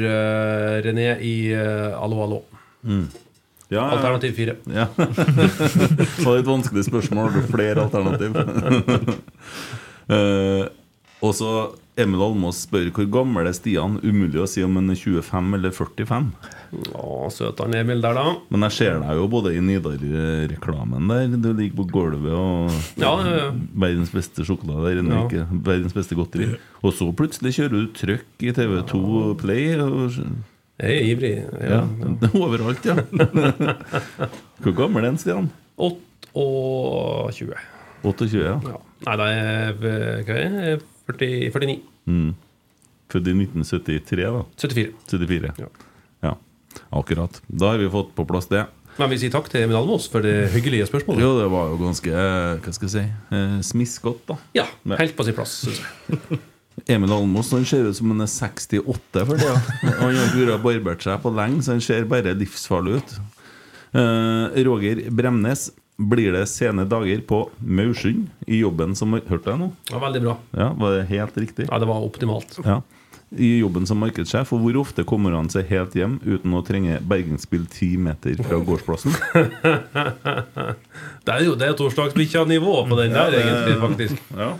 [0.85, 3.24] René i Allo Allo Allo.
[3.73, 3.85] Ja, ja.
[3.95, 4.55] Alternativ fire.
[4.69, 4.85] Ja.
[4.97, 7.29] det var et vanskelig spørsmål.
[7.31, 8.35] Har du flere alternativ?
[10.05, 10.67] Eh,
[11.25, 11.47] og så
[11.97, 13.95] Emil Almås spør hvor gammel er Stian.
[14.05, 16.27] Umulig å si om han er 25 eller 45.
[16.93, 18.35] Å, søt han Emil der, da.
[18.53, 21.33] Men jeg ser deg jo både i Nidar-reklamen der.
[21.41, 22.69] Du ligger på gulvet og
[23.01, 23.49] Ja, ja, ja.
[23.87, 25.23] verdens beste sjokolade der inne.
[25.33, 25.47] Ja.
[25.71, 26.51] Verdens beste godteri.
[26.85, 29.01] Og så plutselig kjører du trøkk i TV2
[29.41, 29.71] Play.
[29.81, 30.19] Og,
[30.79, 31.33] Jeg er ivrig.
[31.61, 32.29] ja, Ja.
[32.35, 32.95] overalt, ja.
[34.63, 35.47] Hvor gammel er han, Stian?
[35.77, 37.55] 28.
[38.03, 38.57] 28, ja.
[38.63, 38.79] Ja.
[39.05, 40.81] Nei, da er jeg hva er jeg?
[41.07, 41.77] 40, 49.
[42.11, 42.31] Mm.
[43.13, 44.41] Født i 1973, da.
[44.59, 44.89] 74.
[45.13, 45.53] 74.
[45.61, 45.69] Ja.
[46.25, 46.33] Ja,
[46.99, 47.39] akkurat.
[47.47, 48.65] Da har vi fått på plass det.
[48.99, 51.19] Men vi sier takk til Emil Almås for det hyggelige spørsmålet.
[51.23, 53.03] Jo, det var jo ganske eh, Hva skal jeg si
[53.35, 54.35] eh, smiskgodt, da.
[54.55, 54.65] Ja,
[54.99, 56.39] helt på sin plass, syns jeg.
[56.87, 59.55] Emil Almås han ser ut som han er 68 for tida.
[60.01, 63.15] Han har ikke barbert seg på lenge, så han ser bare livsfarlig ut.
[63.95, 65.71] Eh, Roger Bremnes.
[65.95, 69.69] Blir det sene dager på Maursund i jobben som Hørte jeg nå?
[69.87, 70.33] Ja, veldig bra.
[70.51, 71.69] Ja, Var det helt riktig?
[71.69, 72.57] Ja, det var optimalt.
[72.65, 72.81] Ja.
[73.31, 76.99] I jobben som markedssjef, og hvor ofte kommer han seg helt hjem uten å trenge
[76.99, 79.15] bergingsbil ti meter fra gårdsplassen?
[81.25, 84.19] Det er jo det er torsdagsbikkja-nivå på den der, egentlig, faktisk.
[84.37, 84.51] Ja.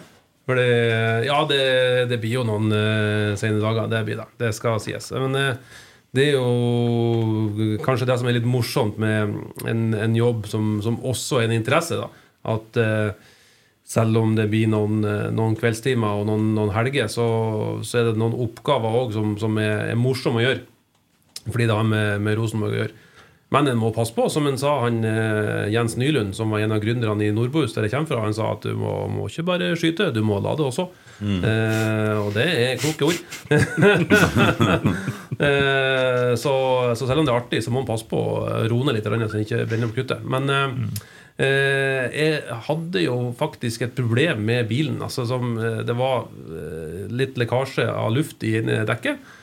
[0.46, 1.62] For det, ja, det,
[2.12, 3.90] det blir jo noen uh, sene dager.
[3.90, 4.28] Det blir det.
[4.42, 5.10] Det skal sies.
[5.18, 5.80] Men uh,
[6.16, 9.34] det er jo kanskje det som er litt morsomt med
[9.68, 11.98] en, en jobb som, som også er en interesse.
[11.98, 13.34] da At uh,
[13.86, 15.02] selv om det blir noen,
[15.38, 17.26] noen kveldstimer og noen, noen helger, så,
[17.86, 20.64] så er det noen oppgaver òg som, som er, er morsomme å gjøre.
[21.46, 23.05] Fordi det har med, med Rosenborg å gjøre.
[23.54, 26.74] Men en må passe på, som han sa, han eh, Jens Nylund, som var en
[26.76, 29.46] av gründerne i Nordbus, der jeg kommer fra, han sa at du må, må ikke
[29.46, 30.88] bare skyte, du må lade også.
[31.22, 33.20] Eh, og det er kloke ord.
[35.40, 36.56] eh, så,
[36.98, 39.06] så selv om det er artig, så må man passe på å roe ned litt,
[39.06, 40.26] så han ikke brenner opp kruttet.
[40.26, 40.76] Men eh,
[41.46, 45.00] eh, jeg hadde jo faktisk et problem med bilen.
[45.06, 46.28] Altså, som, eh, det var
[47.14, 49.34] litt lekkasje av luft i dekket.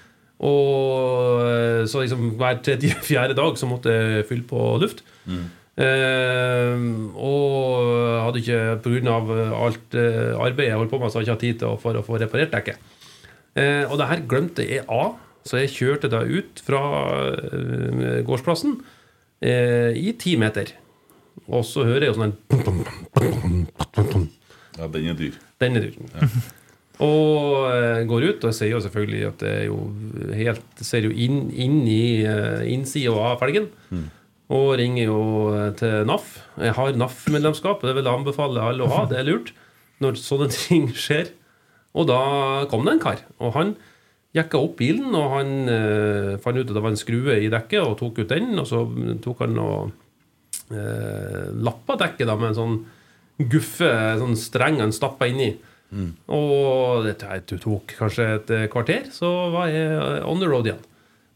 [0.42, 5.04] Og eh, så liksom hver tredje-fjerde dag så måtte jeg fylle på luft.
[5.26, 6.82] Eh,
[7.16, 9.14] og hadde ikke pga.
[9.56, 11.78] alt eh, arbeidet jeg holdt på med, så hadde jeg ikke hatt tid til å,
[11.80, 12.82] for å få reparert dekket.
[13.56, 15.14] Eh, og det her glemte jeg av,
[15.44, 16.82] så jeg kjørte da ut fra
[17.32, 18.76] eh, gårdsplassen
[19.42, 20.74] eh, i ti meter.
[21.48, 22.36] Og så hører jeg jo sånn en
[24.78, 25.34] Ja, den er dyr.
[25.60, 25.96] den er dyr.
[27.00, 29.78] Og eh, går ut, og jeg sier jo selvfølgelig at det er jo
[30.36, 33.70] helt Ser jo inn, inn i uh, innsida av felgen.
[34.52, 35.20] Og ringer jo
[35.54, 36.34] eh, til NAF.
[36.60, 39.06] Jeg har NAF-medlemskap, og det vil jeg anbefale alle å ha.
[39.08, 39.54] Det er lurt
[40.02, 41.32] når sånne ting skjer.
[41.96, 42.20] Og da
[42.72, 43.24] kom det en kar.
[43.40, 43.74] Og han
[44.36, 47.80] jekka opp bilen, og han eh, fant ut at det var en skrue i dekket,
[47.84, 48.52] og tok ut den.
[48.60, 48.84] Og så
[49.24, 49.92] tok han og
[50.72, 52.80] eh, lappa dekket da med en sånn
[53.52, 55.54] guffe, sånn streng han stappa inni.
[56.32, 57.18] Og det
[57.60, 60.88] tok kanskje et eh, kvarter, så var jeg eh, on the road igjen.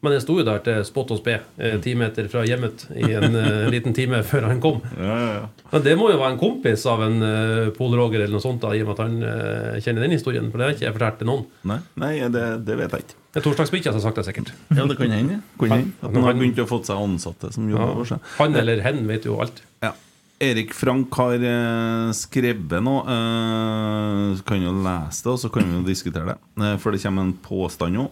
[0.05, 3.09] Men jeg sto jo der til spott og spe, eh, ti meter fra hjemmet, i
[3.16, 3.37] en
[3.74, 4.83] liten time før han kom.
[4.97, 8.61] Men det må jo være en kompis av en uh, Pol Roger eller noe sånt,
[8.62, 10.51] da, i og med at han kjenner den historien.
[10.53, 11.47] For det har ikke jeg fortalt til noen.
[11.66, 13.20] Nei, nei det, det vet jeg ikke.
[13.37, 14.53] Det er torsdagsbikkja som har sagt det, sikkert.
[14.70, 15.43] Ja, det kan hende.
[15.61, 15.97] Kan hende.
[16.01, 18.31] At han har begynt å få seg ansatte som jobber for seg.
[18.39, 19.65] Han eller hen vet jo alt.
[19.85, 19.97] Ja.
[20.39, 23.05] Erik Frank har eh, skrevet noe.
[23.09, 26.37] Eh, så kan jo lese det, og så kan vi jo diskutere det.
[26.61, 28.11] Eh, for det kommer en påstand nå.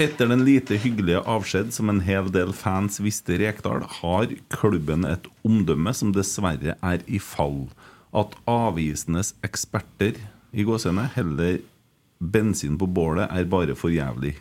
[0.00, 5.28] Etter den lite hyggelige avskjed som en hel del fans visste Rekdal, har klubben et
[5.46, 7.68] omdømme som dessverre er i fall.
[8.16, 10.18] At avisenes eksperter
[10.54, 11.60] i gåsehudene heller
[12.18, 14.38] bensin på bålet, er bare for jævlig.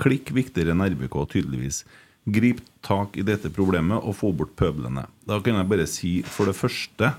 [0.00, 1.84] Klikk viktigere enn RBK, tydeligvis.
[2.32, 5.06] Grip tak i dette problemet og få bort pøblene.
[5.28, 7.12] Da kan jeg bare si for det første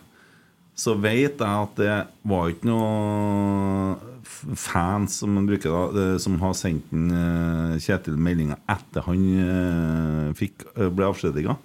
[0.82, 4.12] så vet jeg at det var ikke noen
[4.58, 9.26] fans som man bruker da, eh, som har sendt en, eh, Kjetil meldinga etter han
[9.44, 10.66] eh, fikk,
[10.96, 11.58] ble avskjediga.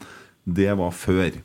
[0.45, 1.39] Det var før.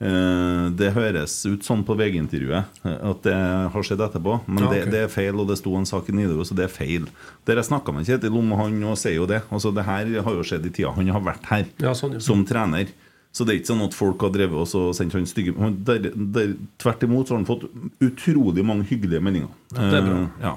[0.00, 3.34] Eh, Det høres ut sånn på VG-intervjuet eh, at det
[3.74, 6.14] har skjedd etterpå, men Ja, det, det er feil, og det sto en sak i
[6.16, 7.04] Nidaros, så det er feil.
[7.44, 9.42] Dere snakka med Kjetil om, og han og sier jo det.
[9.52, 12.24] Altså, det her har jo skjedd i tida han har vært her Ja, sånn, ja.
[12.24, 12.88] som trener.
[13.30, 15.52] Så det er ikke sånn at folk har drevet oss og sendt han stygge
[15.86, 17.68] der, der, Tvert imot så har han fått
[18.02, 19.52] utrolig mange hyggelige meldinger.
[19.76, 20.16] det er bra.
[20.24, 20.54] Uh, ja,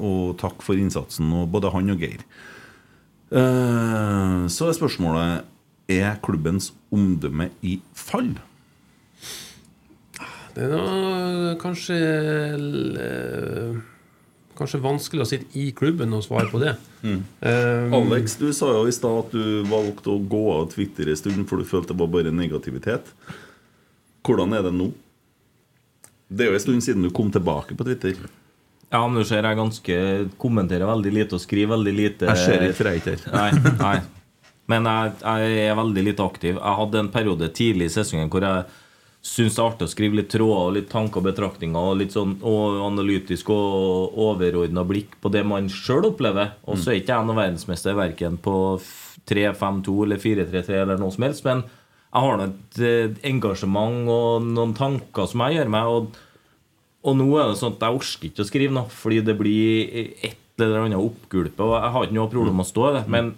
[0.00, 2.24] og takk for innsatsen, og både han og Geir.
[3.30, 5.44] Uh, så er spørsmålet
[5.90, 8.32] Er klubbens omdømme i fall?
[10.60, 11.96] Det er kanskje
[13.00, 13.78] eh,
[14.60, 16.74] Kanskje vanskelig å sitte i klubben og svare på det.
[17.00, 17.20] Mm.
[17.40, 21.16] Um, Alex, du sa jo i stad at du valgte å gå av Twitter en
[21.16, 23.08] stund for du følte det var bare negativitet.
[24.26, 24.90] Hvordan er det nå?
[26.28, 28.20] Det er jo en stund siden du kom tilbake på Twitter.
[28.90, 29.96] Ja, men du ser jeg ganske
[30.42, 32.28] kommenterer veldig lite og skriver veldig lite.
[32.28, 33.24] Jeg ser ikke, ikke her.
[33.32, 33.96] Nei, nei.
[34.70, 36.60] Men jeg, jeg er veldig lite aktiv.
[36.60, 38.68] Jeg hadde en periode tidlig i sesongen hvor jeg
[39.20, 42.14] syns det er artig å skrive litt tråder og litt tanker og betraktninger og litt
[42.16, 46.54] sånn og analytisk og overordna blikk på det man sjøl opplever.
[46.64, 48.54] Og så er ikke jeg noen verdensmester verken på
[49.28, 51.66] 3-5-2 eller 4-3-3 eller noe som helst, men
[52.10, 55.92] jeg har nå et eh, engasjement og noen tanker som jeg gjør meg.
[55.94, 56.26] og
[57.00, 59.92] og nå er det sånn at jeg orker ikke å skrive noe, fordi det blir
[60.26, 61.64] et eller annet oppgulpe.
[61.64, 63.30] Og jeg har ikke noe problem med å stå i det, men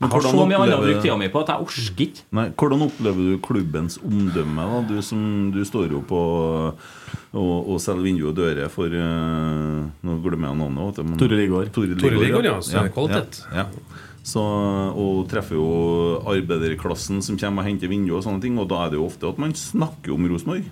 [0.00, 2.22] Men jeg har så mye annet å bruke tida mi på at jeg orker ikke.
[2.38, 4.68] Nei, Hvordan opplever du klubbens omdømme?
[4.70, 4.78] da?
[4.88, 6.20] Du, som, du står jo på
[7.36, 11.02] og, og selger vindu og dører for uh, Nå glemmer jeg navnet.
[11.20, 11.72] Tore Ligård.
[11.76, 13.42] Tore Ligård, ja, så ja, kvalitet.
[13.52, 14.06] Ja, ja.
[14.30, 15.68] Så, og treffer jo
[16.28, 18.56] arbeiderklassen som kommer og henter vinduer og sånne ting.
[18.60, 20.68] Og da er det jo ofte at man snakker om Rosenborg.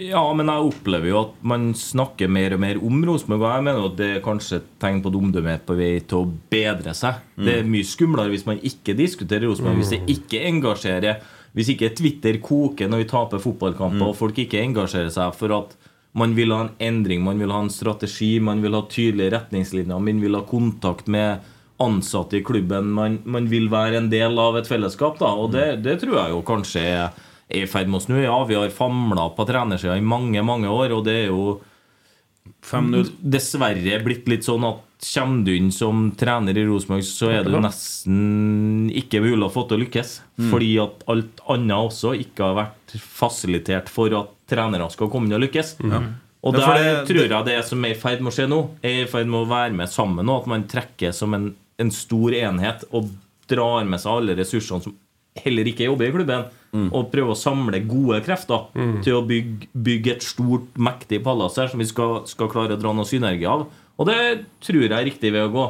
[0.00, 3.42] Ja, men jeg opplever jo at man snakker mer og mer om Rosenborg.
[3.44, 5.90] Og jeg mener at det er kanskje et tegn på at omdømmet er på vei
[6.00, 7.20] til å bedre seg.
[7.36, 11.88] Det er mye skumlere hvis man ikke diskuterer Rosenborg, hvis det ikke engasjerer Hvis ikke
[11.98, 15.72] Twitter koker når vi taper fotballkamper, og folk ikke engasjerer seg for at
[16.14, 19.98] man vil ha en endring, man vil ha en strategi, man vil ha tydelige retningslinjer,
[19.98, 21.42] man vil ha kontakt med
[21.82, 22.92] ansatte i klubben.
[22.94, 25.32] Man, man vil være en del av et fellesskap, da.
[25.34, 28.16] Og det, det tror jeg jo kanskje er, er i ferd med å snu.
[28.22, 31.60] Ja, vi har famla på trenersida i mange, mange år, og det er jo
[33.20, 37.54] dessverre blitt litt sånn at Kommer du inn som trener i Rosenborg, så er du
[37.56, 40.10] nesten ikke mulig å få til å lykkes.
[40.50, 45.38] Fordi at alt annet også ikke har vært fasilitert for at trenere skal komme inn
[45.38, 45.70] og lykkes.
[46.44, 48.60] Og Ja, der det- tror jeg det som er i ferd med å skje nå,
[48.84, 50.36] er i ferd med å være med sammen nå.
[50.42, 53.08] At man trekker som en, en stor enhet og
[53.48, 54.94] drar med seg alle ressursene som
[55.44, 56.44] heller ikke jobber i klubben,
[56.94, 58.68] og prøver å samle gode krefter
[59.02, 62.80] til å bygge, bygge et stort, mektig palass her som vi skal, skal klare å
[62.80, 63.66] dra noe synergi av.
[63.98, 65.64] Og det tror jeg er riktig ved å gå.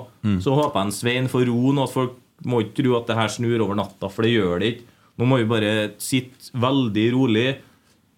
[0.44, 3.16] Så håper jeg en Svein får roen, og at folk må ikke tro at det
[3.16, 4.86] her snur over natta, for det gjør det ikke.
[5.20, 7.48] Nå må vi bare sitte veldig rolig.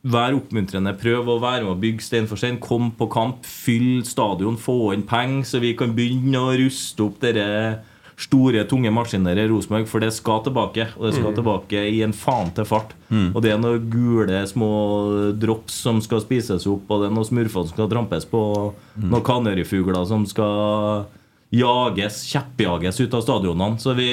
[0.02, 0.98] være oppmuntrende.
[0.98, 2.58] prøve å være med å bygge stein for stein.
[2.58, 3.44] Kom på kamp.
[3.46, 4.56] Fyll stadion.
[4.58, 7.84] Få inn penger, så vi kan begynne å ruste opp dere
[8.20, 9.86] store, tunge maskiner i Rosenborg.
[9.90, 10.88] For det skal tilbake.
[10.98, 12.92] Og det skal tilbake i en faen til fart.
[13.34, 17.28] Og det er noen gule små drops som skal spises opp, og det er noen
[17.28, 21.04] smurfer som skal trampes på, og noen kanarifugler som skal
[21.52, 23.76] jages, kjeppjages ut av stadionene.
[23.78, 24.06] Så vi,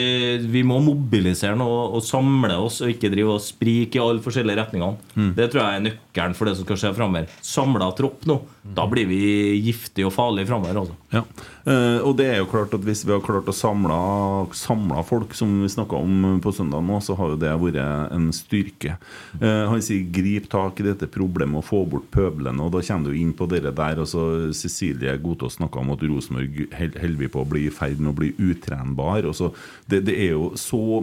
[0.43, 4.59] vi må mobilisere nå og samle oss, og ikke drive og sprike i alle forskjellige
[4.59, 4.97] retningene.
[5.37, 7.29] Det tror jeg er nøkkelen for det som skal skje framover.
[7.45, 8.39] Samla tropp nå.
[8.75, 9.21] Da blir vi
[9.63, 10.81] giftige og farlige framover.
[10.81, 10.97] Altså.
[11.13, 11.23] Ja.
[11.69, 15.51] Eh, og det er jo klart at hvis vi har klart å samle, folk, som
[15.63, 18.97] vi snakka om på søndag nå, så har jo det vært en styrke.
[19.39, 23.09] Eh, han sier 'grip tak i dette problemet og få bort pøblene', og da kommer
[23.09, 24.03] du inn på dere der.
[24.03, 28.13] Altså, Cecilie Godtaas snakka om at Rosenborg holder vi på å bli i ferd med
[28.13, 29.25] å bli utrenbar.
[29.25, 29.53] Og så,
[29.87, 31.01] det, det er jo så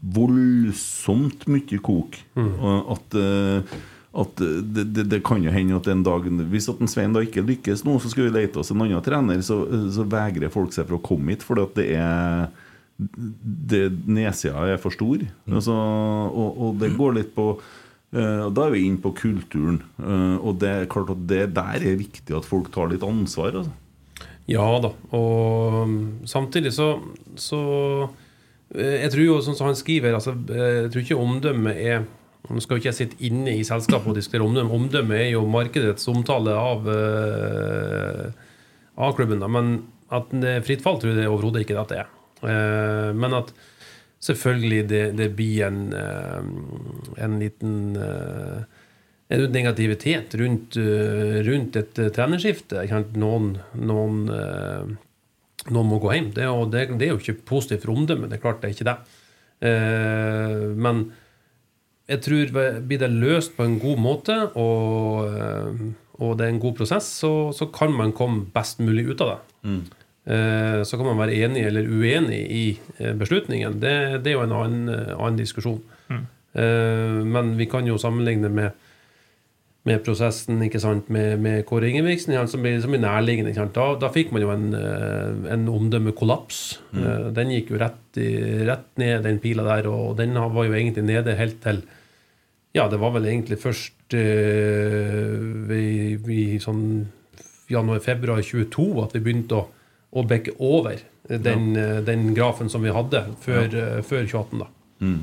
[0.00, 2.52] voldsomt mye kok mm.
[2.94, 3.80] at eh,
[4.10, 7.22] at det, det, det kan jo hende at en dag Hvis at en Svein da
[7.22, 9.42] ikke lykkes nå, så skal vi lete oss en annen trener.
[9.46, 9.62] Så,
[9.94, 12.48] så vegrer folk seg for å komme hit, For det er
[13.00, 15.22] det, Nedsida er for stor.
[15.48, 17.52] Altså, og, og det går litt på
[18.10, 19.76] og Da er vi inne på kulturen.
[20.02, 23.54] eh, og det er klart at det der er viktig at folk tar litt ansvar.
[23.54, 23.70] Altså.
[24.50, 24.90] Ja da.
[25.14, 25.92] Og um,
[26.26, 26.96] samtidig så,
[27.38, 27.60] så
[28.74, 32.08] eh, Jeg tror jo, sånn som han skriver altså, Jeg tror ikke omdømmet er
[32.50, 34.74] Nå skal jo ikke jeg sitte inne i selskapet og diskutere omdømme.
[34.74, 38.30] Omdømme er jo markedets omtale av, eh,
[38.98, 39.44] av klubben.
[39.46, 42.08] Men at det er fritt fall, tror jeg det overhodet ikke at det er.
[42.42, 43.52] Eh, men at
[44.20, 47.76] selvfølgelig det, det blir en, eh, en liten
[49.30, 50.74] en negativitet rundt,
[51.46, 52.82] rundt et trenerskifte.
[53.14, 54.24] Noen, noen,
[55.70, 56.32] noen må gå hjem.
[56.34, 58.28] Det, er jo- det, er jo ikke positivt for omdømmet.
[58.28, 58.98] Det er klart det er ikke det.
[60.74, 61.12] Men
[62.10, 62.52] jeg tror
[62.86, 65.82] blir det løst på en god måte, og, eh,
[66.20, 69.34] og det er en god prosess, så, så kan man komme best mulig ut av
[69.34, 69.40] det.
[69.70, 69.80] Mm.
[70.86, 72.66] Så kan man være enig eller uenig i
[73.00, 73.80] eh, beslutningen.
[73.82, 75.80] Det, det er jo en annen, eh, annen diskusjon.
[76.10, 76.28] Mm.
[77.30, 78.74] Men vi kan jo sammenligne med,
[79.86, 83.52] med prosessen ikke sant, med, med Kåre Ingebrigtsen, ja, som blir, som blir nærliggende.
[83.52, 83.76] Ikke sant?
[83.76, 86.60] Da, da fikk man jo en, eh, en omdømmekollaps.
[86.90, 87.06] Mm.
[87.38, 88.28] Den gikk jo rett, i,
[88.68, 91.80] rett ned, den pila der, og den var jo egentlig nede helt til
[92.76, 96.84] Ja, det var vel egentlig først eh, i, i sånn
[97.70, 99.64] januar-februar 22 at vi begynte å,
[100.14, 104.62] å bekke over den, eh, den grafen som vi hadde før, eh, før 2018.
[104.62, 104.70] da.
[105.00, 105.20] Mm.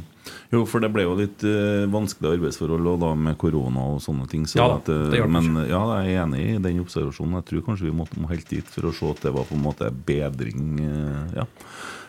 [0.52, 4.26] Jo, for det ble jo litt uh, vanskelig arbeidsforhold og da med korona og sånne
[4.28, 4.48] ting.
[4.50, 7.38] Så Ja at, det hjalp men ja, jeg er enig i den observasjonen.
[7.40, 9.56] Jeg tror kanskje vi måtte må helt dit for å se at det var på
[9.56, 10.82] en måte bedring.
[10.82, 11.48] Uh, ja.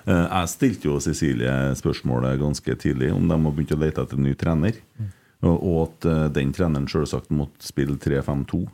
[0.09, 4.19] uh, Jeg stilte jo Cecilie spørsmålet ganske tidlig om de har begynt å lete etter
[4.19, 4.83] en ny trener.
[4.99, 5.15] Og,
[5.47, 8.65] og at eh, den treneren selvsagt måtte spille 3-5-2.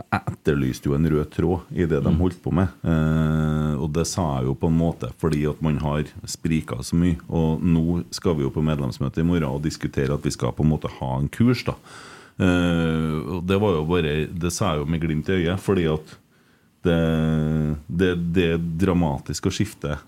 [0.00, 2.70] Jeg etterlyste jo en rød tråd i det de holdt på med.
[2.86, 6.98] Eh, og det sa jeg jo på en måte fordi at man har sprika så
[7.00, 7.18] mye.
[7.28, 10.64] Og nå skal vi jo på medlemsmøte i morgen og diskutere at vi skal på
[10.64, 11.64] en måte ha en kurs.
[11.68, 11.76] da
[12.40, 15.82] Eh, og det var jo bare Det sa jeg jo med glimt i øyet, fordi
[15.92, 16.14] at
[16.80, 18.54] det, det, det
[18.88, 19.98] å skifte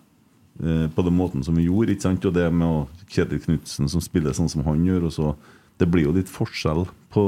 [0.96, 1.92] på den måten som vi gjorde.
[1.92, 2.24] ikke sant?
[2.24, 5.10] Og det med Kjetil Knutsen som spiller sånn som han gjør.
[5.10, 5.34] Og så,
[5.80, 7.22] det blir jo litt forskjell på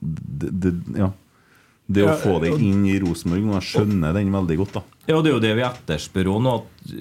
[0.00, 1.10] det, det, ja.
[1.86, 3.44] det å Ja, få det inn i Rosenborg.
[3.50, 4.78] Og jeg skjønner den veldig godt.
[4.78, 6.54] da Ja, det er jo det vi etterspør òg nå.
[6.62, 6.94] At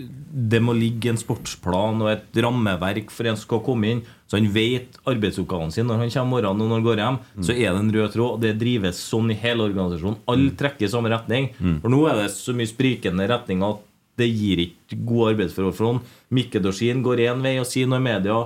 [0.53, 4.01] det må ligge en sportsplan og et rammeverk for en som skal komme inn.
[4.27, 7.19] Så han vet arbeidsoppgavene sine når han kommer morgenen og når han går hjem.
[7.45, 8.41] Så er det en rød tråd.
[8.43, 10.19] Det drives sånn i hele organisasjonen.
[10.34, 11.51] Alle trekker i samme retning.
[11.84, 13.89] For nå er det så mye sprikende retninger at
[14.19, 16.01] det gir ikke gode arbeidsforhold for han.
[16.38, 18.43] Mikke Dorsin går én vei og sier noe i media.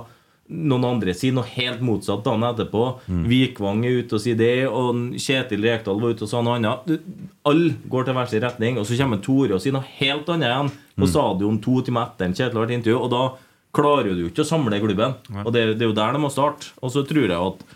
[0.48, 2.84] Noen andre sier noe helt motsatt dagen etterpå.
[3.28, 6.94] Vikvang er ute og sier det, og Kjetil Rekdal var ute og sa noe annet.
[7.48, 10.48] Alle går til hver sin retning, og så kommer Tore og sier noe helt annet
[10.48, 13.22] igjen på stadion to timer etter en Kjetil har vært intervju, og da
[13.76, 15.18] klarer du ikke å samle klubben.
[15.44, 16.72] Og det, det er jo der det må starte.
[16.80, 17.66] Og så tror jeg at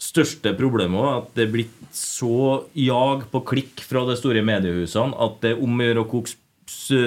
[0.00, 5.14] største problemet er at det er blitt så jag på klikk fra de store mediehusene
[5.20, 6.34] at det er om å gjøre å koke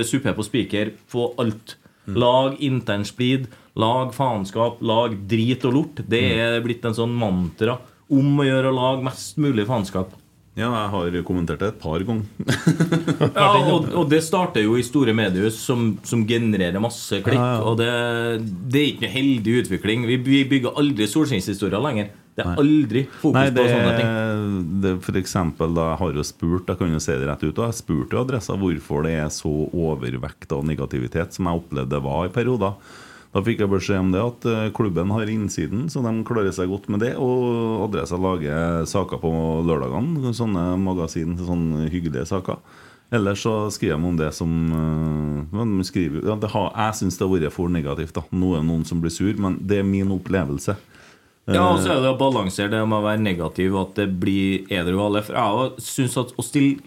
[0.08, 1.76] suppe på spiker på alt.
[2.08, 3.46] Lag intern splid,
[3.80, 6.04] lag faenskap, lag drit og lort.
[6.10, 7.80] Det er blitt en sånn mantra
[8.14, 10.12] om å gjøre å lage mest mulig faenskap.
[10.54, 12.28] Ja, jeg har kommentert det et par ganger.
[13.34, 17.40] Ja, og, og det starter jo i store mediehus som, som genererer masse klikk.
[17.40, 17.64] Ja, ja.
[17.66, 17.88] Og det,
[18.70, 20.06] det er ikke noe heldig utvikling.
[20.12, 22.12] Vi, vi bygger aldri solskinnshistorier lenger.
[22.38, 24.70] Det er aldri fokus Nei, det, på sånne ting.
[24.82, 27.54] det for eksempel, da jeg har jo spurt Jeg kan jo si det rett ut.
[27.60, 31.94] da, Jeg spurte jo adressa hvorfor det er så overvekt av negativitet som jeg opplevde
[31.94, 32.78] det var i perioder.
[33.34, 36.70] Da fikk jeg beskjed om det at eh, klubben har innsiden, så de klarer seg
[36.70, 37.16] godt med det.
[37.18, 39.32] Og adressa lager saker på
[39.66, 42.62] lørdagene, sånne magasin, sånne hyggelige saker.
[43.14, 47.18] Ellers så skriver de om det som eh, de skriver, ja, det har, Jeg syns
[47.18, 48.14] det har vært for negativt.
[48.14, 50.78] da Nå er det noen som blir sur, men det er min opplevelse.
[51.52, 54.06] Ja, og så er det å balansere det med å være negativ og at det
[54.22, 55.26] blir edru alle.
[55.28, 56.80] Jeg syns at å stille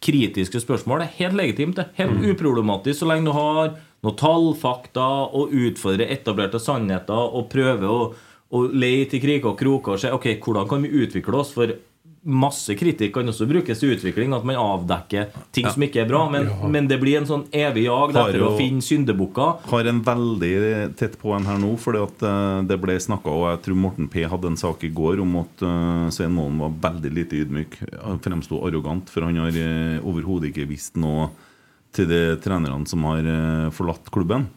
[0.00, 1.76] kritiske spørsmål er helt legitimt.
[1.76, 3.74] det er Helt uproblematisk så lenge du har
[4.04, 5.06] noen tallfakta
[5.36, 8.00] og utfordre etablerte sannheter og prøve å,
[8.56, 11.52] å lete i kriker og kroker og se ok, hvordan kan vi utvikle oss.
[11.56, 11.74] For
[12.20, 14.34] masse kritikk kan også brukes til utvikling.
[14.36, 16.26] At man avdekker ting som ikke er bra.
[16.32, 19.64] Men, men det blir en sånn evig jag etter å finne syndebukker.
[19.70, 20.54] Har en veldig
[21.00, 24.24] tett på en her nå, at eh, det ble snakka Og jeg tror Morten P
[24.28, 27.78] hadde en sak i går om at eh, Svein Målen var veldig lite ydmyk.
[28.04, 31.30] Han fremsto arrogant, for han har eh, overhodet ikke visst noe
[31.96, 34.48] til de trenerne som har eh, forlatt klubben.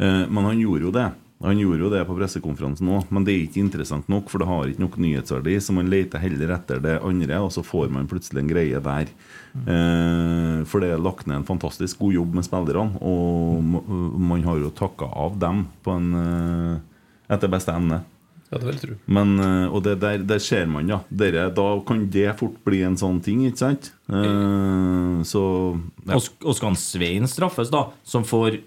[0.00, 1.08] Eh, men han gjorde jo det.
[1.40, 4.48] Han gjorde jo det på pressekonferansen òg, men det er ikke interessant nok, for det
[4.50, 8.10] har ikke nok nyhetsverdi, så man leter heller etter det andre, og så får man
[8.10, 9.14] plutselig en greie der.
[9.50, 10.66] Mm.
[10.68, 14.68] for det er lagt ned en fantastisk god jobb med spillerne, og man har jo
[14.70, 16.12] takka av dem på en
[17.32, 18.02] etter beste evne.
[18.50, 18.94] Ja, det vil jeg tro.
[19.06, 21.00] Men, eh, og det der, der ser man, ja.
[21.08, 23.92] Dere, da kan det fort bli en sånn ting, ikke sant?
[24.10, 25.42] Uh, så
[26.06, 26.16] ja.
[26.18, 28.58] Og, og skal han Svein straffes, da, som får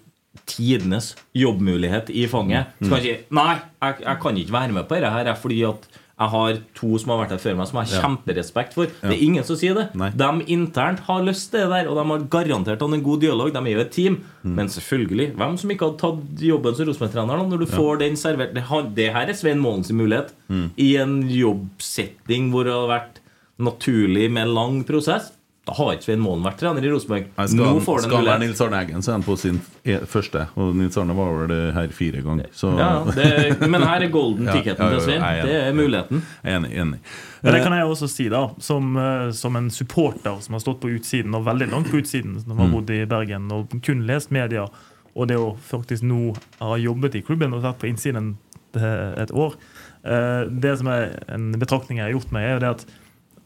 [0.49, 2.87] tidenes jobbmulighet i fanget, Mm.
[2.87, 3.51] skal han si Nei,
[3.83, 5.85] jeg, jeg kan ikke være med på dette her, fordi at
[6.19, 8.01] jeg har to som har vært her før meg, som jeg har Ja.
[8.07, 8.85] kjemperespekt for.
[8.85, 9.95] Det er ingen som sier det.
[9.95, 10.11] Nei.
[10.11, 13.51] De internt har lyst til det der, og de har garantert hatt en god dialog.
[13.51, 14.23] De er jo et team.
[14.45, 14.55] Mm.
[14.55, 18.53] Men selvfølgelig, hvem som ikke hadde tatt jobben som Rosenborg-trener når du får den servert
[18.53, 18.63] det,
[18.95, 20.31] det her er Svein Målens mulighet.
[20.49, 20.69] Mm.
[20.77, 23.19] I en jobbsetting hvor det har vært
[23.59, 25.31] naturlig med lang prosess.
[25.63, 27.29] Da har ikke Svein Målen vært trener i Rosenborg.
[27.37, 28.39] Skal, Nå får han skal være.
[28.41, 30.41] Nils Arne Eggen, så er han på sin e- første.
[30.59, 32.49] Og Nils Arne var vel det her fire ganger.
[32.51, 33.27] Så Ja, det,
[33.71, 35.23] men her er golden ticketen ja, ja, til Svein.
[35.47, 36.23] Det er muligheten.
[36.43, 36.71] Enig.
[36.83, 36.99] enig.
[37.45, 40.81] Men det kan jeg også si, da, som, eh, som en supporter som har stått
[40.83, 44.35] på utsiden, og veldig langt på utsiden, som har bodd i Bergen og kun lest
[44.35, 44.67] media,
[45.15, 48.33] og det å faktisk nå ha jobbet i klubben og vært på innsiden
[48.73, 49.53] et år
[50.01, 52.85] eh, Det som er en betraktning jeg har gjort meg, er jo det at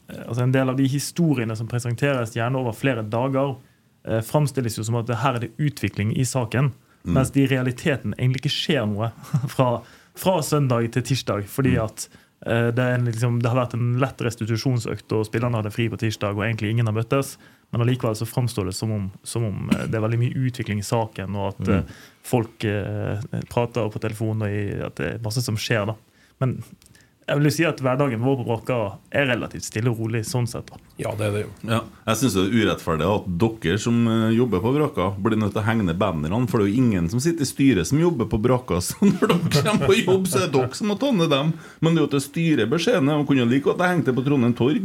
[0.08, 3.56] altså en del av de historiene som presenteres gjerne over flere dager,
[4.08, 6.72] eh, framstilles jo som at det her er det utvikling i saken,
[7.08, 9.12] mens det i realiteten egentlig ikke skjer noe
[9.54, 9.68] fra,
[10.18, 11.46] fra søndag til tirsdag.
[11.48, 12.08] fordi at
[12.46, 16.36] eh, det, liksom, det har vært en lett restitusjonsøkt, og spillerne hadde fri på tirsdag,
[16.36, 17.36] og egentlig ingen har møttes.
[17.70, 20.80] Men allikevel så framstår det som om, som om eh, det er veldig mye utvikling
[20.80, 25.24] i saken, og at eh, folk eh, prater på telefon, og i, at det er
[25.24, 25.88] masse som skjer.
[25.90, 25.96] da.
[26.42, 26.58] Men
[27.28, 28.76] jeg vil si at hverdagen vår på Brakka
[29.12, 30.66] er relativt stille og rolig sånn sett.
[30.70, 30.76] da.
[31.00, 31.50] Ja, det er det jo.
[31.68, 35.52] Ja, jeg syns det er urettferdig at dere som eh, jobber på Bråka, blir nødt
[35.56, 36.40] til å henge ned bannerne.
[36.48, 38.76] For det er jo ingen som sitter i styret som jobber på Bråka.
[38.88, 41.48] Så når dere kommer på jobb, så er det dere som må ta ned dem.
[41.84, 43.12] Men det er jo til styret beskjedene.
[43.20, 44.84] Og kunne like godt ha hengt det på Trondheim Torg.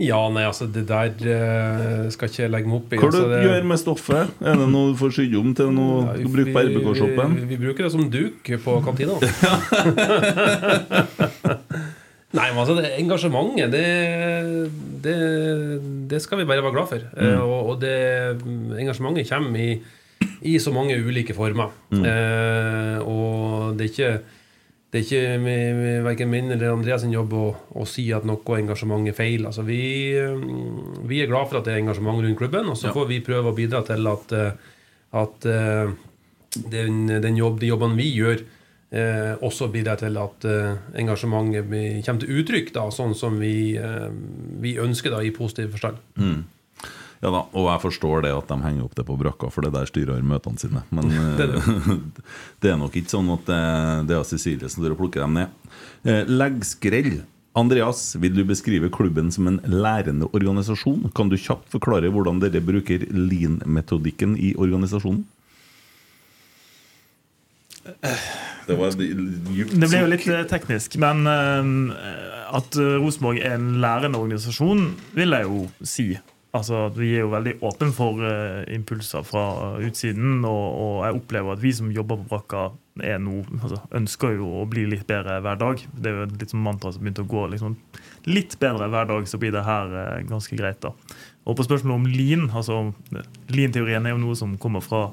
[0.00, 2.96] Ja, nei, altså, det der uh, skal ikke jeg legge meg opp i.
[2.96, 4.30] Hva altså, du det- gjør med stoffet?
[4.40, 7.34] Er det noe du får sydd om til noe Ja, du skal bruke på RBK-shoppen?
[7.36, 9.12] Vi, vi bruker det som duk på kantina.
[12.30, 13.86] Nei, men altså, det engasjementet, det,
[15.02, 15.14] det,
[16.12, 17.06] det skal vi bare være glad for.
[17.18, 17.96] Eh, og, og det
[18.78, 19.72] engasjementet kommer i,
[20.46, 21.72] i så mange ulike former.
[21.90, 24.12] Eh, og det er ikke
[24.90, 25.50] det er ikke
[26.02, 27.44] verken min eller Andreas sin jobb å,
[27.78, 29.44] å si at noe engasjement er feil.
[29.46, 29.82] Altså, vi,
[30.18, 30.38] eh,
[31.06, 33.52] vi er glad for at det er engasjement rundt klubben, og så får vi prøve
[33.52, 34.72] å bidra til at, eh,
[35.20, 35.92] at eh,
[36.74, 38.42] den, den jobb, de jobbene vi gjør,
[38.90, 44.08] eh, også bidrar til at eh, engasjementet kommer til uttrykk, da, sånn som vi, eh,
[44.62, 46.00] vi ønsker da, i positiv forstand.
[47.20, 49.74] Ja da, og jeg forstår det at de henger opp det på brakka, for det
[49.74, 50.84] der styrer møtene sine.
[50.88, 51.98] Men Det er det.
[52.64, 53.50] det er nok ikke sånn at
[54.08, 55.76] det, er Cecilie som dere plukker dem ned.
[56.04, 57.20] Eh, Leggskrell.
[57.58, 61.08] Andreas, vil du beskrive klubben som en lærende organisasjon?
[61.18, 65.24] Kan du kjapt forklare hvordan dere bruker lean-metodikken i organisasjonen?
[68.70, 74.20] Det var Det ble jo litt eh, teknisk, men eh, at Rosenborg er en lærende
[74.20, 76.10] organisasjon, vil jeg jo si.
[76.54, 79.44] Altså, Vi er jo veldig åpne for eh, impulser fra
[79.78, 84.34] utsiden, og, og jeg opplever at vi som jobber på brakka, er noe, altså, ønsker
[84.36, 85.84] jo å bli litt bedre hver dag.
[85.94, 87.78] Det er jo litt som mantra som begynte å gå liksom,
[88.28, 89.94] litt bedre hver dag, så blir det her
[90.28, 90.82] ganske greit.
[90.82, 90.92] da.
[91.48, 92.82] Og på spørsmålet om lean, altså
[93.48, 95.06] lean-teorien er jo noe som kommer fra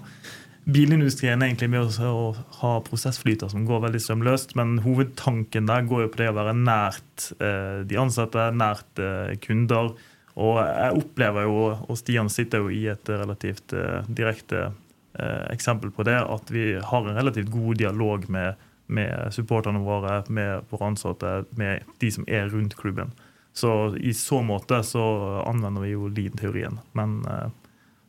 [0.67, 6.05] bilindustrien er egentlig med å ha prosessflyter som går veldig strømløst, men hovedtanken der går
[6.05, 9.93] jo på det å være nært eh, de ansatte, nært eh, kunder.
[10.37, 14.69] Og jeg opplever jo, og Stian sitter jo i et relativt eh, direkte
[15.17, 18.59] eksempel på det, at vi har en relativt god dialog med,
[18.93, 23.09] med supporterne våre, med våre ansatte, med de som er rundt klubben.
[23.57, 25.07] Så i så måte så
[25.41, 26.77] anvender vi jo lean-teorien.
[26.93, 27.17] Men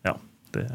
[0.05, 0.18] ja,
[0.52, 0.66] det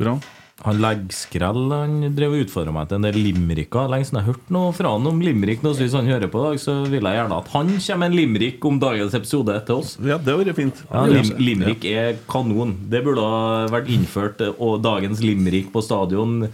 [0.00, 0.18] Bra.
[0.62, 3.88] Han Leggskrell han drev og utfordra meg til en del limericker.
[3.90, 5.64] Lenge siden jeg har hørt noe fra han om limerick.
[5.64, 8.00] Nå, så hvis han hører på i dag, så vil jeg gjerne at han kommer
[8.00, 9.96] med en limerick om dagens episode til oss.
[9.98, 10.84] Ja, det hadde fint.
[10.86, 12.76] Ja, lim limerick er kanon.
[12.90, 13.42] Det burde ha
[13.74, 14.44] vært innført.
[14.54, 16.46] Og dagens limerick på stadion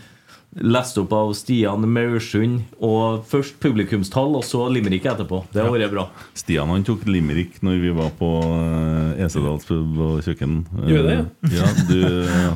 [0.58, 2.64] Lest opp av Stian Maursund.
[2.82, 5.44] Og først publikumstall, og så Limerick etterpå.
[5.54, 6.08] Det har vært bra.
[6.34, 10.56] Stian han tok limerick når vi var på eh, Esedals pub og kjøkken.
[10.90, 11.18] Gjorde det,
[11.54, 11.60] ja.
[11.60, 11.70] ja?
[11.86, 12.00] Du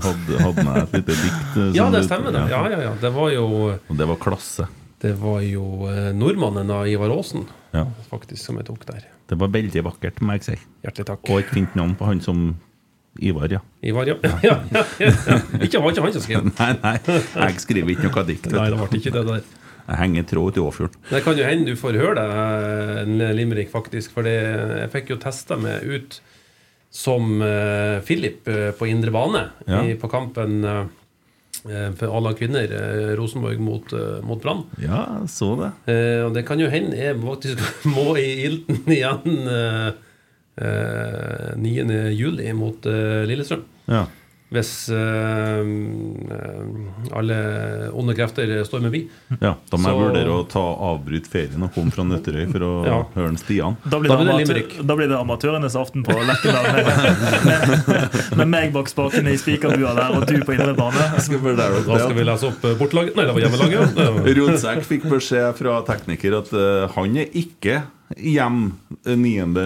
[0.08, 1.56] hadde, hadde med et lite dikt.
[1.56, 2.42] eh, Ja, det stemmer, det.
[2.50, 2.94] Ja, ja, ja.
[3.00, 3.46] Det var jo,
[3.78, 4.66] Og det var klasse.
[5.04, 7.46] det var jo eh, nordmannen av Ivar Aasen
[7.76, 7.86] Ja.
[8.10, 9.06] faktisk som jeg tok der.
[9.30, 10.58] Det var veldig vakkert, må jeg si.
[10.84, 11.30] Hjertelig takk.
[11.30, 12.56] Og et fint navn på han som
[13.22, 13.60] Ivar, ja.
[13.86, 14.16] Ivar, ja.
[14.24, 14.84] ja, ja, ja,
[15.28, 15.36] ja.
[15.62, 16.48] Ikke var ikke han som skrev.
[16.58, 18.48] Nei, nei, jeg skriver ikke noe dikt.
[18.50, 19.44] Nei, det ble ikke det der.
[19.84, 21.00] Jeg henger tråd til Åfjorden.
[21.10, 24.14] Det kan jo hende du får høre det, eh, en limerick, faktisk.
[24.16, 26.18] For jeg fikk jo testa meg ut
[26.94, 29.80] som uh, Philip eh, på indre bane Ja.
[29.82, 30.84] i, på kampen eh,
[31.98, 32.70] for alle kvinner,
[33.18, 33.92] Rosenborg mot,
[34.26, 34.64] mot Brann.
[34.82, 35.00] Ja,
[35.30, 35.70] så det.
[35.92, 37.62] Eh, og det kan jo hende jeg faktisk
[37.94, 39.88] må i ilden igjen eh,
[40.56, 42.12] eh, 9.
[42.14, 43.64] juli mot eh, Lillestrøm.
[43.90, 44.06] Ja.
[44.54, 47.36] Hvis eh, eh, alle
[47.96, 49.00] onde krefter står med bi.
[49.40, 50.62] ja da må jeg Så- vurdere å ta
[50.92, 52.98] avbryte ferien og komme fra Nøtterøy for å Ja.
[53.16, 53.76] høre en Stian.
[53.88, 54.86] Da blir, Da det blir det amatør, limerick.
[54.86, 59.94] da blir det amatørenes aften på Lerkendal med, med, med meg bak spakene i spikerbua
[59.96, 61.10] der og du på indre bane.
[61.16, 63.98] Da skal vi lese opp eh, bortelaget Nei, det var hjemmelaget.
[63.98, 64.34] ja.
[64.38, 67.82] Rundsekk fikk beskjed fra tekniker at eh, han er ikke
[68.16, 68.72] hjem
[69.04, 69.64] 9.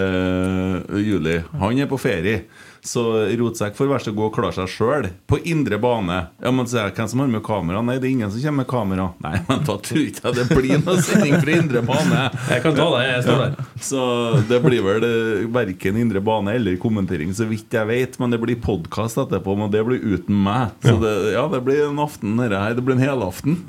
[1.03, 1.37] juli.
[1.61, 2.45] Han er på ferie.
[2.89, 3.03] Så
[3.37, 6.19] Rotsekk får være så god og klare seg sjøl på indre bane.
[6.41, 7.81] Ja, men så jeg, Hvem som har med kamera?
[7.85, 9.07] Nei, det er ingen som kommer med kamera.
[9.25, 12.23] Nei, men da tror ikke jeg det blir noe sending fra indre bane.
[12.55, 13.67] Jeg kan ta det, jeg står der.
[13.91, 14.05] Så
[14.49, 18.17] det blir vel eh, verken indre bane eller kommentering, så vidt jeg vet.
[18.23, 20.79] Men det blir podkast etterpå, men det blir uten meg.
[20.87, 22.79] Så det, ja, det blir en aften, dette her.
[22.79, 23.59] Det blir en helaften.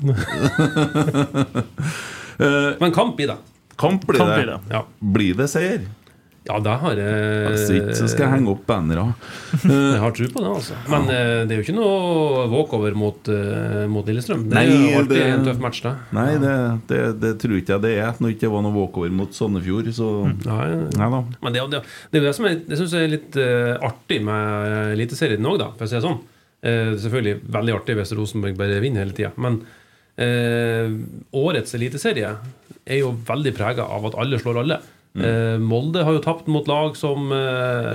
[2.40, 3.34] Eh, Men kamp i det.
[3.80, 4.42] Kamp blir Kamp det.
[4.44, 4.60] blir det.
[4.76, 4.84] Ja,
[5.16, 5.88] Blir det seier?
[6.48, 9.02] ja det har jeg Hvis ikke, så skal jeg henge opp bannere.
[9.70, 10.76] Jeg har tro på det, altså.
[10.88, 11.18] Men ja.
[11.46, 14.46] det er jo ikke noe walkover mot, eh, mot Lillestrøm.
[14.48, 15.92] Det er Nei, jo alltid det- en tøff match, det.
[16.16, 16.54] Nei, det,
[16.90, 18.16] det, det tror ikke jeg det er.
[18.18, 20.66] Når det ikke var noe walkover mot Sandefjord, så Nei,
[20.96, 21.20] Nei da.
[21.44, 24.20] Men det, er det, det er jo det som jeg, jeg er litt eh, artig
[24.32, 26.18] med Eliteserien òg, da, for å si det sånn.
[26.64, 29.30] Eh, selvfølgelig veldig artig hvis Rosenborg bare vinner hele tida.
[29.36, 29.60] Men
[30.16, 30.88] eh,
[31.36, 32.32] årets eliteserie
[32.90, 34.80] er jo veldig prega av at alle slår alle.
[35.10, 37.38] Eh, Molde har jo tapt mot lag som, eh,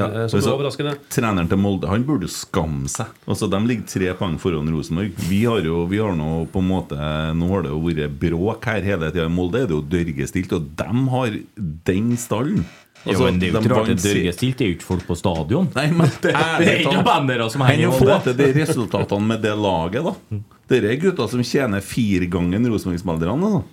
[0.01, 0.97] Ja, som er overraskende.
[1.07, 3.07] Treneren til Molde Han burde jo skamme seg.
[3.25, 5.13] Altså, De ligger tre poeng foran Rosenborg.
[5.29, 8.65] Vi har jo vi har nå på en måte Nå har det jo vært bråk
[8.65, 9.29] her hele tida.
[9.29, 11.39] I Molde er det jo dørgestilt, og de har
[11.87, 12.65] den stallen.
[13.05, 14.57] Jo, Altså, men det er jo de ikke rart det er dørgestilt.
[14.57, 15.67] Det er jo ikke folk på stadion.
[15.75, 18.23] Nei, men det, Det er ikke bannere som henger i Molde.
[18.23, 20.39] til de resultatene med det laget, da.
[20.67, 23.63] Dere er gutter som tjener fire ganger Rosenborg-spillerne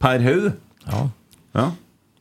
[0.00, 0.52] per haug.
[0.86, 1.08] Ja.
[1.56, 1.66] Ja.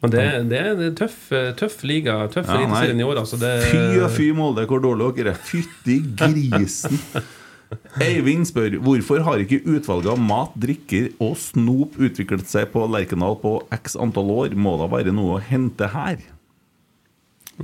[0.03, 3.15] Men det, det er en tøff, eh, tøff liga, tøff Ja, eliteserien i år.
[3.23, 5.39] Altså det, Fy og fy, Molde, hvor dårlig dere er.
[5.49, 6.95] Fytti grisen.
[7.99, 13.35] Eivind spør hvorfor har ikke utvalget av mat, drikker og snop utviklet seg på Lerkendal
[13.41, 14.49] på x antall år?
[14.55, 16.17] Må da være noe å hente her?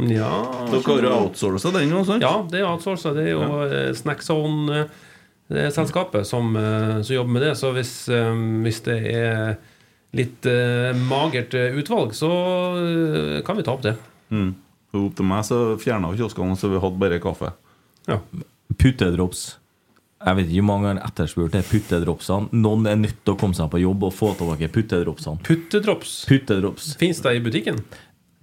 [0.08, 0.32] Ja,
[0.72, 2.14] Dere har jo outsourca den Også.
[2.14, 2.24] sant?
[2.24, 3.12] Ja, det er outsourca.
[3.18, 3.92] Det er jo ja.
[4.00, 7.58] Snackzone-selskapet som, eh, som jobber med det.
[7.60, 8.32] Så hvis, eh,
[8.64, 9.58] hvis det er
[10.18, 12.30] litt eh, magert eh, utvalg, så
[12.82, 13.96] eh, kan vi ta opp det.
[14.32, 14.54] Mm.
[15.00, 17.54] Opp til meg så fjerna kioskene, så vi hadde bare kaffe.
[18.10, 18.20] Ja.
[18.76, 19.46] Puttedrops.
[20.22, 22.52] Jeg vet ikke hvor mange ganger etterspurt det puttedropsene.
[22.62, 25.42] Noen er nødt til å komme seg på jobb og få tilbake puttedropsene.
[25.48, 26.14] Puttedrops.
[26.30, 26.92] Puttedrops.
[27.02, 27.80] Fins det i butikken?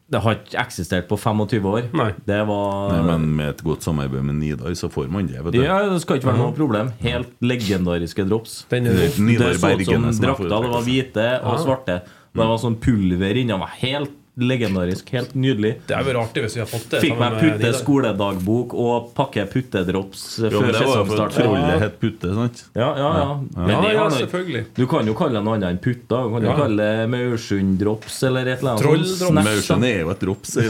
[0.09, 1.89] Det har ikke eksistert på 25 år.
[1.93, 2.13] Nei.
[2.25, 5.43] Det var Nei, men med et godt samarbeid med Nidar, så får man det.
[5.45, 6.93] vet du Ja, Det skal ikke være noe problem.
[7.05, 8.63] Helt legendariske drops.
[8.73, 10.49] Den er Det så ut som drakter.
[10.49, 11.99] Det var hvite og svarte.
[12.39, 15.11] Det var sånn pulver var helt legendarisk.
[15.13, 15.75] Helt nydelig.
[15.89, 17.01] Det er jo artig hvis vi har fått det.
[17.03, 21.35] Fikk meg putte skoledagbok og pakke puttedrops før sesongstart.
[21.37, 22.65] trollet het Putte, sant?
[22.79, 23.29] Ja, ja, ja.
[23.57, 24.65] Men Ja, ja, selvfølgelig.
[24.77, 26.23] Du kan jo kalle det noe annet enn putta.
[26.23, 26.57] Du kan jo Ja.
[26.57, 29.35] kalle det Maursund-drops eller et eller annet.
[29.35, 30.69] Maursund er jo et drops i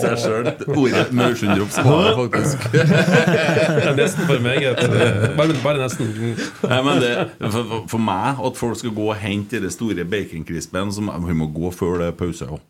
[0.00, 0.50] seg sjøl.
[0.76, 2.66] Ordet Maursund-drops var det faktisk.
[2.70, 4.78] Det er nesten for meget.
[4.80, 6.10] eh, Bare, bare nesten.
[6.68, 7.12] Nei, men det,
[7.50, 11.34] for, for- meg, at folk skal gå og hente den store baconkrispen Hun må- Vi
[11.36, 12.60] må gå før det er pause òg.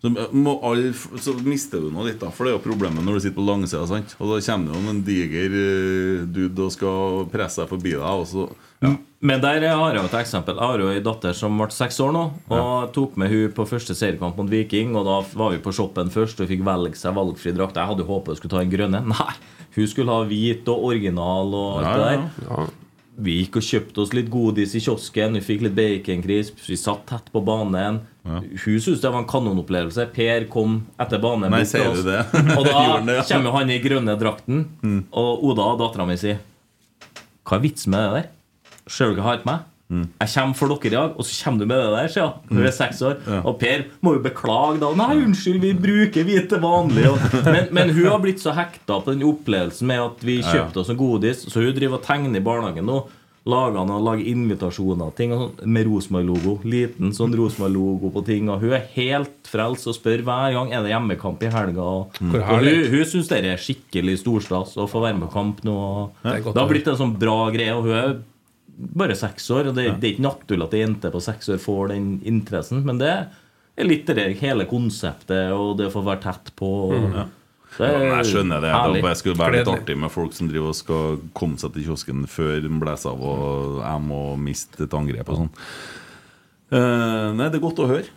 [0.00, 0.86] Så, må all,
[1.20, 2.30] så mister du noe litt, da.
[2.32, 3.84] For det er jo problemet når du sitter på langsida.
[3.88, 4.14] sant?
[4.16, 8.06] Og da kommer det jo en diger eh, dude og skal presse deg forbi deg.
[8.08, 8.46] Og så,
[9.20, 10.56] Men der har jeg jo et eksempel.
[10.56, 12.24] Jeg har jo ei datter som ble seks år nå.
[12.48, 14.96] Og tok med hun på første seriekamp mot Viking.
[14.96, 17.76] Og da var vi på shoppen først og fikk velge seg valgfri drakt.
[17.76, 19.04] Jeg hadde håpet hun skulle ta den grønne.
[19.12, 19.32] Nei,
[19.76, 22.79] hun skulle ha hvit og original og alt Ja, det ja, der.
[23.20, 23.24] Ja.
[23.26, 25.36] Vi gikk og kjøpte oss litt godis i kiosken.
[25.36, 26.60] Vi fikk litt baconkrisp.
[26.66, 28.00] Vi satt tett på banen.
[28.24, 30.06] Hun syntes det var en kanonopplevelse.
[30.14, 31.52] Per kom etter banen.
[31.52, 32.22] Nei, sier du det?
[32.56, 33.24] Og da det, ja.
[33.24, 33.28] Mm.
[33.32, 34.64] kommer han i grønne drakten.
[35.12, 36.40] Og Oda, dattera mi, sier
[37.44, 38.30] Hva er vitsen med det der?
[38.90, 39.66] Ser du hva jeg har på meg?
[39.90, 42.56] Jeg kommer for dere i dag, og så kommer du med det der, sier hun.
[42.56, 43.16] du er seks år.
[43.40, 44.90] Og Per må jo beklage da.
[44.94, 49.00] 'Nei, unnskyld, vi bruker vi til vanlig.' Og, men, men hun har blitt så hekta
[49.02, 52.38] på den opplevelsen med at vi kjøpte oss en godis, så hun driver og tegner
[52.38, 53.02] i barnehagen nå.
[53.48, 56.58] Lager han og lager invitasjoner ting og sånn, med Rosenborg-logo.
[56.68, 58.50] Liten sånn Rosenborg-logo på ting.
[58.52, 61.86] Og hun er helt frelst og spør hver gang er det hjemmekamp i helga.
[61.86, 62.34] Og, mm.
[62.36, 65.72] og hun, hun syns det er skikkelig storstas å få være med på kamp nå.
[65.72, 67.72] og Det Det har blitt en sånn bra greie.
[67.78, 68.12] Og hun er
[68.80, 69.70] bare seks år.
[69.70, 72.82] Og det, det er ikke naturlig at ei jente på seks år får den interessen,
[72.86, 73.12] men det
[73.80, 76.72] er litt det hele konseptet og det å få være tett på.
[76.90, 78.72] og- mm, Ja, Ja, jeg skjønner det.
[78.74, 79.02] herlig.
[79.02, 82.26] Det skulle være litt artig med folk som driver og skal komme seg til kiosken
[82.26, 85.50] før den blåser av og jeg må miste et angrep og sånn.
[86.72, 88.10] Uh, nei, det er godt å høre.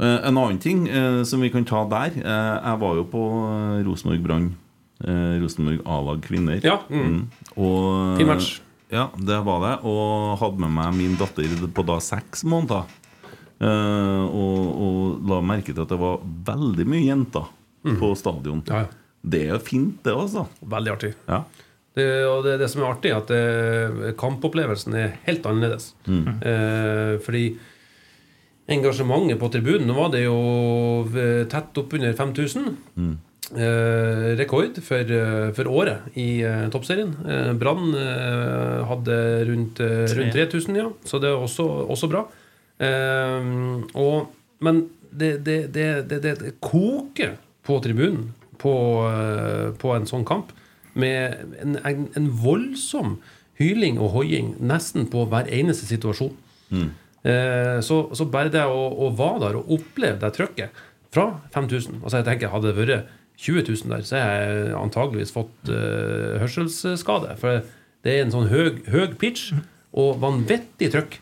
[0.00, 3.22] Uh, en annen ting uh, som vi kan ta der Jeg var jo på
[3.86, 4.56] Rosenborg Brann.
[5.04, 6.60] Rosenborg A-lag kvinner.
[6.64, 7.26] Ja, mm.
[7.58, 8.60] Og, Fin match.
[8.94, 9.74] Ja, det var det.
[9.90, 12.86] Og hadde med meg min datter på da seks måneder.
[13.64, 17.50] Uh, og, og la merke til at det var veldig mye jenter
[18.00, 18.62] på stadion.
[18.64, 18.70] Mm.
[18.70, 19.00] Ja, ja.
[19.24, 20.44] Det er fint, det, altså.
[20.60, 21.14] Veldig artig.
[21.28, 21.44] Ja.
[21.94, 25.92] Det, og det, det som er artig, er at det, kampopplevelsen er helt annerledes.
[26.10, 27.44] Eh, fordi
[28.74, 30.36] engasjementet på tribunen Nå var det jo
[31.14, 32.68] eh, tett oppunder 5000.
[32.98, 33.14] Eh,
[33.52, 37.12] rekord for, eh, for året i eh, toppserien.
[37.28, 39.18] Eh, Brann eh, hadde
[39.50, 40.88] rundt, eh, rundt 3000, ja.
[41.04, 42.24] Så det er også, også bra.
[42.80, 43.50] Eh,
[43.94, 44.32] og,
[44.64, 48.74] men det, det, det, det, koker på tribunen på,
[49.10, 50.52] eh, på en sånn kamp.
[50.94, 53.18] Med en, en, en voldsom
[53.58, 56.34] hyling og hoiing nesten på hver eneste situasjon.
[57.24, 60.82] Eh, så, så bare det å, å være der og oppleve det trykket
[61.14, 65.34] fra 5000 Altså jeg tenker Hadde det vært 20 000 der, så har jeg antageligvis
[65.34, 67.34] fått uh, hørselsskade.
[67.40, 67.64] For
[68.04, 69.54] det er en sånn høg, høg pitch
[69.94, 71.18] og vanvittig trykk.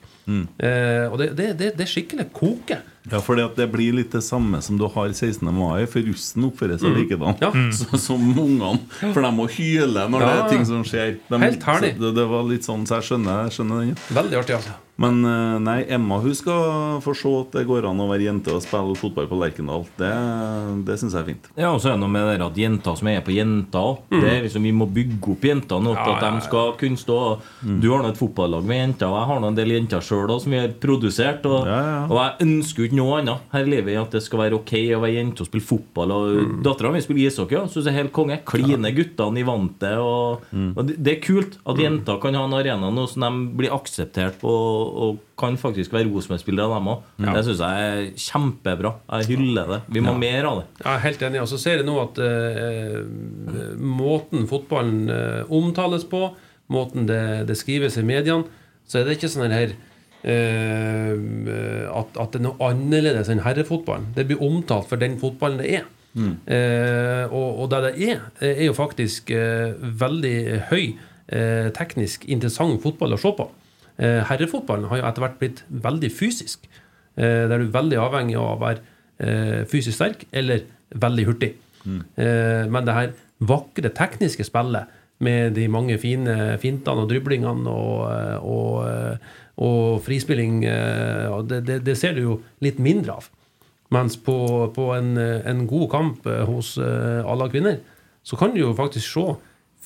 [0.62, 2.78] Eh, og det, det, det, det skikkelig koke.
[3.10, 5.48] Ja, for det blir litt det samme som du har 16.
[5.54, 7.50] mai, for russen oppfører seg likedan Ja.
[7.56, 7.72] mm.
[7.98, 8.78] som ungene.
[9.00, 11.18] For de må hyle når det er ting som skjer.
[11.26, 11.96] De, Helt herlig.
[11.98, 14.00] Det, det var litt sånn, så jeg skjønner, jeg skjønner den.
[14.20, 14.78] Veldig artig, altså.
[15.00, 18.52] Men eh, nei, Emma hun skal få se at det går an å være jente
[18.52, 19.86] og spille fotball på Lerkendal.
[19.98, 20.10] Det,
[20.86, 21.48] det syns jeg er fint.
[21.56, 24.20] Ja, og så er det noe med det at jenter som er på jenter mm.
[24.20, 27.18] Det er liksom, Vi må bygge opp jenter nok Ja, at de skal kunne stå
[27.80, 30.34] Du har nå et fotballag med jenter, og jeg har nå en del jenter sjøl
[30.42, 31.48] som vi har produsert.
[31.48, 31.98] Og, Ja, ja.
[32.06, 34.58] og jeg ønsker jo ikke noe annet her i livet enn at det skal være
[34.58, 36.12] ok å være jente og spille fotball.
[36.12, 36.54] Og mm.
[36.66, 38.38] Dattera mi spiller ishockey og syns det er helt konge.
[38.48, 39.98] Kline guttene i vantet.
[40.02, 43.58] Og, og det, det er kult at jenter kan ha en arena nå som de
[43.62, 47.06] blir akseptert på, og kan faktisk være Rosenborg-spillere, dem òg.
[47.24, 48.94] Det syns jeg er kjempebra.
[49.18, 49.80] Jeg hyller det.
[49.96, 50.66] Vi må ha mer av det.
[50.84, 51.42] Jeg er helt enig.
[51.42, 52.98] Og så ser jeg nå at eh,
[53.80, 56.28] måten fotballen eh, omtales på,
[56.72, 59.88] måten det, det skrives i mediene, så er det ikke sånn her eh,
[60.22, 64.12] at, at det er noe annerledes enn herrefotballen.
[64.14, 65.88] Det blir omtalt for den fotballen det er.
[66.12, 70.36] Eh, og, og det det er, er jo faktisk eh, veldig
[70.70, 70.92] høy
[71.32, 73.48] eh, teknisk interessant fotball å se på.
[73.96, 76.68] Eh, herrefotballen har jo etter hvert blitt veldig fysisk.
[77.16, 78.80] Eh, der du er veldig avhengig av å være
[79.18, 80.66] eh, fysisk sterk eller
[81.02, 81.54] veldig hurtig.
[81.88, 87.98] Eh, men det her vakre tekniske spillet med de mange fine fintene og driblingene og,
[88.10, 93.28] eh, og, eh, og frispilling, eh, det, det, det ser du jo litt mindre av.
[93.92, 94.36] Mens på,
[94.72, 97.80] på en, en god kamp eh, hos eh, alle kvinner,
[98.24, 99.26] så kan du jo faktisk se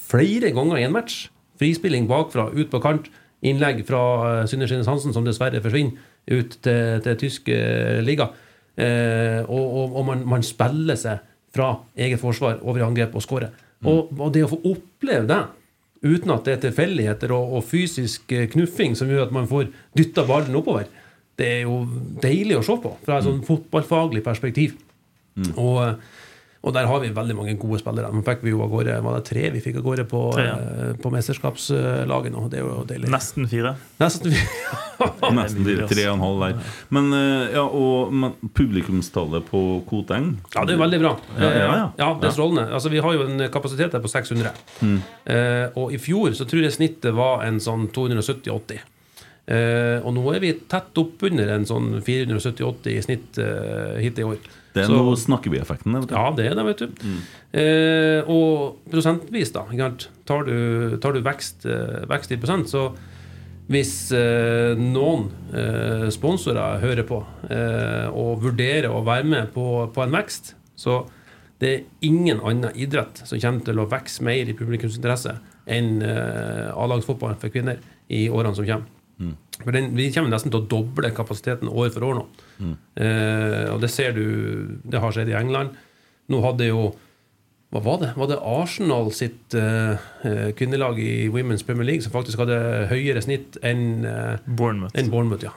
[0.07, 1.27] flere ganger i en match.
[1.59, 3.09] Frispilling bakfra, ut på kant.
[3.47, 7.49] Innlegg fra Synne Skinnes Hansen, som dessverre forsvinner ut til, til tysk
[8.05, 8.31] liga.
[8.77, 11.23] Eh, og og, og man, man spiller seg
[11.57, 13.55] fra eget forsvar over i angrep og skårer.
[13.87, 15.41] Og, og det å få oppleve det
[16.05, 19.71] uten at det er tilfeldigheter og, og fysisk eh, knuffing som gjør at man får
[19.97, 20.89] dytta ballen oppover,
[21.37, 21.83] det er jo
[22.23, 24.79] deilig å se på fra et sånn fotballfaglig perspektiv.
[25.61, 25.99] Og,
[26.67, 28.11] og der har vi veldig mange gode spillere.
[28.11, 30.47] Nå fikk vi jo av gårde var det tre vi fikk av gårde på, Tre,
[30.49, 30.57] ja.
[30.57, 32.43] eh, på mesterskapslaget nå.
[32.51, 33.11] Det er jo deilig.
[33.13, 33.77] Nesten fire.
[34.03, 34.35] Nesten
[35.39, 36.75] Nesten fire, tre og en halv der.
[36.97, 41.15] Men, eh, ja, og, men publikumstallet på Koteng Ja, det er veldig bra.
[41.39, 41.87] Ja, ja, ja.
[42.03, 42.67] ja det er strålende.
[42.75, 44.51] Altså, vi har jo en kapasitet der på 600.
[44.83, 44.99] Mm.
[45.37, 48.83] Eh, og i fjor så tror jeg snittet var en sånn 270-80.
[49.47, 54.27] Eh, og nå er vi tett oppunder en sånn 470-80 i snitt eh, hit i
[54.27, 54.41] år.
[54.77, 55.17] Det er Så- noe
[56.03, 56.15] vet du.
[56.15, 57.05] Ja, det er det, vet du.
[57.57, 59.63] Eh, og prosentvis, da.
[60.29, 62.91] Tar du, tar du vekst, eh, vekst i prosent, så
[63.73, 69.65] hvis eh, noen eh, sponsorer hører på eh, og vurderer å være med på,
[69.97, 71.07] på en vekst, så
[71.59, 76.69] det er ingen annen idrett som kommer til å vokse mer i publikumsinteresse enn eh,
[76.77, 77.81] A-lagsfotballen for kvinner
[78.13, 78.93] i årene som kommer.
[79.65, 82.25] For den, Vi kommer nesten til å doble kapasiteten år for år nå.
[83.01, 85.71] Eh, og det ser du Det har skjedd i England.
[86.29, 86.91] Nå hadde jo
[87.73, 88.11] Hva var det?
[88.17, 89.97] Var det Arsenal sitt eh,
[90.29, 92.59] eh, kvinnelag i Women's Premier League som faktisk hadde
[92.93, 94.95] høyere snitt enn eh, Bournemouth.
[94.95, 95.53] enn Bournemouth, ja.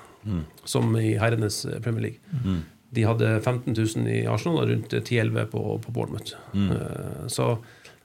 [0.66, 2.58] Som i herrenes eh, Premier League.
[2.96, 6.34] De hadde 15 000 i Arsenal og rundt 10-11 på, på Bournemouth.
[6.56, 7.52] Eh, så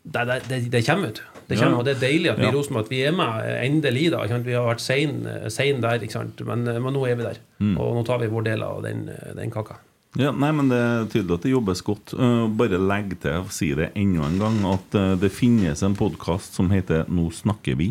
[0.05, 1.34] det, det, det, det kommer, vet du.
[1.49, 4.07] Det kommer, og det er deilig at vi i Rosenborg vi er med eh, endelig.
[4.15, 4.23] da?
[4.25, 6.41] Vi har vært sein, sein der, ikke sant?
[6.49, 7.43] Men, eh, men nå er vi der.
[7.75, 9.81] Og nå tar vi vår del av den, eh, den kaka.
[10.15, 12.13] Ja, nei, men Det er tydelig at det jobbes godt.
[12.15, 15.97] Uh, bare legg til og si det enda en gang at uh, det finnes en
[15.99, 17.91] podkast som heter Nå snakker vi.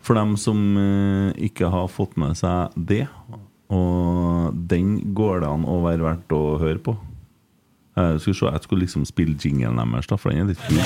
[0.00, 3.04] For dem som uh, ikke har fått med seg det.
[3.68, 6.96] Og den går det an å være verdt å høre på.
[7.98, 10.78] Jeg skulle, se, jeg skulle liksom spille jinglen deres, for den er litt kul.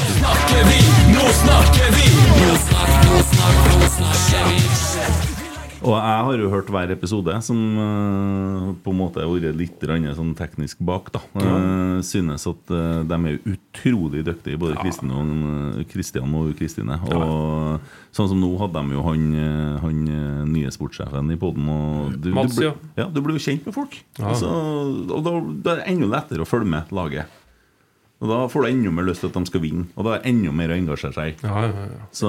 [5.82, 9.86] Og jeg har jo hørt hver episode, som eh, på en måte har vært litt
[10.16, 11.10] sånn teknisk bak.
[11.14, 15.34] da Eh, Synes at eh, de er utrolig dyktige, både Kristin og,
[15.80, 16.98] eh, Kristian og Kristine.
[17.10, 17.82] Og
[18.14, 19.28] sånn som nå hadde de jo han,
[19.82, 20.00] han
[20.52, 21.68] nye sportssjefen i poden.
[22.20, 22.74] Du, Mats, du, ja.
[22.96, 23.98] ja, du blir jo kjent med folk.
[24.18, 24.32] Ja.
[24.32, 27.41] Altså, og da, da er det enda lettere å følge med laget.
[28.22, 30.20] Og Da får du enda mer lyst til at de skal vinne, og da er
[30.22, 31.40] det enda mer å engasjere seg.
[31.42, 32.04] Ja, ja, ja.
[32.14, 32.28] Så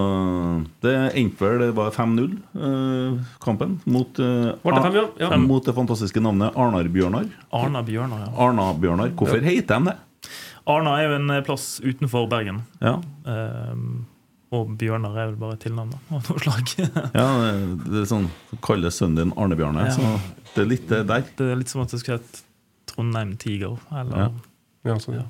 [0.82, 5.04] det endte vel Det var 5-0, eh, kampen, mot, eh, Var det fem, ja?
[5.30, 5.38] Ja.
[5.38, 7.28] mot det fantastiske navnet Arnar-Bjørnar.
[7.54, 8.32] Arna Bjørnar, ja.
[8.48, 9.14] Arna-Bjørnar.
[9.20, 9.96] Hvorfor heter de det?
[10.66, 12.64] Arna er jo en eh, plass utenfor Bergen.
[12.82, 12.96] Ja,
[13.28, 14.06] Ehm,
[14.54, 16.74] og Bjørnar er vel bare tilnavnet av noe slag.
[17.20, 17.54] ja det,
[17.90, 18.28] det er sånn
[18.62, 19.88] Kalle sønnen din Arne-Bjørnar.
[19.90, 19.94] Ja.
[19.94, 21.24] Så det er litt det der.
[21.38, 22.44] Det er litt som at det skulle hett
[22.90, 23.78] Trondheim Tiger.
[23.92, 24.30] Eller, Ja.
[24.92, 25.26] ja, sånn, ja.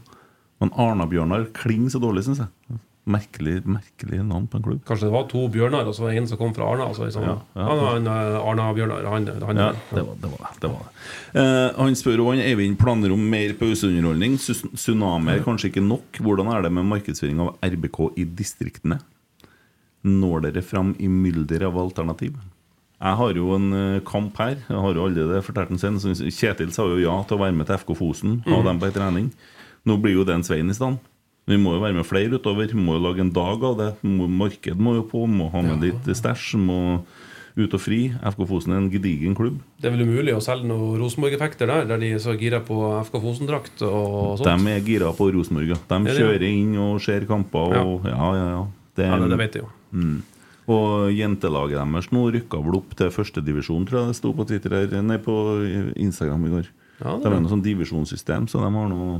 [0.64, 2.80] Men Arna-Bjørnar klinger så dårlig, syns jeg.
[3.04, 4.84] Merkelig, merkelig navn på en klubb.
[4.88, 6.86] Kanskje det var to Bjørnar, og så var det en som kom fra Arna.
[6.88, 7.66] Altså, liksom, Ja, ja.
[7.68, 9.04] Han, eh, Arna Bjørnar.
[9.12, 10.30] Han, han, Ja, det var det.
[10.32, 11.42] Var det, det, var det.
[11.42, 14.38] Eh, han spør om Eivind planer om mer pauseunderholdning.
[14.40, 16.22] Tsunami er kanskje ikke nok.
[16.24, 19.02] Hvordan er det med markedsføring av RBK i distriktene?
[20.08, 22.40] Når dere fram i mylder av alternativ?
[23.04, 24.56] Jeg har jo en eh, kamp her.
[24.64, 27.68] Jeg har jo allerede fortalt den sin Kjetil sa jo ja til å være med
[27.68, 28.40] til FK Fosen.
[28.48, 29.28] Ha dem på ei trening.
[29.90, 31.02] Nå blir jo den en Svein i stand.
[31.50, 32.72] Vi må jo være med flere utover.
[32.72, 33.90] Vi må jo lage en dag av det.
[34.04, 35.26] Marked må jo på.
[35.28, 36.56] Må ha med litt stæsj.
[36.62, 36.80] Må
[37.54, 38.00] ut og fri.
[38.16, 39.60] FK Fosen er en gedigen klubb.
[39.82, 42.78] Det er vel umulig å selge noen Rosenborg-effekter der, der de er så gira på
[43.10, 44.48] FK Fosen-drakt og sånt.
[44.48, 45.76] De er gira på Rosenborg.
[45.76, 45.80] ja.
[45.90, 47.76] De det, kjører inn og ser kamper.
[47.84, 48.64] Og, ja, ja, ja.
[48.96, 50.08] Det, ja, det, vet jeg jo.
[50.74, 54.78] Og jentelaget deres nå rykka vel opp til førstedivisjon, tror jeg det sto på Twitter
[54.78, 55.36] her, nei, på
[56.00, 56.70] Instagram i går.
[57.04, 59.18] Ja, det det er noe sånn divisjonssystem, så de har nå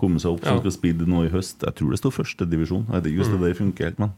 [0.00, 0.42] kommet seg opp.
[0.46, 0.64] som Ja.
[0.64, 1.62] skal spille nå i høst.
[1.66, 2.88] Jeg tror det står førstedivisjon.
[2.88, 4.16] Jeg vet ikke hvis det der funker helt, men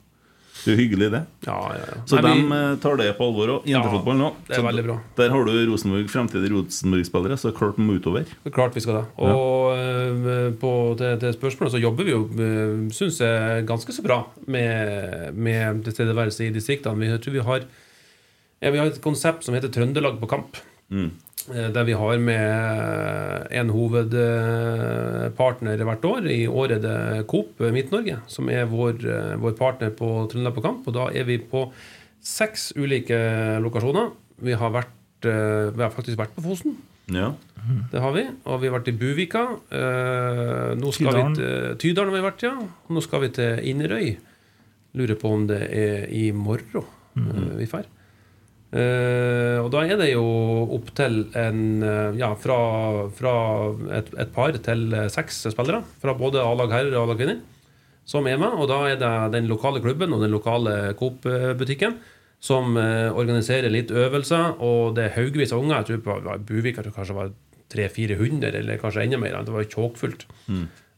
[0.63, 1.21] det er hyggelig, det.
[1.47, 2.01] Ja, ja, ja.
[2.07, 2.59] Så Nei, de vi...
[2.85, 3.65] tar det på alvor òg.
[3.67, 4.29] Jentefotball nå.
[4.47, 4.97] det er veldig bra.
[5.19, 8.29] Der har du Rosenborg, fremtidige Rosenborg-spillere, så klart må utover.
[8.31, 9.05] Det er klart vi skal det.
[9.27, 14.05] Og eh, på det, det spørsmålet så jobber vi jo, uh, syns jeg, ganske så
[14.07, 17.01] bra med, med tilstedeværelse i distriktene.
[17.01, 17.67] Vi, jeg tror vi har,
[18.63, 20.63] ja, vi har et konsept som heter Trøndelag på kamp.
[20.93, 21.11] Mm.
[21.51, 26.27] Eh, Der vi har med en hovedpartner hvert år.
[26.31, 30.63] I år er det Coop Midt-Norge som er vår, eh, vår partner på Trøndelag på
[30.63, 30.87] kamp.
[30.87, 31.73] Og da er vi på
[32.23, 33.19] seks ulike
[33.63, 34.11] lokasjoner.
[34.43, 36.77] Vi har, vært, eh, vi har faktisk vært på Fosen.
[37.11, 37.33] Ja.
[37.93, 38.23] Det har vi.
[38.47, 39.47] Og vi har vært i Buvika.
[39.71, 41.35] Eh, nå skal Tydalen.
[41.35, 42.55] vi til Tydalen har vi vært, ja.
[42.91, 44.17] Nå skal vi til Inderøy.
[44.95, 46.85] Lurer på om det er i morgen
[47.17, 47.85] eh, vi drar.
[48.73, 50.25] Eh, og da er det jo
[50.79, 52.57] opptil en eh, Ja, fra,
[53.13, 53.35] fra
[53.99, 55.83] et, et par til eh, seks spillere.
[56.01, 57.43] Fra både A-lag herrer og A-lag kvinner.
[58.09, 58.57] Som er med.
[58.57, 62.01] Og da er det den lokale klubben og den lokale Coop-butikken
[62.43, 64.57] som organiserer litt øvelser.
[64.59, 65.77] Og det er haugevis av unger.
[65.85, 67.29] Jeg tror på Buvik at det kanskje var
[67.71, 69.37] 300-400, eller kanskje enda mer.
[69.47, 70.25] Det var tjåkfullt.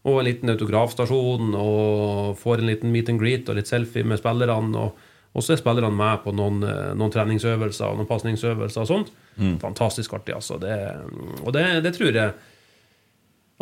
[0.09, 4.22] Og en liten autografstasjon, og får en liten meet and greet og litt selfie med
[4.22, 4.86] spillerne.
[4.86, 5.03] Og,
[5.35, 9.15] og så er spillerne med på noen, eh, noen treningsøvelser og noen pasningsøvelser og sånt.
[9.62, 10.61] Fantastisk artig, altså.
[10.62, 10.74] Det,
[11.43, 12.35] og det, det tror jeg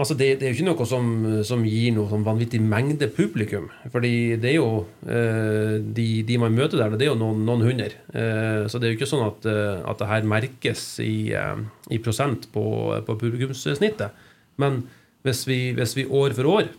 [0.01, 1.09] Altså det, det er jo ikke noe som,
[1.45, 3.67] som gir noe sånn vanvittig mengde publikum.
[3.93, 7.65] Fordi det er jo eh, de, de man møter der, det er jo noen, noen
[7.67, 7.91] hundre.
[8.09, 11.61] Eh, så det er jo ikke sånn at, eh, at det her merkes i, eh,
[11.93, 12.65] i prosent på,
[13.05, 14.17] på publikumssnittet.
[14.65, 14.81] Men
[15.29, 16.73] hvis vi, hvis vi år for år,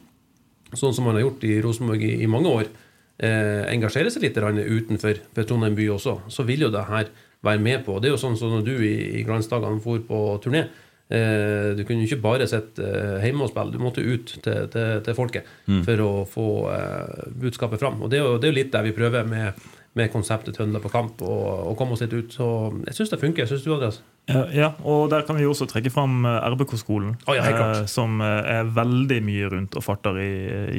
[0.74, 2.74] sånn som man har gjort i Rosenborg i, i mange år,
[3.19, 7.11] eh, engasjerer seg litt utenfor Trondheim by også, så vil jo det her
[7.44, 7.99] være med på.
[7.99, 10.65] Det er jo sånn som når du i, i glansdagene for på turné.
[11.14, 15.02] Eh, du kunne ikke bare sitte eh, hjemme og spille, du måtte ut til, til,
[15.03, 15.84] til folket Mm.
[15.85, 18.02] for å få eh, budskapet fram.
[18.02, 19.60] Og det er jo, det er jo litt der vi prøver med,
[19.99, 22.34] med konseptet Trøndelag på kamp, og komme oss litt ut.
[22.34, 22.48] Så
[22.88, 23.48] jeg syns det funker.
[23.48, 24.02] Syns du, Andreas?
[24.31, 28.19] Ja, ja, og der kan vi også trekke fram eh, RBK-skolen, oh, ja, eh, som
[28.23, 30.31] eh, er veldig mye rundt og farter i,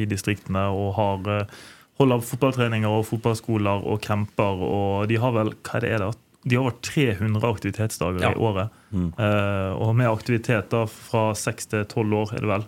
[0.03, 0.67] i distriktene.
[0.73, 1.59] og har eh,
[2.01, 4.63] holder fotballtreninger og fotballskoler og camper.
[4.67, 6.13] Og de har vel hva er det er da?
[6.45, 8.31] De har over 300 aktivitetsdager Ja.
[8.35, 8.69] i året.
[8.93, 12.65] Eh, og med aktivitet da fra 6 til 12 år, er det vel.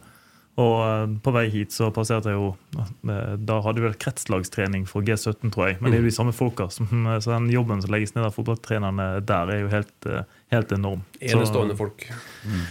[0.57, 2.47] Og eh, på vei hit så passerte jeg jo
[2.81, 5.79] eh, Da hadde vi vel kretslagstrening for G17, tror jeg.
[5.81, 6.69] Men det er jo de samme folka.
[6.73, 10.25] Så den jobben som legges ned av fotballtrenerne der, er jo helt, eh,
[10.55, 11.05] helt enorm.
[11.21, 12.09] Enestående folk.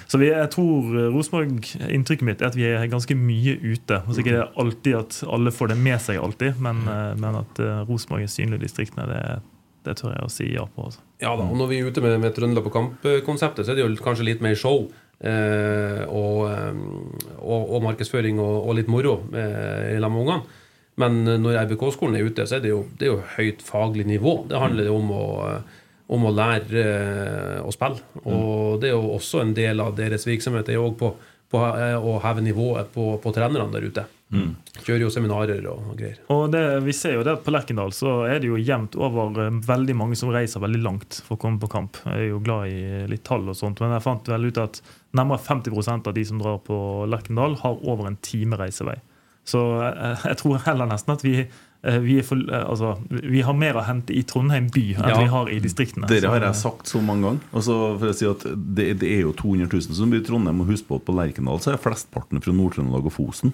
[0.07, 4.02] så vi, jeg tror Rosenborg, inntrykket mitt er at vi er ganske mye ute.
[4.02, 7.41] Altså ikke det er alltid at alle får det med seg, alltid, men, eh, men
[7.44, 9.22] at Rosenborg er synlig i distriktene, det,
[9.86, 10.90] det tør jeg å si ja på.
[10.90, 11.03] Altså.
[11.22, 13.86] Ja da, og når vi er ute med, med Trøndelag på kamp-konseptet, så er det
[13.86, 14.88] jo kanskje litt mer show.
[15.19, 16.75] Eh, og, eh,
[17.39, 20.61] og, og markedsføring og, og litt moro eh, i lag med ungene.
[21.01, 24.37] Men når RBK-skolen er ute, så er det jo, det er jo høyt faglig nivå.
[24.47, 25.25] Det handler om å,
[26.15, 26.85] om å lære
[27.59, 27.99] å spille.
[28.23, 30.63] Og det er jo også en del av deres virksomhet.
[30.69, 31.11] Det er jo på,
[31.51, 34.05] på å heve nivået på, på trenerne der ute.
[34.34, 36.18] Kjører jo seminarer og greier.
[36.34, 39.60] Og det, vi ser jo det På Lerkendal så er det jo jevnt over eh,
[39.68, 42.02] veldig mange som reiser veldig langt for å komme på kamp.
[42.03, 44.81] Jeg er jo glad i litt tall og sånt, men jeg fant vel ut at
[45.15, 48.97] nærmere 50% av de som drar på Lerkendal, har over en time reisevei.
[49.45, 53.43] Så jeg, jeg tror heller nesten at vi, eh, vi, er for, eh, altså, vi
[53.45, 55.19] har mer å hente i Trondheim by enn Ja.
[55.22, 56.10] vi har i distriktene.
[56.10, 57.45] Dere har jeg sagt så mange ganger.
[57.53, 60.65] Altså, for å si at det, det er jo 200 000 som bor i Trondheim.
[60.65, 63.53] Og husk på at på Lerkendal så er flestparten fra Nord-Trøndelag og Fosen.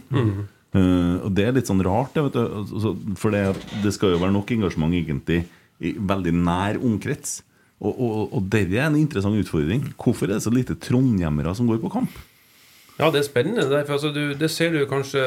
[0.72, 2.44] Eh, og det er litt sånn rart, det.
[2.48, 3.46] Altså, for det,
[3.84, 5.44] det skal jo være nok engasjement egentlig
[5.82, 7.42] i veldig nær omkrets.
[7.82, 9.88] Og, og, og det er en interessant utfordring.
[9.98, 12.20] Hvorfor er det så lite trondhjemmere som går på kamp?
[13.00, 13.66] Ja, det er spennende.
[13.66, 15.22] det For altså, du, det ser du kanskje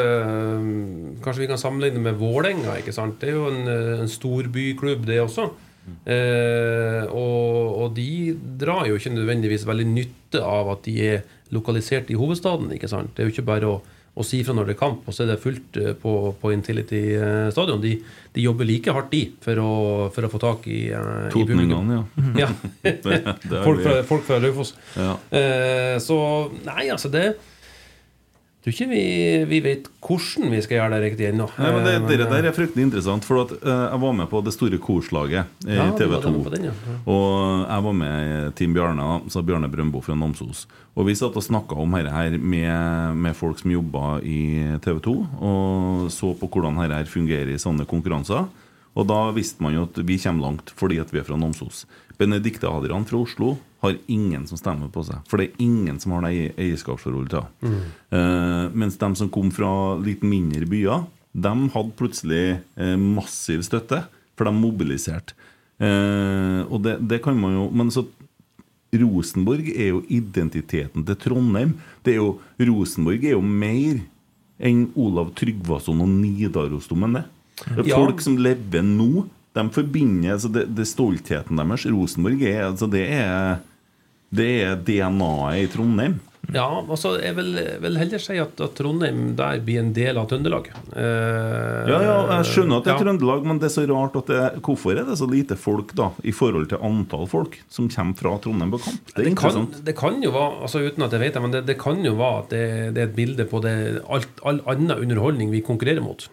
[1.25, 2.77] Kanskje vi kan sammenligne med Vålerenga.
[2.79, 5.49] Det er jo en, øh, en storbyklubb, det også.
[5.85, 12.13] Eh, og, og de drar jo ikke nødvendigvis veldig nytte av at de er lokalisert
[12.13, 12.71] i hovedstaden.
[12.73, 13.13] ikke sant?
[13.17, 13.81] Det er jo ikke bare å,
[14.15, 16.53] å si fra når det er kamp, og så er det fullt øh, på, på
[16.55, 17.81] Intility øh, stadion.
[17.83, 17.97] De,
[18.35, 19.71] de jobber like hardt, de, for å,
[20.15, 21.27] for å få tak i, uh.
[21.35, 22.45] Totningene, ja.
[22.45, 22.51] Ja.
[23.65, 24.75] Folk, fra, folk Raufoss.
[24.95, 25.17] ja.
[25.35, 26.17] Uh, så
[26.67, 27.35] nei, altså det
[28.65, 29.05] tror ikke vi,
[29.51, 31.47] vi vet hvordan vi skal gjøre det riktig ennå.
[31.61, 33.27] Nei, men det, Eh, Dere der er fryktelig interessant.
[33.29, 36.33] For at uh, Jeg var med på det store korslaget i ja, TV var 2.
[36.33, 36.75] med på den, ja.
[37.05, 40.65] Og jeg var med i Team Bjarne, sa så Bjarne Brøndbo fra Namsos.
[40.97, 44.41] Og vi satt og snakka om dette her med, med folk som jobba i
[44.85, 45.15] TV 2,
[45.45, 48.47] og så på hvordan dette her fungerer i sånne konkurranser.
[48.95, 51.85] Og da visste man jo at vi kommer langt fordi at vi er fra Namsos.
[52.19, 55.21] Benedicte Adrian fra Oslo har ingen som stemmer på seg.
[55.31, 57.85] For det er ingen som har det eie- eierskapsforholdet til henne.
[58.15, 59.71] uh, mens de som kom fra
[60.03, 62.45] litt mindre byer, de hadde plutselig
[62.81, 64.03] uh, massiv støtte,
[64.35, 65.37] for de mobiliserte.
[65.79, 68.05] Uh, og det, det kan man jo Men så
[68.95, 71.73] Rosenborg er jo identiteten til Trondheim.
[72.07, 74.03] Det er jo, Rosenborg er jo mer
[74.63, 77.17] enn Olav Tryggvason og Nidarosdomen.
[77.19, 77.25] det.
[77.75, 77.97] Det Ja.
[77.99, 81.87] Folk som lever nå, de forbinder altså det, det stoltheten deres.
[81.87, 83.59] Rosenborg er, altså det er
[84.35, 86.21] det er DNA-et i Trondheim.
[86.53, 90.27] Ja, altså jeg vil, vil heller si at, at Trondheim der blir en del av
[90.29, 90.67] Trøndelag.
[90.93, 93.05] Eh, Ja, ja, jeg skjønner at det er ja.
[93.07, 96.11] Trøndelag, men det er så rart at det, hvorfor er det så lite folk da
[96.25, 99.15] i forhold til antall folk som kommer fra Trondheim på kamp?
[99.15, 101.65] Det Det kan, det kan jo være, altså uten at jeg vet det, men det,
[101.73, 102.65] det kan jo være at det,
[103.01, 103.75] er et bilde på det,
[104.05, 106.29] alt, all annen underholdning vi konkurrerer mot.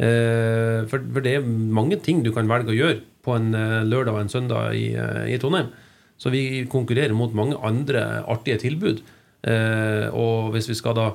[0.00, 3.80] Eh, for, for det er mange ting du kan velge å gjøre på en eh,
[3.84, 5.74] lørdag og en søndag i, eh, i Trondheim.
[6.20, 9.00] Så vi konkurrerer mot mange andre artige tilbud.
[9.42, 11.10] Eh, og hvis vi skal da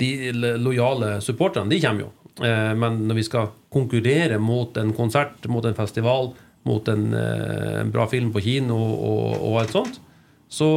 [0.00, 2.12] De lojale supporterne, de kommer jo.
[2.40, 6.32] Eh, men når vi skal konkurrere mot en konsert, mot en festival,
[6.64, 10.00] mot en, eh, en bra film på kino og, og alt sånt,
[10.48, 10.70] så,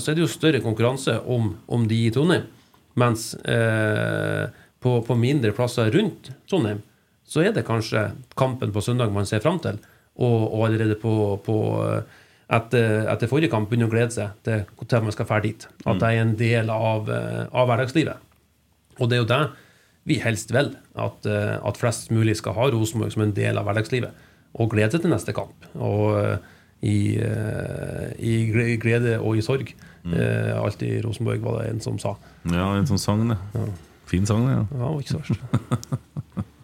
[0.00, 2.50] så er det jo større konkurranse om, om de i Trondheim.
[2.98, 4.50] Mens eh,
[4.82, 6.82] på, på mindre plasser rundt Trondheim,
[7.26, 9.78] så er det kanskje kampen på søndag man ser fram til.
[10.16, 11.56] Og, og allerede på, på
[12.46, 15.66] etter, etter forrige kamp begynner å glede seg til til man skal dra dit.
[15.84, 18.22] At det er en del av, eh, av hverdagslivet.
[19.00, 19.40] Og det er jo det
[20.06, 20.76] vi helst vil.
[20.94, 24.12] At, eh, at flest mulig skal ha Rosenborg som en del av hverdagslivet.
[24.54, 25.66] Og glede seg til neste kamp.
[25.74, 26.36] Og eh,
[26.86, 28.34] i, i
[28.78, 29.74] glede og i sorg.
[30.06, 30.14] Mm.
[30.14, 32.14] I Rosenborg, var det en som sa.
[32.44, 33.38] Ja, en som sang, det.
[34.06, 34.54] Fin sang, det.
[34.54, 34.84] ja.
[34.84, 36.46] Ja, ikke så verst.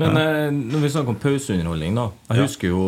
[0.00, 2.84] Men eh, når vi snakker om pauseunderholdning, da Jeg husker jo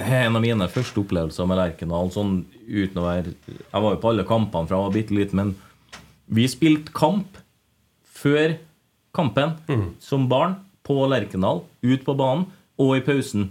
[0.00, 4.12] en av mine første opplevelser med Lerkendal sånn uten å være Jeg var jo på
[4.12, 5.54] alle kampene fra jeg var bitte liten, men
[6.26, 7.38] vi spilte kamp
[8.16, 8.56] før
[9.14, 9.54] kampen
[10.02, 10.56] som barn
[10.86, 12.46] på Lerkendal, ut på banen
[12.82, 13.50] og i pausen.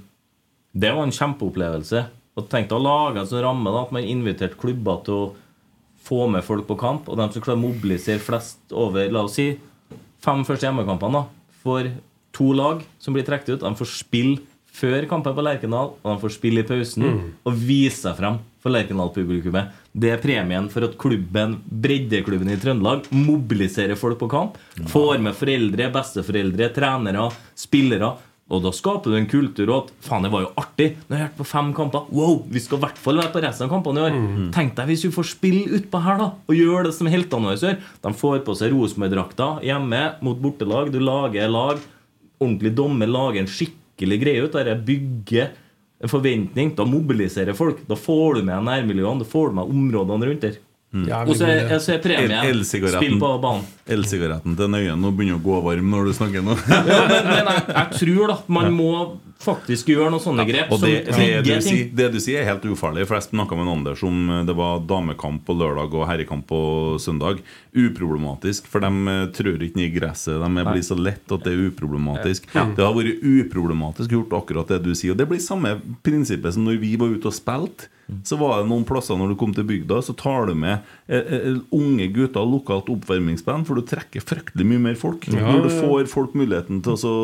[0.76, 2.04] Det var en kjempeopplevelse.
[2.36, 5.30] Og tenk deg å lage en sånn ramme da, at man inviterte klubber til å
[6.06, 9.38] få med folk på kamp, og de som klarer å mobilisere flest over la oss
[9.40, 9.48] si,
[10.22, 11.24] fem første hjemmekampene da,
[11.64, 11.88] for
[12.36, 13.64] to lag som blir trukket ut.
[13.64, 14.44] De får spille
[14.76, 17.06] før kampen på Lerkendal, og de får spille i pausen
[17.48, 19.72] og vise seg frem for Lerkendal-publikummet.
[19.96, 24.60] Det er premien for at klubben, breddeklubben i Trøndelag mobiliserer folk på kamp.
[24.92, 28.18] Får med foreldre, besteforeldre, trenere, spillere.
[28.46, 30.92] Og da skaper du en kultur og at faen, det var jo artig.
[31.08, 32.12] Nå har jeg vært på fem kamper.
[32.14, 34.20] Wow, vi skal i hvert fall være på resten av kampene i år.
[34.54, 37.58] Tenk deg hvis vi får spille utpå her, da, og gjøre det som heltene våre
[37.58, 37.80] gjør.
[38.06, 40.92] De får på seg Rosenborg-drakta hjemme mot bortelag.
[40.94, 41.82] Du lager lag.
[42.40, 44.76] Ordentlig dommer lager en skikkelig greie ut av det.
[44.88, 45.52] Bygger
[46.04, 46.74] en forventning.
[46.78, 47.84] Da mobiliserer folk.
[47.90, 49.24] Da får du med nærmiljøene.
[49.24, 50.62] Da får du med områdene rundt der.
[51.04, 53.66] Ja, Og så er, er premien spill på banen.
[53.92, 56.56] Elsigaretten til Nøyen nå begynner å gå varm når du snakker nå.
[56.72, 58.92] Ja, men, men jeg, jeg tror da man må
[59.40, 61.76] faktisk gjøre noen sånne grep Og det, som det, du trigger ting.
[61.76, 63.06] sier, det du sier er helt ufarlig.
[63.08, 66.48] For Jeg snakka med en Anders om eh, det var damekamp på lørdag og herrekamp
[66.50, 66.60] på
[67.04, 67.42] søndag.
[67.76, 70.40] Uproblematisk, for de eh, trør ikke ned i gresset.
[70.42, 72.48] De er- blir så lett at det er uproblematisk.
[72.54, 75.12] Det har vært uproblematisk gjort akkurat det du sier.
[75.14, 75.76] Og det blir samme
[76.06, 77.90] prinsippet som når vi var ute og spilte.
[78.26, 80.78] Så var det noen plasser når du kom til bygda, så tar du med
[81.08, 85.26] eh, eh, unge gutter lokalt oppvarmingsband, for du trekker fryktelig mye mer folk.
[85.34, 87.16] Når du får folk muligheten til å så,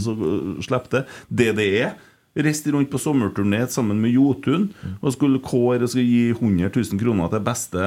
[0.00, 0.16] så
[0.64, 1.04] slippe det.
[1.28, 1.94] Det det er
[2.34, 4.64] Reiste rundt på sommerturné sammen med Jotun
[5.00, 7.84] og skulle kåre og skulle gi 100 000 kroner til beste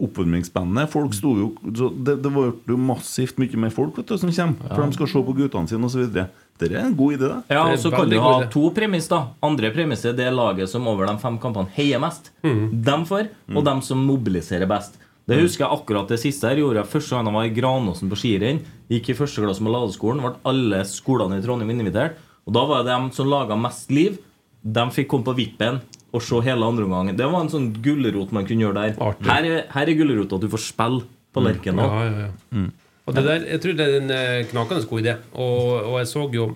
[0.00, 0.88] oppvarmingsbandet.
[0.92, 4.32] Folk sto jo så det, det var jo massivt mye mer folk vet du, som
[4.32, 6.08] kommer, for de skal se på guttene sine osv.
[6.54, 9.08] Det er en god idé, da Ja, og så kan du ha to premiss.
[9.10, 12.30] da Andre premiss er det laget som over de fem kampene heier mest.
[12.42, 15.00] Dem får, og dem som mobiliserer best.
[15.26, 18.10] Det husker jeg akkurat det siste her gjorde jeg første gang jeg var i Granåsen
[18.12, 18.58] på skirenn.
[18.92, 20.20] Gikk i første klasse med Ladeskolen.
[20.20, 22.18] Ble alle skolene i Trondheim invitert.
[22.44, 24.20] Og da var det dem som laga mest liv.
[24.64, 25.80] De fikk komme på vippen
[26.14, 27.16] og se hele andre omgangen.
[27.18, 28.96] Det var en sånn gulrot man kunne gjøre der.
[29.02, 29.26] Artig.
[29.28, 31.02] Her er, her er gulrota at du får spille
[31.34, 31.90] på Lerkendal.
[31.90, 32.64] Ja, ja, ja.
[33.04, 35.16] Og det der, jeg tror det er en eh, knakende god idé.
[35.34, 36.46] Og, og jeg så jo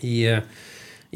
[0.00, 0.40] i, eh,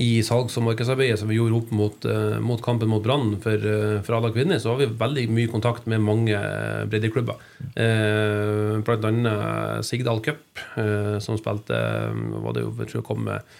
[0.04, 3.66] i salgs- og markedsarbeidet som vi gjorde opp mot, eh, mot kampen mot Brann for,
[4.04, 6.38] for alle kvinner, så har vi veldig mye kontakt med mange
[6.92, 7.40] breddeklubber.
[7.74, 10.44] Eh, blant annet Sigdal Cup,
[10.78, 11.80] eh, som spilte
[12.44, 13.54] var det jo, jeg tror jeg kom med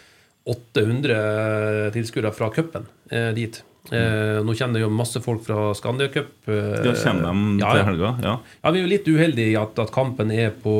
[0.47, 3.62] 800 tilskuere fra cupen eh, dit.
[3.93, 6.31] Eh, nå kjenner jeg jo masse folk fra Scandia Cup.
[6.49, 8.12] Eh, Ja, kjenner de ja, til helga?
[8.25, 8.35] Ja.
[8.62, 10.77] Ja, Vi er jo litt uheldige i at, at kampen er på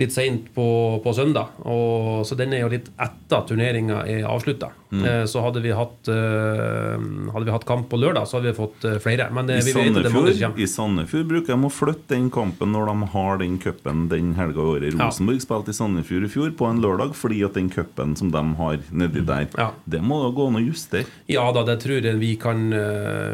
[0.00, 0.66] litt seint på,
[1.04, 1.56] på søndag.
[1.68, 4.72] Og, så den er jo litt etter turneringa er avslutta.
[4.90, 5.04] Mm.
[5.06, 6.96] Eh, så hadde vi, hatt, eh,
[7.30, 9.28] hadde vi hatt kamp på lørdag, så hadde vi fått eh, flere.
[9.34, 10.58] Men det, I Sandefjord.
[10.58, 14.58] I Sandefjord bruker de å flytte den kampen når de har den cupen den helga
[14.64, 14.96] i året.
[14.96, 15.06] Ja.
[15.10, 18.42] Rosenborg spilte i Sandefjord i fjor på en lørdag fordi at den cupen som de
[18.58, 19.70] har nedi der, Ja.
[19.86, 21.06] det må da gå an å justere.
[21.30, 22.70] Ja da, det tror jeg vi kan,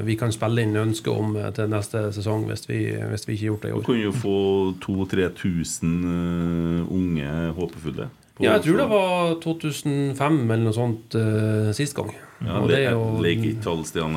[0.04, 2.80] vi kan spille inn ønske om til neste sesong, hvis vi,
[3.12, 3.86] hvis vi ikke har gjort det i Du år.
[3.88, 4.36] kan jo få
[4.84, 6.55] 2000-3000 uh,
[6.90, 8.08] unge håpefulle.
[8.36, 12.10] på- Ja, jeg tror det var 2005 eller noe sånt uh, sist gang.
[12.44, 14.12] Ja, Og det er jo Leker ikke tall, Stian.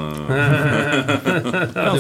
[1.76, 1.96] ja,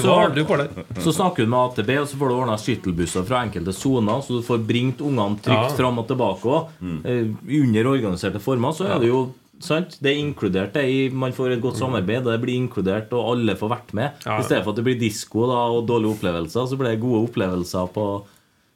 [1.00, 4.40] så- snakker du med AtB, og så får du ordna skyttelbusser fra enkelte soner, så
[4.40, 5.76] du får bringt ungene trygt Ja.
[5.78, 6.68] fram og tilbake òg.
[6.82, 7.38] Mm.
[7.48, 11.52] under organiserte former så er det jo sant, det er inkludert det i Man får
[11.54, 14.12] et godt samarbeid, og det blir inkludert, og alle får vært med.
[14.26, 14.40] Ja, ja.
[14.40, 17.28] I stedet for at det blir disko da, og dårlige opplevelser, så blir det gode
[17.30, 18.24] opplevelser på,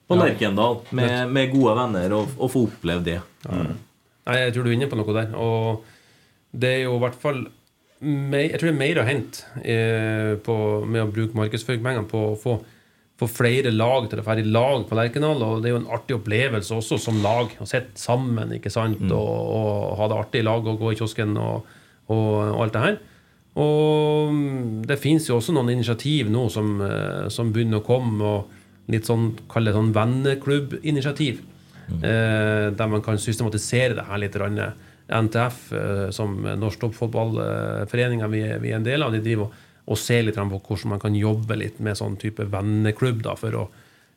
[0.07, 0.19] på.
[0.19, 3.17] Lerkendal med, med gode venner, og, og få oppleve det.
[3.49, 5.33] Nei, jeg tror du er inne på noe der.
[5.39, 5.83] Og
[6.53, 7.43] det er jo i hvert fall
[8.03, 12.23] mer, Jeg tror det er mer å hente eh, på, med å bruke markedsføringspengene på
[12.33, 12.57] å få,
[13.19, 15.39] få flere lag til å være i lag på Lerkendal.
[15.45, 17.55] Og det er jo en artig opplevelse også som lag.
[17.63, 19.03] Å sitte sammen ikke sant?
[19.07, 21.71] Og, og ha det artig i lag og gå i kiosken og,
[22.11, 22.99] og, og alt det her.
[23.63, 28.35] Og mm, det fins jo også noen initiativ nå som, eh, som begynner å komme.
[28.35, 28.59] og
[28.91, 31.39] Litt sånn, kall det sånn venneklubbinitiativ.
[32.03, 34.35] Eh, der man kan systematisere det her litt.
[35.09, 39.53] NTF, eh, som Norsk Toppfotballforening vi, er- vi er en del av, de driver og,
[39.87, 43.21] og ser litt på hvordan man kan jobbe litt med sånn type venneklubb.
[43.21, 43.69] da, For å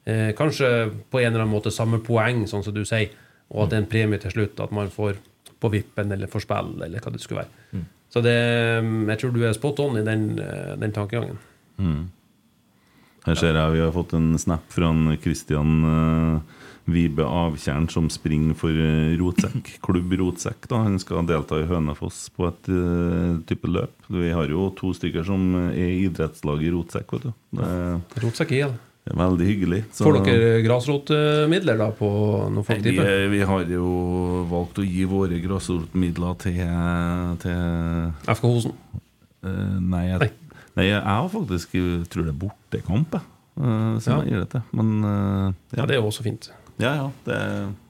[0.06, 3.10] eh, kanskje på en eller annen måte samme poeng, sånn som du sier,
[3.50, 4.60] og at det er en premie til slutt.
[4.60, 5.16] At man får
[5.60, 7.82] på vippen eller får spill, eller hva det skulle være.
[8.10, 8.36] Så det,
[9.10, 11.38] jeg tror du er spot on i den, eh, den tankegangen.
[13.26, 16.54] Her ser jeg vi har fått en snap fra en Christian eh,
[16.86, 19.72] Vibe Avtjern som springer for eh, Rotsekk.
[19.82, 20.68] Klubb Rotsekk.
[20.70, 23.94] da Han skal delta i Hønefoss på et uh, type løp.
[24.14, 27.16] Vi har jo to stykker som er i idrettslaget Rotsekk.
[27.16, 28.76] vet du Det er- Rotsekk IL.
[29.06, 29.80] det er veldig hyggelig.
[29.90, 32.08] Så- Får dere grasrotmidler da på
[32.54, 32.94] noen folk vi,
[33.34, 36.62] vi har jo valgt å gi våre grasrotmidler til,
[37.42, 38.72] til FK Hosen?
[39.42, 40.30] Uh, nei, jeg, nei,
[40.84, 43.22] jeg har faktisk jeg tror det er bortekamp, jeg.
[43.62, 44.20] eh, Ja.
[44.20, 44.62] jeg gir det til.
[44.72, 45.82] Men eh, ja.
[45.82, 46.50] Ja, det er jo også fint.
[46.78, 47.10] Ja, ja.
[47.24, 47.36] Det,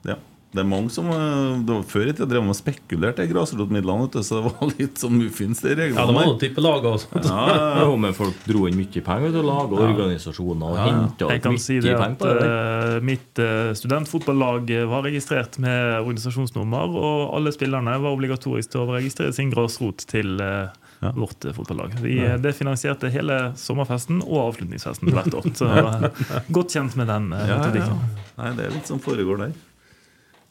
[0.07, 0.15] ja.
[0.55, 3.27] det er mange som eh, det var Før i tida drev man og spekulerte i
[3.33, 5.99] grasrotmidlene, så det var litt sånn muffins, de reglene.
[5.99, 7.27] Ja, det var noen tippelag og sånt.
[7.27, 7.89] Ja, ja, ja.
[8.07, 10.87] Men folk dro inn mye penger til å lage organisasjoner og Ja,
[11.27, 11.41] ja.
[11.43, 12.39] kan mye si det penger at det.
[12.47, 12.97] der.
[12.97, 18.95] eh, mitt uh, studentfotballag var registrert med organisasjonsnummer, og alle spillerne var obligatorisk til å
[18.95, 20.86] registrere sin grasrot til eh, Ja.
[21.01, 21.95] Vårt eh, fotballag.
[22.03, 25.49] Vi, eh, Det finansierte hele sommerfesten og avslutningsfesten hvert år.
[25.57, 26.07] Så eh,
[26.53, 27.59] godt kjent med den Ja, ja, ja.
[27.61, 28.05] metodikken.
[28.37, 29.57] Nei, det er litt som foregår der.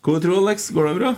[0.06, 0.70] Hva tror du, Alex?
[0.76, 1.14] Går det bra?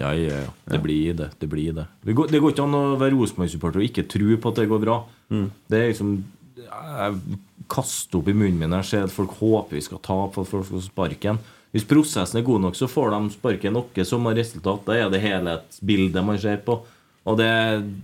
[0.00, 0.52] Ja, ja, ja.
[0.72, 1.30] Det blir det.
[1.38, 1.84] Det blir det.
[2.02, 4.68] Det går, det går ikke an å være Rosenborg-supporter og ikke tro på at det
[4.72, 4.96] går bra.
[5.30, 6.14] Det er liksom
[6.56, 7.38] Jeg
[7.70, 10.48] kaster opp i munnen min når jeg ser at folk håper vi skal tape at
[10.50, 11.38] folk får sparken.
[11.74, 14.84] Hvis prosessen er god nok, så får de sparken noe som har resultat.
[14.86, 16.80] Da er det helhetsbildet man ser på.
[17.26, 17.50] Og det,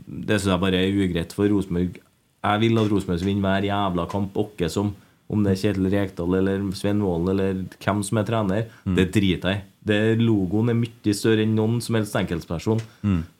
[0.08, 1.98] det syns jeg bare er ugreit for Rosenborg.
[2.40, 4.94] Jeg vil at Rosenborg skal vinne hver jævla kamp, åkke som.
[5.30, 8.64] Om det er Kjetil Rekdal eller Svein Vålen eller hvem som er trener,
[8.96, 9.66] det driter jeg i.
[9.86, 12.80] Det- Logoen er mye større enn noen som helst enkeltperson.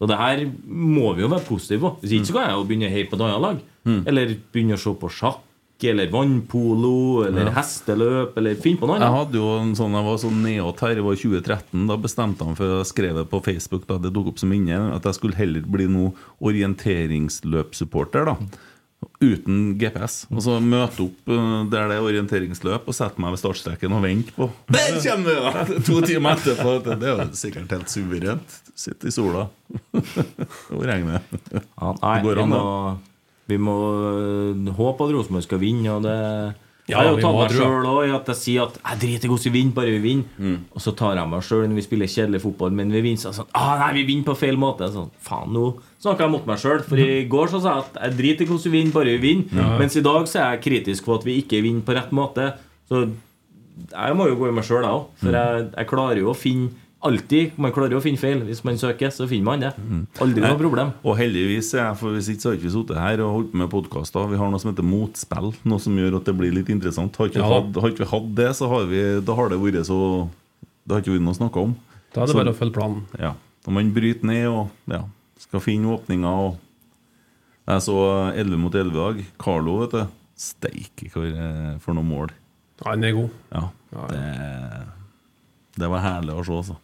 [0.01, 1.91] Og det her må vi jo være positive på.
[2.01, 3.59] Hvis ikke så kan jeg jo begynne å heie på et annet lag.
[4.07, 5.41] Eller begynne å se på sjakk,
[5.89, 10.19] eller vannpolo, eller hesteløp, eller finn på noe Jeg hadde jo en sånn, jeg var
[10.21, 13.87] sånn nedåt her, det var 2013 Da bestemte han for å skrive det på Facebook
[13.89, 16.13] Da det dukket opp som inne, At jeg skulle heller bli noe
[16.45, 18.37] orienteringsløpsupporter da
[19.21, 23.41] Uten GPS Og så møte opp eh, der det er orienteringsløp Og sette meg ved
[23.41, 24.51] startstreken og vente på.
[24.69, 25.81] Der kommer du, da!
[25.89, 28.59] To timer etterpå Det er jo sikkert helt suverent.
[28.77, 29.47] Sitte i sola.
[30.77, 32.61] Og regne Ja, nei, Det går an, må,
[33.51, 33.77] vi må
[34.17, 35.95] øh, håpe at Rosenborg skal vinne.
[35.95, 36.17] Og det
[36.91, 39.29] Ja, jeg har jo tatt meg sjøl òg i at jeg sier at jeg driter
[39.29, 40.33] i hvordan vi vinner, bare vi vinner.
[40.43, 40.57] Mm.
[40.75, 43.23] Og så tar jeg meg sjøl når vi spiller kjedelig fotball, men vi vinner.
[43.23, 44.89] Så er sånn, ah, nei, vi vinner på feil måte.
[44.91, 45.69] Sånn, faen, nå
[46.03, 46.83] snakker jeg mot meg sjøl.
[46.89, 49.25] For i går så sa jeg at jeg driter i hvordan vi vinner, bare vi
[49.29, 49.75] vinner.
[49.79, 52.53] Mens i dag så er jeg kritisk på at vi ikke vinner på rett måte.
[52.91, 53.07] Så
[53.91, 55.11] jeg må jo gå i meg sjøl, jeg òg.
[55.13, 55.21] Mm.
[55.23, 58.43] For jeg, jeg klarer jo å finne Alltid, Man klarer jo å finne feil.
[58.45, 59.71] Hvis man søker, så finner man det.
[59.81, 60.03] Mm.
[60.21, 60.91] Aldri noe problem.
[61.01, 63.71] Og heldigvis, for hvis ikke så har ikke vi sittet her og holdt på med
[63.73, 64.27] podkaster.
[64.29, 67.17] Vi har noe som heter motspill, noe som gjør at det blir litt interessant.
[67.17, 69.61] Har ikke, Ja vi hatt, har ikke hatt det, så har, vi, da har det
[69.63, 70.01] vært så
[70.85, 71.73] Det har ikke vært noe å snakke om.
[72.13, 73.07] Da er det Så- bare å følge planen.
[73.19, 73.33] Ja.
[73.67, 75.01] Og man bryter ned og ja,
[75.39, 76.29] skal finne åpninger.
[76.29, 76.59] Og
[77.71, 77.97] jeg så
[78.35, 79.25] 11 mot 11 i dag.
[79.39, 80.05] Carlo, vet du.
[80.37, 82.31] Steike eh, for noen mål.
[82.81, 83.31] Ja, han er god.
[83.53, 83.65] Ja,
[84.09, 84.23] det,
[85.81, 86.77] det var herlig å se, altså.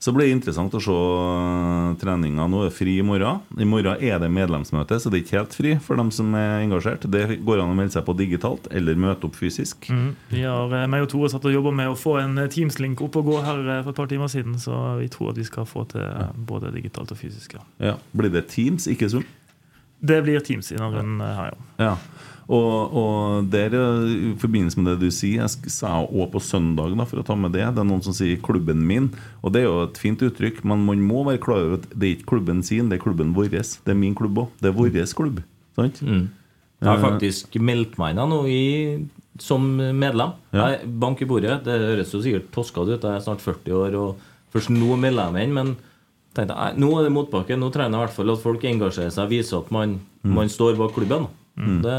[0.00, 2.46] Så blir det interessant å se eh, treninga.
[2.48, 3.42] Nå er det fri i morgen.
[3.60, 6.62] I morgen er det medlemsmøte, så det er ikke helt fri for dem som er
[6.62, 7.04] engasjert.
[7.12, 9.90] Det går an å melde seg på digitalt eller møte opp fysisk.
[9.92, 10.14] Mm.
[10.30, 13.02] Vi har eh, meg og Tore satt og jobba med å få en eh, Teams-link
[13.04, 15.68] opp og gå her for et par timer siden, så vi tror at vi skal
[15.68, 16.08] få til
[16.48, 17.58] både digitalt og fysisk.
[17.58, 17.66] Ja.
[17.90, 17.94] Ja.
[18.16, 19.28] Blir det Teams, ikke Zoom?
[20.00, 21.90] Det blir Teams i denne runden her, ja.
[21.90, 21.94] Ja.
[22.50, 26.96] Og, og der, eh, i forbindelse med det du sier, jeg sa òg på søndag,
[26.98, 29.12] da, for å ta med det Det er noen som sier 'klubben min',
[29.44, 32.08] og det er jo et fint uttrykk, men man må være klar over at det
[32.08, 33.50] er ikke klubben sin, det er klubben vår.
[33.54, 34.48] Det er min klubb òg.
[34.60, 35.42] Det er vår klubb.
[35.76, 36.02] Sant?
[36.80, 39.08] Jeg har faktisk meldt meg inn nå i,
[39.38, 40.32] som medlem.
[40.52, 40.72] Ja.
[40.72, 41.62] Jeg, bank i bordet.
[41.64, 43.04] Det høres jo sikkert toskete ut.
[43.04, 44.16] Jeg er snart 40 år, og
[44.52, 45.54] først nå melder jeg meg inn.
[45.54, 45.74] Men
[46.34, 47.58] tenkte jeg, nå er det motbakke.
[47.60, 50.48] Nå trenger jeg i hvert fall at folk engasjerer seg og viser at man, man
[50.48, 51.28] står bak klubben.
[51.56, 51.96] Det,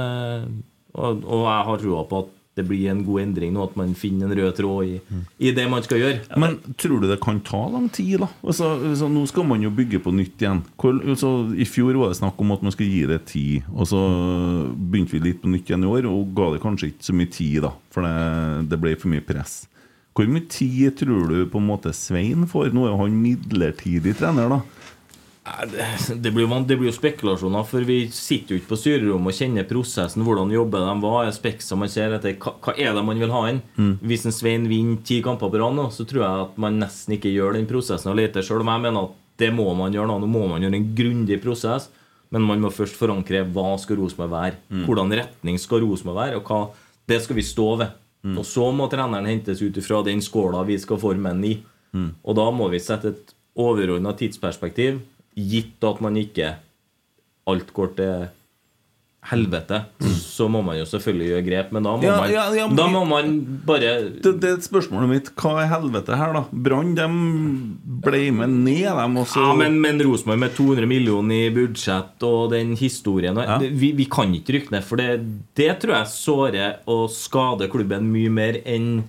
[0.94, 3.94] og, og jeg har trua på at det blir en god endring nå, at man
[3.96, 6.40] finner en rød tråd i, i det man skal gjøre.
[6.42, 8.28] Men tror du det kan ta lang tid, da?
[8.44, 10.60] Altså, altså, nå skal man jo bygge på nytt igjen.
[10.76, 13.88] Hvor, altså, I fjor var det snakk om at man skulle gi det tid, og
[13.88, 14.02] så
[14.76, 17.32] begynte vi litt på nytt igjen i år, og ga det kanskje ikke så mye
[17.40, 18.16] tid, da, for det,
[18.74, 19.62] det ble for mye press.
[20.12, 22.74] Hvor mye tid tror du på en måte Svein får?
[22.76, 24.81] Nå er jo han midlertidig trener, da.
[25.42, 29.66] Det, blir det blir jo spekulasjoner, for vi sitter jo ikke på styrerommet og kjenner
[29.66, 30.22] prosessen.
[30.22, 33.34] Hvordan jobber de, hva er speksa man ser etter, hva, hva er det man vil
[33.34, 33.62] ha inn?
[34.06, 37.34] Hvis en Svein vinner ti kamper på rad så tror jeg at man nesten ikke
[37.34, 38.62] gjør den prosessen og leter sjøl.
[38.62, 40.20] Jeg mener at det må man gjøre nå.
[40.22, 41.90] Nå må man gjøre en grundig prosess,
[42.30, 44.62] men man må først forankre hva skal Rosenborg være.
[44.86, 46.62] Hvordan retning skal Rosenborg være, og hva
[47.10, 47.98] det skal vi stå ved.
[48.38, 51.56] Og så må treneren hentes ut ifra den skåla vi skal forme den i.
[52.22, 55.02] Og da må vi sette et overordna tidsperspektiv,
[55.50, 56.56] gitt at man ikke
[57.50, 58.30] alt går til
[59.22, 59.78] helvete,
[60.18, 61.68] så må man jo selvfølgelig gjøre grep.
[61.76, 64.58] Men da må, Ja, man, ja, ja, men- da må man bare Det, det er
[64.66, 65.30] spørsmålet mitt.
[65.38, 66.42] Hva er helvete her, da?
[66.52, 67.06] Brann de
[68.02, 69.44] ble med ned, dem også.
[69.46, 73.38] Ja, men, men Rosenborg med 200 millioner i budsjett og den historien
[73.78, 75.22] vi, vi kan ikke rykke ned, for det,
[75.56, 79.04] det tror jeg sårer og skader klubben mye mer enn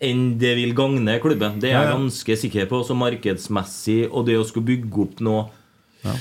[0.00, 1.58] enn det vil gagne klubben.
[1.60, 2.84] Det er jeg ganske sikker på.
[2.86, 5.48] Så markedsmessig og det å skulle bygge opp noe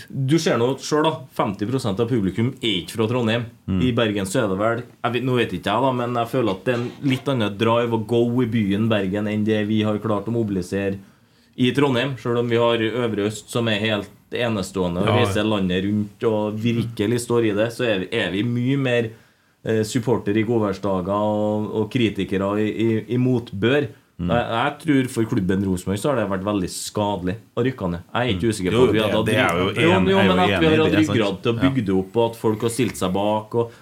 [0.09, 1.13] Du ser nå sjøl, da.
[1.37, 3.45] 50% av publikum er ikke fra Trondheim.
[3.69, 3.81] Mm.
[3.87, 6.55] I Bergen så er det vel vet, Nå vet ikke jeg, da, men jeg føler
[6.55, 9.81] at det er en litt annen drive å go i byen Bergen enn det vi
[9.87, 10.97] har klart å mobilisere
[11.55, 12.15] i Trondheim.
[12.19, 15.25] Selv om vi har Øvre Øst, som er helt enestående og Ja, ja.
[15.25, 19.11] reiser landet rundt og virkelig står i det, så er vi, er vi mye mer
[19.63, 23.87] eh, supporter i godværsdager og, og kritikere i, i, i motbør.
[24.15, 24.29] Mm.
[24.31, 28.05] Jeg, jeg tror for klubben Rosenborg så har det vært veldig skadelig å rykke ned.
[28.13, 29.15] Jeg er ikke usikker på at vi hadde
[30.39, 33.57] hatt ryggrad til å bygge det opp, og at folk har stilt seg bak.
[33.59, 33.81] Og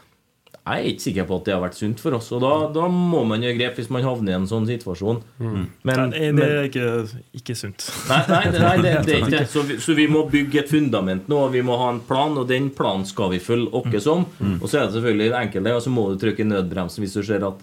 [0.64, 2.32] jeg er ikke sikker på at det har vært sunt for oss.
[2.34, 5.20] Og da, da må man gjøre grep hvis man havner i en sånn situasjon.
[5.44, 6.88] Men, Nei, det er ikke,
[7.36, 7.86] ikke sunt.
[8.08, 9.44] Nei, nei, det, nei det, det er ikke det.
[9.54, 12.34] Så vi, så vi må bygge et fundament nå, og vi må ha en plan,
[12.40, 14.24] og den planen skal vi følge oss om.
[14.40, 14.56] Mm.
[14.62, 17.46] Og så er det selvfølgelig enkelt, og så må du trykke nødbremsen hvis du ser
[17.52, 17.62] at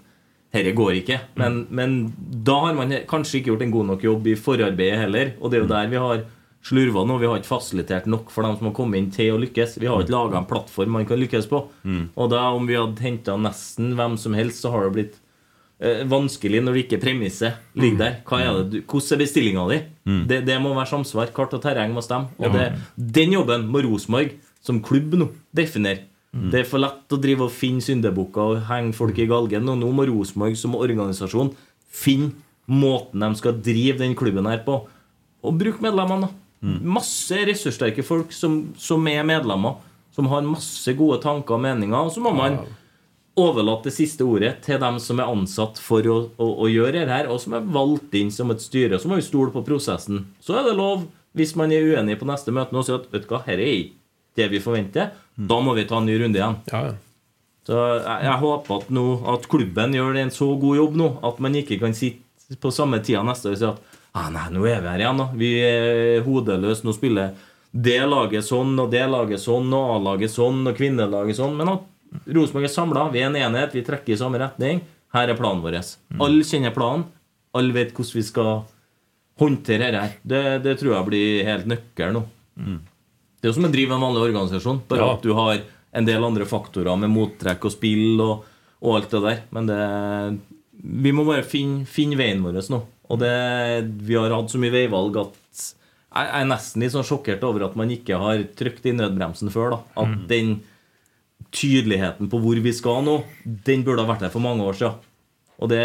[0.50, 1.20] dette går ikke.
[1.38, 1.96] Men, men
[2.46, 5.32] da har man kanskje ikke gjort en god nok jobb i forarbeidet heller.
[5.38, 6.24] Og det er jo der vi har
[6.66, 7.16] slurva nå.
[7.22, 9.78] Vi har ikke fasilitert nok for dem som har kommet inn til å lykkes.
[9.80, 11.62] Vi har ikke laga en plattform man kan lykkes på.
[12.18, 15.16] Og da om vi hadde henta nesten hvem som helst, så har det blitt
[15.78, 18.18] eh, vanskelig når det ikke premisset ligger der.
[18.26, 19.80] Hva er det du, hvordan er bestillinga di?
[20.34, 21.30] Det, det må være samsvar.
[21.36, 22.34] Kart og terreng må stemme.
[22.42, 26.09] Og det, den jobben må Rosenborg som klubb nå definere.
[26.30, 29.68] Det er for lett å drive og finne syndebukker og henge folk i galgen.
[29.68, 31.52] Og nå må Rosenborg som organisasjon
[31.90, 32.32] finne
[32.70, 34.76] måten de skal drive den klubben her på.
[35.42, 36.28] Og bruke medlemmene.
[36.28, 36.76] da.
[36.84, 39.80] Masse ressurssterke folk som, som er medlemmer.
[40.14, 41.98] Som har masse gode tanker og meninger.
[41.98, 42.60] Og så må man
[43.40, 47.14] overlate det siste ordet til dem som er ansatt for å, å, å gjøre det
[47.14, 48.98] her, og som er valgt inn som et styre.
[49.00, 50.26] Så må vi stole på prosessen.
[50.42, 51.06] Så er det lov,
[51.38, 53.64] hvis man er uenig på neste møte, å si at vet du hva, dette er
[53.66, 53.96] ikke
[54.38, 55.14] det vi forventer.
[55.48, 56.58] Da må vi ta en ny runde igjen.
[56.72, 56.96] Ja, ja.
[57.66, 61.38] Så jeg, jeg håper at, nå, at klubben gjør en så god jobb nå at
[61.44, 64.64] man ikke kan sitte på samme tida neste år og si at ah, nei, nå
[64.66, 65.20] er vi her igjen.
[65.20, 66.86] da Vi er hodeløse.
[66.88, 67.36] Nå spiller
[67.70, 71.54] det laget sånn, og det laget sånn, og A-laget sånn, og kvinnelaget sånn.
[71.60, 71.86] Men at
[72.26, 73.06] Rosenborg er samla.
[73.14, 73.76] Vi er en enhet.
[73.76, 74.82] Vi trekker i samme retning.
[75.14, 75.78] Her er planen vår.
[76.18, 77.06] Alle kjenner planen.
[77.54, 78.50] Alle vet hvordan vi skal
[79.40, 80.18] håndtere dette.
[80.26, 82.24] Det, det tror jeg blir helt nøkkel nå.
[83.40, 85.12] Det er jo som å drive en vanlig organisasjon, bare Ja.
[85.14, 85.62] at du har
[85.92, 88.44] en del andre faktorer med mottrekk og spill og,
[88.82, 89.42] og alt det der.
[89.50, 90.40] Men det
[90.82, 92.78] Vi må bare finne, finne veien vår nå.
[93.10, 93.32] Og det,
[94.00, 95.36] vi har hatt så mye veivalg at
[96.10, 99.70] jeg er nesten litt sånn sjokkert over at man ikke har trykt i nødbremsen før.
[99.76, 100.62] da At den
[101.52, 104.98] tydeligheten på hvor vi skal nå, den burde ha vært der for mange år siden.
[105.60, 105.84] Og det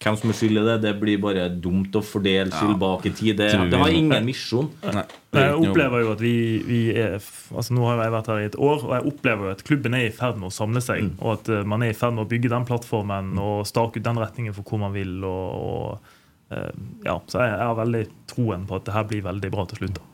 [0.00, 3.12] hvem som er skyld i det, det blir bare dumt å fordele skyld bak i
[3.12, 3.36] tid.
[3.36, 4.70] Det, det har ingen misjon.
[4.80, 5.02] Nei,
[5.36, 8.56] Jeg opplever jo at vi, vi er altså Nå har jeg vært her i et
[8.56, 11.04] år, og jeg opplever jo at klubben er i ferd med å samle seg.
[11.04, 11.18] Mm.
[11.18, 14.08] Og at eh, man er i ferd med å bygge den plattformen og stake ut
[14.08, 15.18] den retningen for hvor man vil.
[15.28, 16.16] Og, og,
[16.56, 16.72] eh,
[17.04, 18.02] ja, så jeg, har veldig
[18.32, 20.00] troen på at det her blir veldig bra til slutt.
[20.00, 20.08] da.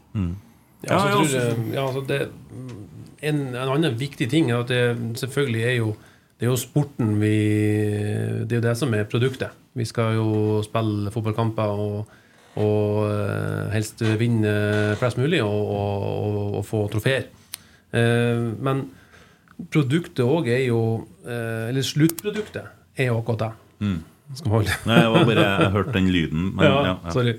[0.83, 2.21] Ja, Ja, tror ja, jeg, ja, altså det,
[3.23, 5.95] en, en annen viktig ting er at det selvfølgelig er jo
[6.37, 7.37] det er jo sporten vi
[8.45, 9.55] Det er jo det som er produktet.
[9.77, 12.13] Vi skal jo spille fotballkamper og,
[12.61, 17.29] og eh, helst vinne flest mulig og, og, og, få trofeer.
[17.93, 18.85] Eh, men
[19.73, 20.81] produktet òg er jo
[21.25, 23.51] eh, Eller sluttproduktet er jo akkurat det.
[24.37, 26.47] Skal holde Nei, jeg var bare Jeg hørte den lyden.
[26.57, 27.37] Men, ja, ja, sorry.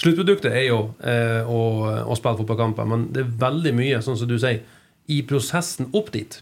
[0.00, 1.60] Sluttproduktet er jo eh, å,
[2.08, 4.64] å spille fotballkamper, men det er veldig mye, sånn som du sier,
[5.12, 6.40] i prosessen opp dit.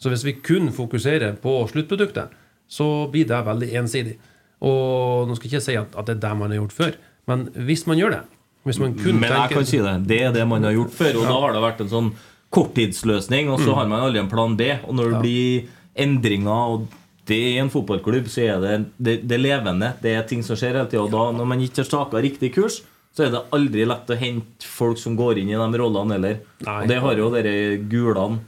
[0.00, 2.32] Så hvis vi kun fokuserer på sluttproduktet,
[2.70, 4.16] så blir det veldig ensidig.
[4.64, 6.94] Og nå skal jeg ikke si at, at det er det man har gjort før,
[7.28, 8.20] men hvis man gjør det
[8.64, 9.92] Hvis man kun Men jeg tenker kan si det.
[10.08, 11.14] Det er det man har gjort før.
[11.16, 12.08] Og da har det vært en sånn
[12.52, 14.66] korttidsløsning, og så har man aldri en plan B.
[14.86, 15.20] Og når det Ja.
[15.20, 16.88] blir endringer, og
[17.26, 19.94] det er i en fotballklubb, så er det, det, det er levende.
[20.02, 21.02] Det er ting som skjer hele tida.
[21.04, 22.82] Og da, når man ikke har staka riktig kurs,
[23.16, 26.36] så er det aldri lett å hente folk som går inn i de rollene heller.
[26.66, 27.54] Og det har jo dere
[27.90, 28.40] gulene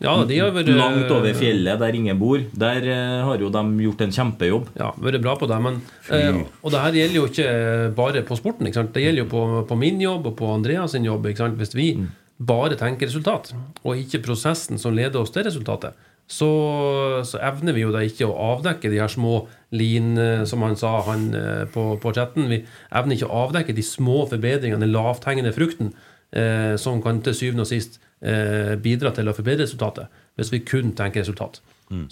[0.00, 2.40] Ja, vært langt over fjellet, der ingen bor.
[2.56, 4.70] Der eh, har jo de gjort en kjempejobb.
[4.80, 5.58] Ja, vært bra på det.
[5.60, 7.50] Men, eh, og det her gjelder jo ikke
[7.98, 8.70] bare på sporten.
[8.70, 11.28] Det gjelder jo på, på min jobb og på Andreas sin jobb.
[11.60, 11.90] Hvis vi
[12.40, 13.52] bare tenker resultat,
[13.84, 15.92] og ikke prosessen som leder oss til resultatet,
[16.30, 16.48] så,
[17.26, 19.42] så evner vi jo da ikke å avdekke de her små
[19.74, 22.46] lin, eh, som han sa han eh, på, på chatten.
[22.52, 25.90] Vi evner ikke å avdekke de små forbedringene, den lavthengende frukten,
[26.30, 30.62] eh, som kan til syvende og sist eh, bidra til å forbedre resultatet hvis vi
[30.64, 31.60] kun tenker resultat.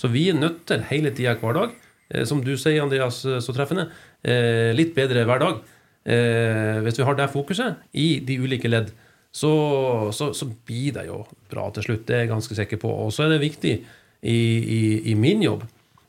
[0.00, 1.74] Så vi er nødt til hele tida hver dag,
[2.10, 3.88] eh, som du sier, Andreas, eh, så treffende,
[4.26, 5.60] eh, litt bedre hver dag.
[6.08, 8.90] Eh, hvis vi har det fokuset i de ulike ledd,
[9.30, 11.20] så, så, så blir det jo
[11.50, 12.06] bra til slutt.
[12.08, 12.90] Det er jeg ganske sikker på.
[12.90, 14.38] Og så er det viktig i,
[14.78, 14.80] i,
[15.12, 15.62] i min jobb.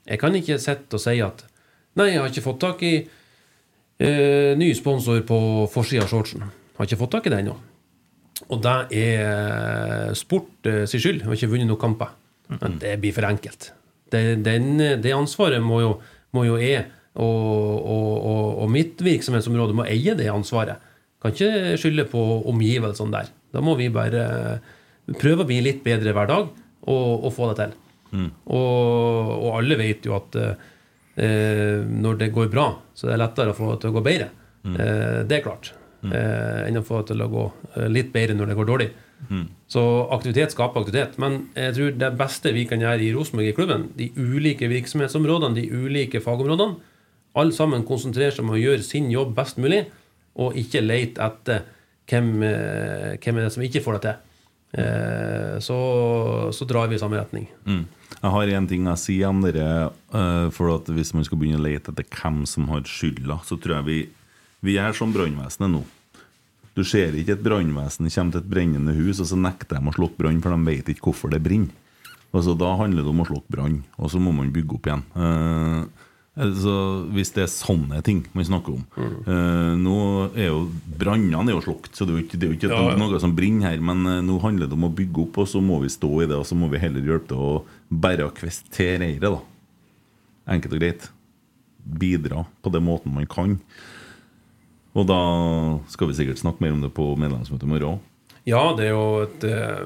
[0.10, 1.46] Jeg kan ikke sitte og si at
[2.00, 2.94] Nei, jeg har ikke fått tak i
[4.00, 5.40] eh, ny sponsor på
[5.74, 6.46] forsida av shortsen.
[6.78, 7.56] Har ikke fått tak i det ennå.
[8.48, 11.26] Og det er sport eh, sin skyld.
[11.26, 12.16] Har ikke vunnet noen kamper.
[12.50, 13.72] Men det blir for enkelt.
[14.10, 15.92] Det, den, det ansvaret må jo,
[16.34, 16.88] må jo jeg
[17.20, 20.82] og, og, og, og mitt virksomhetsområde må eie det ansvaret.
[21.20, 23.30] Kan ikke skylde på omgivelsene der.
[23.54, 24.24] Da må vi bare
[25.20, 26.50] prøve å bli litt bedre hver dag
[26.90, 27.78] og, få det til.
[28.50, 33.54] Og, og alle vet jo at eh, når det går bra, så er det lettere
[33.54, 34.30] å få det til å gå bedre.
[34.66, 35.74] Eh, det er klart.
[36.08, 37.46] Eh, enn å få til å gå
[37.76, 38.90] eh, litt bedre når det går dårlig.
[39.68, 39.82] Så
[40.16, 41.18] aktivitet skaper aktivitet.
[41.20, 45.58] Men jeg tror det beste vi kan gjøre i Rosenborg i klubben, de ulike virksomhetsområdene,
[45.60, 46.80] de ulike fagområdene,
[47.40, 49.84] alle sammen konsentrerer seg om å gjøre sin jobb best mulig,
[50.40, 51.68] og ikke lete etter
[52.10, 54.26] hvem, eh, hvem er det som ikke får det til.
[54.80, 55.80] Eh, så,
[56.56, 57.50] så drar vi i samme retning.
[57.68, 57.84] Mm.
[58.20, 59.92] Jeg har en ting jeg sier om dere
[60.52, 63.80] For at Hvis man skal begynne å lete etter hvem som har skylda, så tror
[63.80, 64.00] jeg vi,
[64.66, 65.84] vi er som brannvesenet nå.
[66.78, 69.96] Du ser ikke et brannvesen kommer til et brennende hus, og så nekter de å
[69.96, 71.74] slukke brann, for de vet ikke hvorfor det brenner.
[72.30, 75.02] Altså, da handler det om å slukke brann, og så må man bygge opp igjen.
[75.18, 76.06] Eh,
[76.46, 76.76] altså,
[77.16, 78.84] hvis det er sånne ting man snakker om.
[79.26, 79.98] Eh, nå
[80.38, 80.60] er jo
[81.00, 82.98] Brannene er jo slukt, så det er jo ikke, det er jo ikke Ja, ja.
[83.02, 83.82] noe som brenner her.
[83.82, 86.30] Men eh, nå handler det om å bygge opp, og så må vi stå i
[86.30, 87.54] det, og så må vi heller hjelpe til å
[87.90, 89.42] bære kvestere reiret, da.
[90.54, 91.10] Enkelt og greit.
[92.00, 93.58] Bidra på den måten man kan.
[94.98, 95.20] Og da
[95.92, 98.00] skal vi sikkert snakke mer om det på medlemsmøtet i morgen.
[98.50, 99.04] Ja, det er jo
[99.46, 99.82] eh,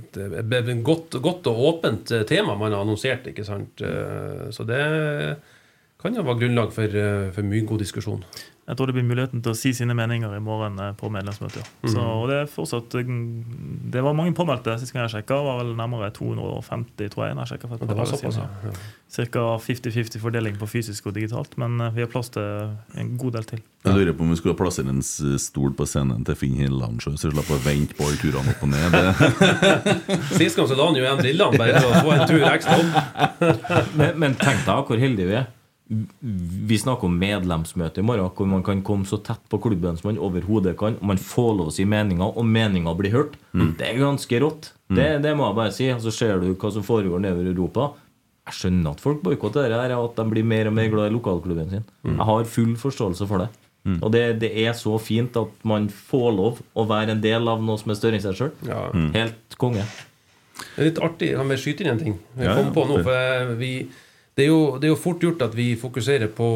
[0.00, 3.82] et, et, et godt, godt og åpent eh, tema man har annonsert, ikke sant.
[3.84, 4.82] Eh, Så det
[6.02, 8.24] kan jo være grunnlag for, eh, for mye god diskusjon.
[8.62, 11.66] Jeg tror det blir muligheten til å si sine meninger i morgen eh, på medlemsmøtet.
[11.82, 11.90] Ja.
[11.90, 15.40] Så, og det er fortsatt mm, Det var mange påmeldte sist gang jeg sjekka.
[15.42, 17.34] var vel nærmere 250, tror jeg.
[17.34, 18.76] når jeg sjekket for et par dager siden.
[19.12, 23.34] Cirka 50-50 fordeling på fysisk og digitalt, men eh, vi har plass til en god
[23.36, 23.64] del til.
[23.82, 27.32] Jeg lurer på om vi skulle plassere en stol på scenen til Finn Hillandsjø, så
[27.32, 28.94] vi slapp å vente på alle turene opp og ned.
[30.38, 32.78] Sist gang så la han jo igjen brillene bare for å få en tur ekstra
[32.78, 33.18] opp.
[33.98, 35.50] Men, men tenk deg hvor heldige vi er.
[36.68, 40.08] Vi snakker om medlemsmøte i morgen, hvor man kan komme så tett på klubben som
[40.10, 40.96] man overhodet kan.
[41.02, 43.34] Og man får lov å si meninger, og meninger blir hørt.
[43.52, 44.70] Det er ganske rått.
[44.92, 45.88] Det, det må jeg bare si.
[45.92, 47.90] Og så ser du hva som foregår nedover i Europa.
[48.48, 51.10] Jeg skjønner at folk boikotter det her, og at de blir mer og mer glad
[51.12, 51.84] i lokalklubben sin.
[52.08, 53.50] Jeg har full forståelse for det.
[53.98, 57.62] Og det, det er så fint at man får lov å være en del av
[57.66, 58.52] noe som er større enn seg sjøl.
[58.68, 58.84] Ja.
[59.16, 59.84] Helt konge.
[60.62, 61.32] Det er litt artig.
[61.34, 62.16] Kan vi skyte inn en ting?
[62.38, 63.08] Jeg Ja, kom ja, på nå, absolutt.
[63.08, 63.72] for vi,
[64.36, 66.46] det, er jo, det er jo fort gjort at vi fokuserer på,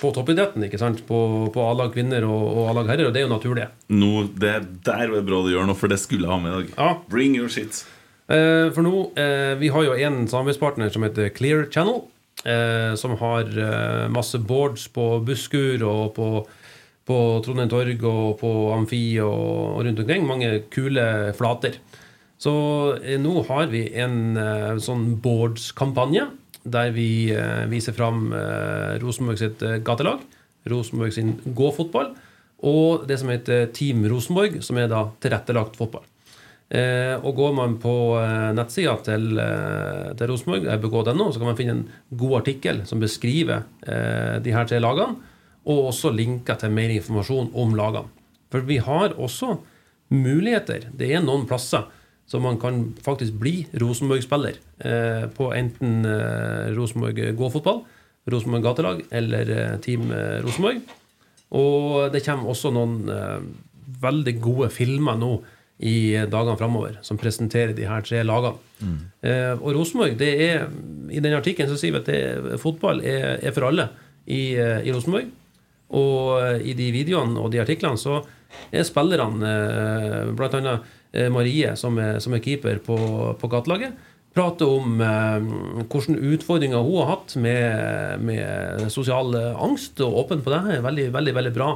[0.00, 0.64] på toppidretten.
[0.66, 1.00] ikke sant?
[1.08, 3.68] På, på A-lag kvinner og, og A-lag herrer, og det er jo naturlig.
[3.88, 4.54] nå, det
[4.86, 6.74] der var bra du gjør noe, for det skulle jeg ha med i dag.
[6.76, 6.90] Ja.
[7.12, 7.82] Bring your shit.
[8.30, 12.02] Eh, for nå, eh, Vi har jo en samarbeidspartner som heter Clear Channel.
[12.44, 16.28] Eh, som har eh, masse boards på busskur og på,
[17.04, 20.24] på Trondheim Torg og på Amfi og, og rundt omkring.
[20.28, 21.04] Mange kule
[21.36, 21.76] flater.
[22.40, 22.52] Så
[23.02, 26.28] eh, nå har vi en eh, sånn boards-kampanje
[26.62, 30.22] der vi eh, viser fram eh, Rosenborg sitt eh, gatelag,
[30.68, 32.12] Rosenborg sin gåfotball,
[32.68, 36.04] og det som heter Team Rosenborg, som er da tilrettelagt fotball.
[36.70, 37.92] Og går man på
[38.54, 39.24] nettsida til,
[40.20, 44.78] til Rosenborg, rbk.no, så kan man finne en god artikkel som beskriver de her tre
[44.78, 45.16] lagene,
[45.64, 48.12] og også linker til mer informasjon om lagene.
[48.52, 49.56] For vi har også
[50.12, 50.90] muligheter.
[50.92, 51.88] Det er noen plasser
[52.30, 57.80] så man kan faktisk bli Rosenborg-spiller eh, på enten eh, Rosenborg gåfotball,
[58.30, 60.78] Rosenborg gatelag eller eh, Team eh, Rosenborg.
[61.58, 63.40] Og det kommer også noen eh,
[64.04, 65.32] veldig gode filmer nå
[65.80, 68.60] i dagene framover som presenterer de her tre lagene.
[69.26, 70.68] Eh, og Rosenborg, det er
[71.10, 73.88] I den artikkelen så sier vi at det, fotball er, er for alle
[74.30, 75.32] i, i Rosenborg.
[75.98, 78.20] Og i de videoene og de artiklene så
[78.70, 82.96] er spillerne, eh, blant annet Marie, som er, som er keeper på,
[83.40, 83.96] på gatelaget,
[84.34, 85.48] prater om eh,
[85.90, 90.78] hvilke utfordringer hun har hatt med, med sosial eh, angst, og åpen på det.
[90.84, 91.70] Veldig, veldig, veldig bra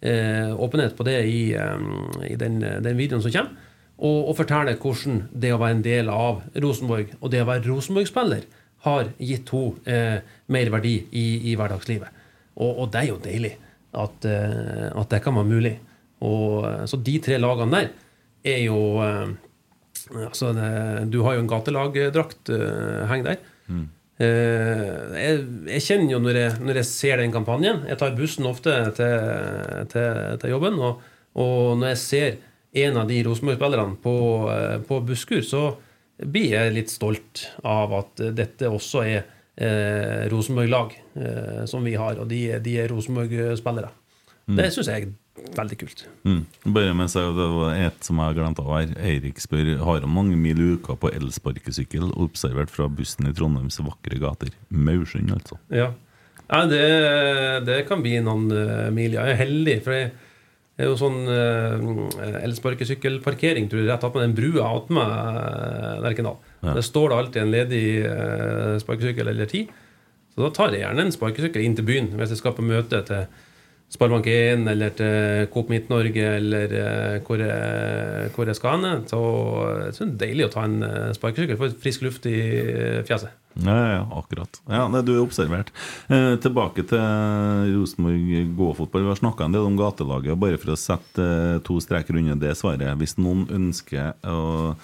[0.00, 1.90] eh, åpenhet på det i, eh,
[2.30, 3.66] i den, den videoen som kommer.
[3.98, 7.66] Og, og forteller hvordan det å være en del av Rosenborg, og det å være
[7.66, 8.46] Rosenborg-spiller,
[8.86, 12.26] har gitt henne eh, mer verdi i, i hverdagslivet.
[12.58, 13.56] Og, og det er jo deilig
[13.98, 15.74] at, eh, at det kan være mulig.
[16.22, 17.90] Og, eh, så de tre lagene der
[18.46, 19.36] er jo, eh,
[20.08, 23.42] Altså, det, du har jo en gatelagdrakt uh, heng der.
[24.18, 28.48] Eh, jeg, jeg kjenner jo når jeg, når jeg ser den kampanjen Jeg tar bussen
[28.50, 30.78] ofte til, til, til jobben.
[30.82, 31.04] Og,
[31.38, 32.38] og når jeg ser
[32.82, 34.16] en av de Rosenborg-spillerne på,
[34.54, 35.62] eh, på busskur, så
[36.18, 39.20] blir jeg litt stolt av at dette også er
[39.54, 43.92] eh, Rosenborg-lag eh, som vi har, og de, de er Rosenborg-spillere.
[44.48, 45.08] Det syns jeg er
[45.56, 46.04] veldig kult.
[46.26, 46.42] Mm.
[46.74, 48.92] Bare mens jeg, det var et som jeg glemte av her.
[49.10, 53.80] Eirik spør har han mange mil i uka på elsparkesykkel observert fra bussen i Trondheims
[53.82, 54.52] vakre gater.
[54.68, 55.58] Maursund, altså.
[55.74, 55.90] Ja,
[56.48, 56.84] ja det,
[57.68, 59.18] det kan bli noen uh, mil.
[59.18, 60.12] Jeg er heldig, for jeg
[60.78, 66.38] er jo sånn uh, elsparkesykkelparkering tror jeg, rett attmed den brua attmed uh, Lerkendal.
[66.62, 66.78] Ja.
[66.78, 69.66] Der står det alltid en ledig uh, sparkesykkel eller ti.
[70.34, 73.00] Så da tar jeg gjerne en sparkesykkel inn til byen hvis jeg skal på møte
[73.08, 73.26] til
[73.88, 79.04] Sparebank1 eller til Coop Midt-Norge eller uh, hvor, jeg, hvor jeg skal hen.
[79.08, 79.20] Så
[79.96, 81.60] synes det er deilig å ta en uh, sparkesykkel.
[81.60, 82.38] Få frisk luft i
[83.08, 83.32] fjeset.
[83.58, 84.60] Ja, ja, akkurat.
[84.70, 85.72] Ja, det Du er observert.
[86.06, 89.02] Eh, tilbake til Rosenborg gåfotball.
[89.02, 90.38] Vi har snakka en del om gatelaget.
[90.38, 92.94] Bare for å sette eh, to streker under det svaret.
[93.00, 94.76] Hvis noen ønsker å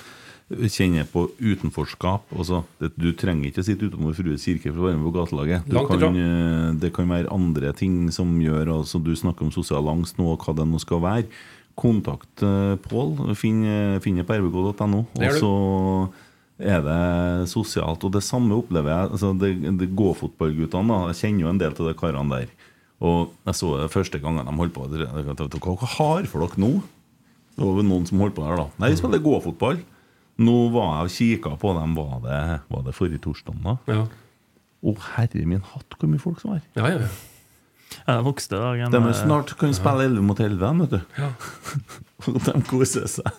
[0.52, 4.88] kjenne på utenforskap altså, det, Du trenger ikke å sitte utenfor Frues kirke for å
[4.90, 5.68] være med på gatelaget.
[5.70, 9.88] Du kan, eh, det kan være andre ting som gjør altså, Du snakker om sosial
[9.88, 11.28] angst nå, og hva det nå skal være.
[11.74, 13.34] Kontakt uh, Pål.
[13.34, 15.00] Finn, eh, det på rbk.no.
[15.16, 15.54] Og så
[16.60, 18.04] er det sosialt.
[18.04, 19.10] Og det samme opplever jeg.
[19.16, 21.00] Altså, det, det Gå-fotballguttene.
[21.10, 22.52] Jeg kjenner jo en del av de karene der.
[23.04, 24.86] Og jeg så det første gangen de holdt på.
[24.86, 26.76] Hva har for dere nå?
[27.54, 28.68] Det var noen som holdt på der, da.
[28.82, 29.82] Nei, vi spiller gå-fotball.
[30.42, 31.94] Nå var jeg og kikka på dem.
[31.98, 32.40] Var det,
[32.72, 33.76] var det forrige torsdag, da?
[33.90, 34.02] Ja.
[34.84, 36.64] Å, herre min hatt, hvor mye folk som var.
[36.76, 37.12] Ja, ja, ja.
[38.04, 38.90] Ja, vokste dagen.
[38.90, 41.00] De eh, er snart kan spille 11 mot 11, vet du.
[41.20, 41.30] Ja.
[42.26, 43.30] Og de koser seg.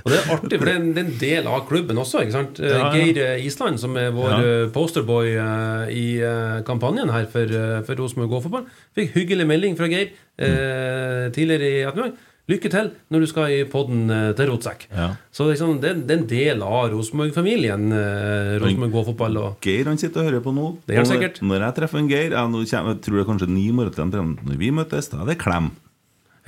[0.00, 2.22] Og det er artig, for det er en, det er en del av klubben også.
[2.24, 2.60] ikke sant?
[2.62, 2.90] Eh, Ja, ja.
[2.94, 4.38] Geir eh, Island, som er vår Ja.
[4.40, 8.66] eh, posterboy uh, i uh, kampanjen her for, uh, for Rosenborg gåfotball,
[8.96, 11.32] fikk hyggelig melding fra Geir mm.
[11.36, 12.16] tidligere i ettermiddag.
[12.50, 14.86] Lykke til når du skal i podden eh, til Rotsekk.
[14.90, 15.08] Ja.
[15.34, 17.88] Så liksom, det, er- det er en del av Rosenborg-familien.
[17.92, 20.66] Rosenborg Rosenborg gåfotball og Geir han sitter og hører på nå.
[20.88, 21.40] Det gjør han sikkert.
[21.46, 24.32] Når jeg treffer en Geir jeg, Jeg tror det er kanskje ni morgen en.
[24.50, 25.70] Når vi møtes, da er det klem.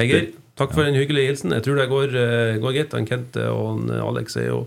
[0.00, 0.30] Hei, Geir.
[0.58, 1.52] Takk for den hyggelige hilsen.
[1.56, 2.92] Jeg tror det går, eh, går greit.
[2.98, 4.58] Han Kent og han, eh, Alex er jo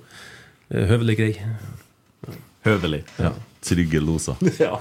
[0.72, 1.34] eh, høvelig grei.
[2.66, 3.04] Høvelig.
[3.22, 3.34] Ja.
[3.66, 4.36] Trygge loser.
[4.66, 4.78] Ja.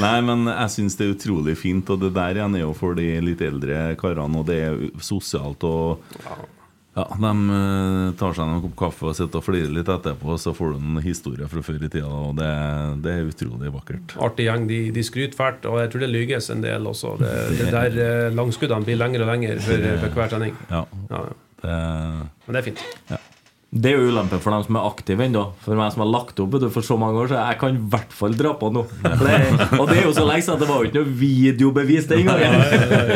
[0.00, 2.96] Nei, men jeg syns det er utrolig fint, og det der igjen er jo for
[2.98, 6.00] de litt eldre karene, og det er sosialt og
[6.98, 10.50] ja, De eh, tar seg en kopp kaffe og sitter og flirer litt etterpå, så
[10.56, 12.48] får du en historie fra før i tida, og det,
[13.04, 14.16] det er utrolig vakkert.
[14.26, 14.66] artig gjeng.
[14.70, 17.14] De, de skryter fælt, og jeg tror det lyges en del også.
[17.20, 20.56] Det, det der eh, langskuddene blir lengre og lengre for, for hver trening.
[20.72, 20.82] Ja,
[21.12, 21.22] Ja,
[21.62, 21.76] det,
[22.48, 22.82] men det er fint.
[23.68, 25.42] Det er jo ulempen for dem som er aktive ennå.
[25.60, 28.14] For meg som har lagt opp for så mange år så jeg kan i hvert
[28.16, 28.86] fall dra på nå.
[29.04, 29.34] Det,
[29.76, 32.56] og det er jo så lenge siden det var jo ikke noe videobevis den gangen.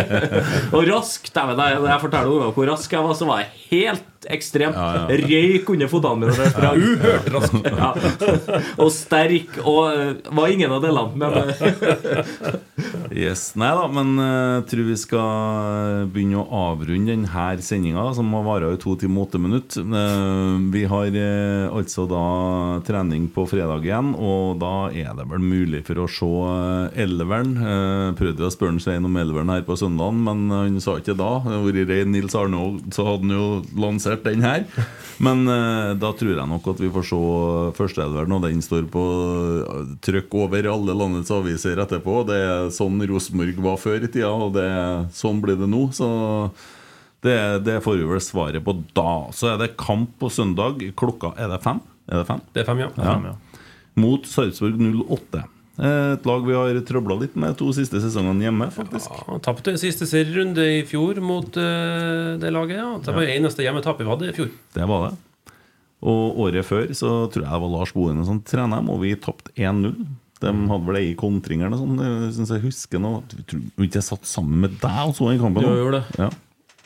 [0.76, 4.08] og rask dæven, jeg, jeg forteller ungene hvor rask jeg var, så var jeg helt
[4.30, 4.74] ekstrem.
[4.76, 6.34] Ja, Røyk under føttene mine.
[6.82, 7.56] Uhørt rask.
[7.66, 7.90] Ja.
[8.76, 9.56] Og sterk.
[9.64, 11.16] Og eh, var ingen av delene.
[11.16, 12.60] Men eh,
[13.12, 18.28] Yes, Nei da, men eh, jeg tror vi skal begynne å avrunde denne sendinga, som
[18.30, 19.86] må vare i to timer og åtte minutter.
[20.52, 25.42] Eh, Vi har eh, altså da trening på fredag igjen, og da er det vel
[25.42, 27.54] mulig for å se eh, Elveren.
[27.56, 31.30] Eh, Prøvde å spørre Svein om Elveren her på søndagen, men han sa ikke da.
[31.42, 33.46] Det hadde vært rein Nils Arnold, så hadde han jo
[33.80, 34.66] lansert den her.
[35.22, 37.18] Men da tror jeg nok at vi får se
[37.76, 39.02] førsteelveren, og den står på
[40.02, 42.22] trykk over alle landets aviser etterpå.
[42.28, 44.66] Det er sånn Rosenborg var før i tida, og det,
[45.14, 45.84] sånn blir det nå.
[45.94, 46.08] Så
[47.22, 49.12] det, det får vi vel svaret på da.
[49.34, 50.82] Så er det kamp på søndag.
[50.98, 51.78] Klokka er det fem?
[52.10, 52.42] Er det fem?
[52.52, 52.90] Det er fem, ja.
[52.98, 53.16] Ja.
[53.30, 53.60] ja.
[54.02, 55.44] Mot Sarpsborg 08.
[55.82, 59.14] Et lag vi har trøbla litt med to siste sesongene hjemme, faktisk.
[59.22, 62.76] Ja, tapte siste serierunde i fjor mot uh, det laget.
[62.76, 63.36] ja Det var ja.
[63.38, 64.50] eneste hjemmetapet vi hadde i fjor.
[64.76, 65.14] Det var det.
[66.02, 69.14] Og året før så tror jeg det var Lars Bohinen som trener dem, og vi
[69.14, 69.94] tapte 1-0.
[70.42, 72.02] De hadde vel ei kontring eller noe sånt.
[72.02, 73.12] Jeg synes jeg husker nå.
[73.30, 75.62] Jeg tror ikke jeg satt sammen med deg og så den kampen.
[75.64, 76.24] Jo, gjorde det.
[76.24, 76.32] Ja.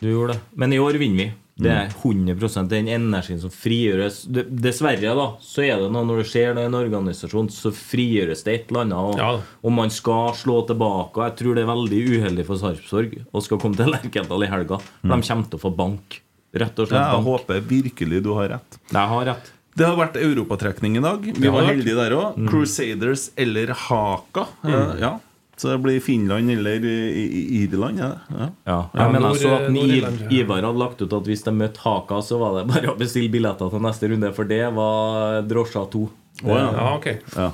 [0.01, 0.41] Du gjorde det.
[0.55, 1.33] Men i år vinner vi.
[1.57, 6.27] Det er 100% den energien som frigjøres Dessverre, da, så er det noe når det
[6.29, 8.99] skjer det i en organisasjon, så frigjøres det et eller annet.
[9.01, 9.31] Og, Ja.
[9.65, 11.17] og man skal slå tilbake.
[11.17, 14.51] Og jeg tror det er veldig uheldig for Sarpsborg å skal komme til Lerkendal i
[14.53, 14.79] helga.
[15.01, 16.21] For de kommer til å få bank.
[16.53, 17.17] Rett og slett bank.
[17.17, 18.79] Jeg håper virkelig du har rett.
[18.93, 19.53] Jeg har rett.
[19.77, 21.25] Det har vært europatrekning i dag.
[21.41, 22.37] Vi var heldige der òg.
[22.49, 24.47] Crusaders eller Haka.
[24.65, 24.99] Mm.
[25.01, 25.19] Ja.
[25.57, 28.11] Så det blir Finland eller Irland, ja.
[28.29, 28.49] ja.
[28.67, 31.55] Ja, Ja, jeg mener jeg så at Iv- Ivar hadde lagt ut at hvis de
[31.57, 35.41] møtte Haka, så var det bare å bestille billetter til neste runde, for det var
[35.49, 36.03] drosja to.
[36.43, 37.17] Det, Ja, okay.
[37.35, 37.47] ja.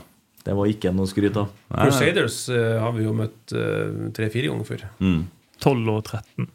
[0.42, 1.52] det var ikke noe skryt av.
[1.70, 4.82] Crusaders uh, har vi jo møtt eh, tre-fire ganger før.
[5.62, 6.48] 12 og 13.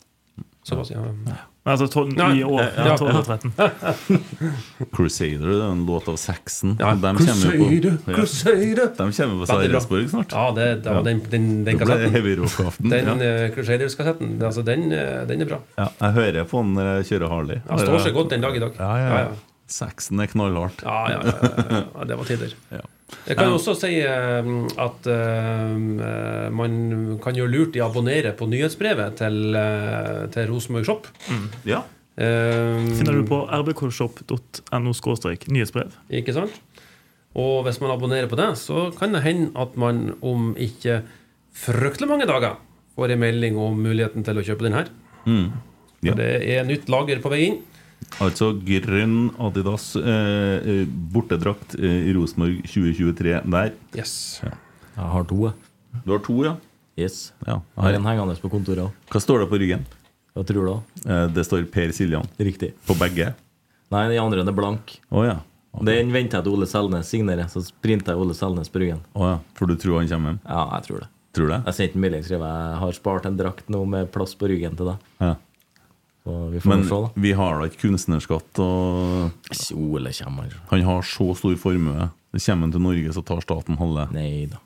[0.67, 1.05] Såpass, ja.
[1.67, 2.61] Nei, Altså 12, Nei, i år.
[2.63, 3.51] ja, Ja, 12 og 13.
[4.95, 6.77] Crusader, det er en låt av Saxon.
[6.79, 8.15] Ja, de Crusader, på, ja.
[8.15, 8.91] Crusader.
[8.95, 9.73] De kommer på Veldig.
[9.75, 10.31] Sarpsborg snart.
[10.37, 12.89] Ja, det, det var den, den, den kassetten.
[12.93, 13.17] Den Ja.
[13.27, 15.59] eh, Crusaders-kassetten, altså den, eh, den er bra.
[15.77, 17.59] Ja, jeg hører på den når jeg kjører Harley.
[17.67, 18.79] Den står seg godt den dag i dag.
[18.79, 19.27] Ja, ja, ja.
[19.67, 20.83] Saxon er knallhardt.
[20.85, 22.05] Ja, ja, ja, ja, ja.
[22.11, 22.55] Det var tider.
[22.77, 22.85] Ja.
[23.23, 24.47] Jeg kan også si eh,
[24.83, 26.73] at uh, man
[27.23, 31.07] kan gjøre lurt i å abonnere på nyhetsbrevet til, uh, til Rosenborg Shop.
[31.63, 31.85] Ja.
[32.17, 34.93] Eh, Finner du på rbkshop.no
[35.53, 35.95] nyhetsbrev.
[36.09, 36.55] Ikke sant?
[37.37, 41.03] Og hvis man abonnerer på det, så kan det hende at man om ikke
[41.53, 42.57] fryktelig mange dager
[42.97, 44.89] får en melding om muligheten til å kjøpe den her.
[45.27, 46.13] Ja.
[46.13, 47.59] For Det er nytt lager på vei inn.
[48.23, 53.73] Altså grønn Adidas eh, eh, bortedrakt eh, i Rosenborg 2023 der.
[53.97, 54.15] Yes.
[54.43, 56.01] Jeg har to, jeg.
[56.05, 56.55] Du har to, ja?
[56.97, 57.31] Yes.
[57.45, 57.59] ja.
[57.75, 58.95] Jeg har en hengende på kontoret òg.
[59.13, 59.83] Hva står det på ryggen?
[60.37, 60.71] Hva tror du?
[60.71, 61.03] da?
[61.09, 62.25] Eh, det står Per Siljan.
[62.41, 62.71] Riktig.
[62.87, 63.33] På begge?
[63.93, 64.97] Nei, den andre er blank.
[65.09, 65.39] Oh, ja.
[65.85, 69.03] Den venter jeg til Ole Selnes signerer, så printer jeg Ole Selnes på ryggen.
[69.13, 69.37] Oh, ja.
[69.57, 70.39] For du tror han kommer hjem?
[70.47, 71.09] Ja, jeg tror det.
[71.37, 71.59] Tror det?
[71.67, 74.77] Jeg sendte en melding skrev jeg har spart en drakt nå med plass på ryggen
[74.79, 75.11] til deg.
[75.21, 75.35] Ja.
[76.53, 81.31] Vi får Men se, vi har da ikke kunstnerskatt, og Ole kommer han har så
[81.37, 82.09] stor formue.
[82.37, 84.07] Kommer han til Norge, så tar staten halve.
[84.13, 84.59] Nei da.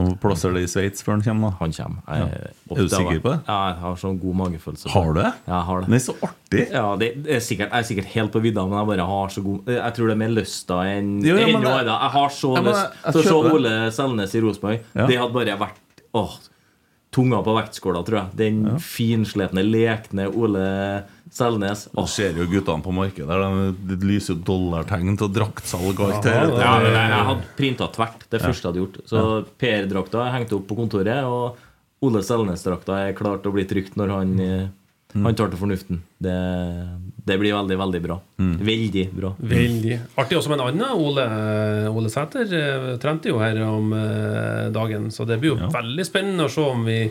[0.00, 1.56] Og plasser det i Sveits før han kommer, da.
[1.60, 2.00] Han kommer.
[2.08, 2.76] Jeg, Ja.
[2.76, 3.40] Er du sikker på det?
[3.46, 4.88] Ja, jeg har sånn god magefølelse.
[4.88, 5.32] Har du det?
[5.44, 5.88] Ja, jeg har det.
[5.92, 6.62] Nei, så artig!
[6.72, 9.28] Ja, det det er sikkert, Jeg er sikkert helt på vidda, men jeg bare har
[9.28, 11.90] så god Jeg tror det er mer lysta enn Jo, ja, men ennå jeg-.
[11.92, 13.52] Jeg har så lyst til å se.
[13.52, 14.80] Ole Selnes i Rosenborg.
[14.96, 15.06] Ja.
[15.06, 16.38] Det hadde bare vært åh,
[17.12, 18.36] tunga på vektskåla, tror jeg.
[18.40, 20.66] Den finslepne, lekne Ole
[21.32, 21.86] Selnes.
[21.92, 26.10] Du ser jo guttene på markedet der, de- Det lyser jo dollartegn til draktsalg og
[26.12, 26.46] alt det Ja.
[26.58, 28.24] Ja, jeg, jeg hadde printa tvert.
[28.30, 28.98] Det første jeg hadde gjort.
[29.08, 31.56] Så PR-drakta er hengt opp på kontoret, og
[32.02, 34.32] Ole Selnes-drakta er klart å bli trykt når han,
[35.14, 36.02] eh, han tar til fornuften.
[36.22, 36.36] Det,
[37.24, 38.16] det blir veldig, veldig bra.
[38.38, 39.32] Veldig bra.
[39.38, 40.38] Veldig artig.
[40.38, 41.26] Også med en annen Ole,
[41.92, 46.48] Ole Sæter eh, trente jo her om eh, dagen, så det blir jo veldig spennende
[46.48, 47.02] å se om vi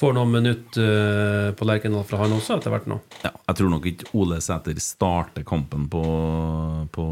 [0.00, 2.96] får noen minutter eh, på Lerkendal fra han også etter hvert nå.
[3.20, 6.00] Ja, jeg tror nok ikke Ole Sæter starter kampen på,
[6.94, 7.04] på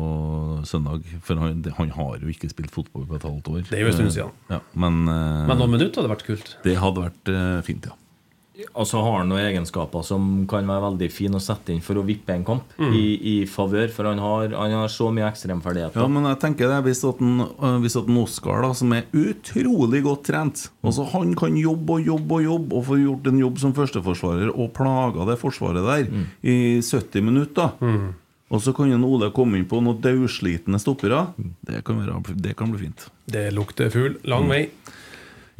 [0.64, 1.04] søndag.
[1.26, 3.62] For han, han har jo ikke spilt fotball på et halvt år.
[3.68, 4.32] Det er jo en stund siden.
[4.48, 6.54] Ja, men Men noen minutter hadde vært kult.
[6.64, 7.32] det hadde vært
[7.68, 7.98] fint, ja.
[8.74, 12.00] Og så har han noen egenskaper som kan være veldig fine å sette inn for
[12.00, 13.90] å vippe en kamp i, i favør.
[13.94, 16.02] For han har, han har så mye ekstremferdigheter.
[16.02, 18.94] Ja, men jeg tenker det Hvis at en, øh, hvis at en Oscar, da som
[18.96, 23.30] er utrolig godt trent Altså Han kan jobbe og jobbe og jobbe og få gjort
[23.30, 26.08] en jobb som førsteforsvarer og plaga det forsvaret der
[26.42, 27.76] i 70 minutter.
[28.48, 31.26] Og så kan en Ole komme inn på noen daudslitne stoppere.
[31.36, 33.08] Det kan, være, det kan bli fint.
[33.28, 34.62] Det lukter fugl lang vei.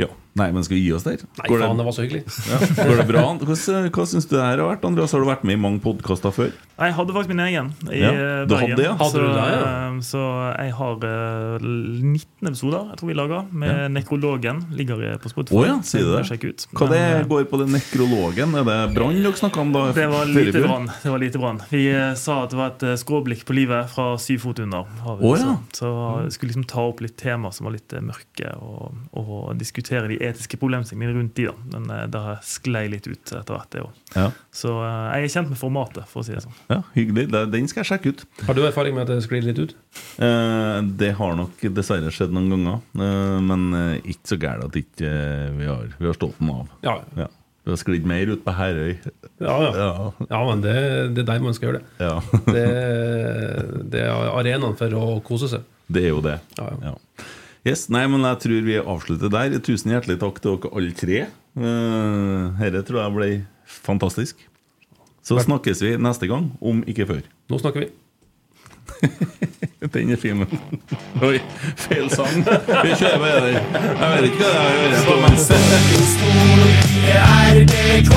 [0.01, 0.09] Ja.
[0.39, 1.23] Nei, men skal vi gi oss der?
[1.39, 2.23] Nei, Går det, faen, det var så hyggelig.
[2.47, 3.23] ja, går det bra?
[3.41, 4.85] Hvordan, hva syns du det her har vært?
[4.87, 6.53] Andreas, har du vært med i mange podkaster før?
[6.79, 8.71] Jeg hadde faktisk min egen i Ja, eh, du Bergen.
[8.77, 8.93] hadde, ja.
[9.01, 9.63] Hadde så, du det, ja?
[9.89, 10.21] eh, så
[10.63, 14.61] jeg har eh, 19 episoder jeg tror vi laga med Nekrologen.
[14.79, 15.59] Ligger eh, på Spotify.
[15.59, 16.23] Å ja, sier du det?
[16.29, 16.67] Sjekk ut.
[16.79, 18.55] Hva det Men, eh, går på den nekrologen?
[18.61, 19.83] Er det brann dere snakker om da?
[19.97, 20.69] det var lite fjor?
[20.69, 20.87] brann.
[21.03, 21.61] Det var lite brann.
[21.73, 24.87] Vi eh, sa at det var et eh, skråblikk på livet fra syv fot under.
[25.03, 25.51] har vi Å, også.
[25.51, 25.57] ja.
[25.81, 25.93] Så
[26.29, 30.07] jeg skulle liksom ta opp litt tema som var litt eh, mørke, og, og diskutere
[30.15, 31.55] de etiske problemstillingene rundt de da.
[31.74, 34.03] Men eh, det sklei litt ut etter hvert, det òg.
[34.16, 34.27] Ja.
[34.55, 36.57] Så eh, jeg er kjent med formatet, for å si det sånn.
[36.73, 37.27] ja, hyggelig.
[37.55, 38.24] Den skal jeg sjekke ut.
[38.49, 39.74] Har du erfaring med at det sklir litt ut?
[40.23, 43.69] Eh, det har nok dessverre skjedd noen ganger, eh, men
[44.03, 45.11] ikke så gærent at ikke
[45.59, 46.73] vi har, vi har stått den av.
[46.86, 47.31] Ja, Ja.
[47.69, 48.95] Vi har sklidd mer ut på Herøy.
[49.45, 49.55] ja.
[49.61, 49.73] ja.
[49.77, 50.12] Ja.
[50.31, 50.73] ja men det,
[51.12, 51.90] det er der man skal gjøre det.
[52.01, 52.15] ja.
[52.47, 52.62] Det,
[53.93, 55.66] det er arenaen for å kose seg.
[55.93, 56.39] Det er jo det.
[56.57, 56.95] Ja, ja.
[57.69, 59.57] Yes, nei, men jeg tror vi avslutter der.
[59.66, 61.19] Tusen hjertelig takk til dere alle tre.
[61.59, 63.30] Eh, Dette tror jeg ble
[63.69, 64.45] fantastisk.
[65.27, 67.22] Så snakkes vi neste gang, om ikke før.
[67.53, 67.88] Nå snakker vi.
[69.93, 70.38] Den er fin.
[70.40, 70.80] men-
[71.22, 71.38] Oi,
[71.85, 72.40] feil sang.
[72.47, 73.55] Vi kjører med den.
[73.55, 75.69] Jeg vet ikke hva det er å gjøre.
[77.59, 78.13] RBK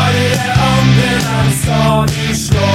[0.00, 0.28] Alle
[0.68, 2.70] andre dem skal vi slå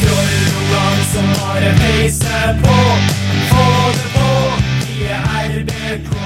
[0.00, 2.76] Trollungene som bare peiser på
[5.98, 6.25] the.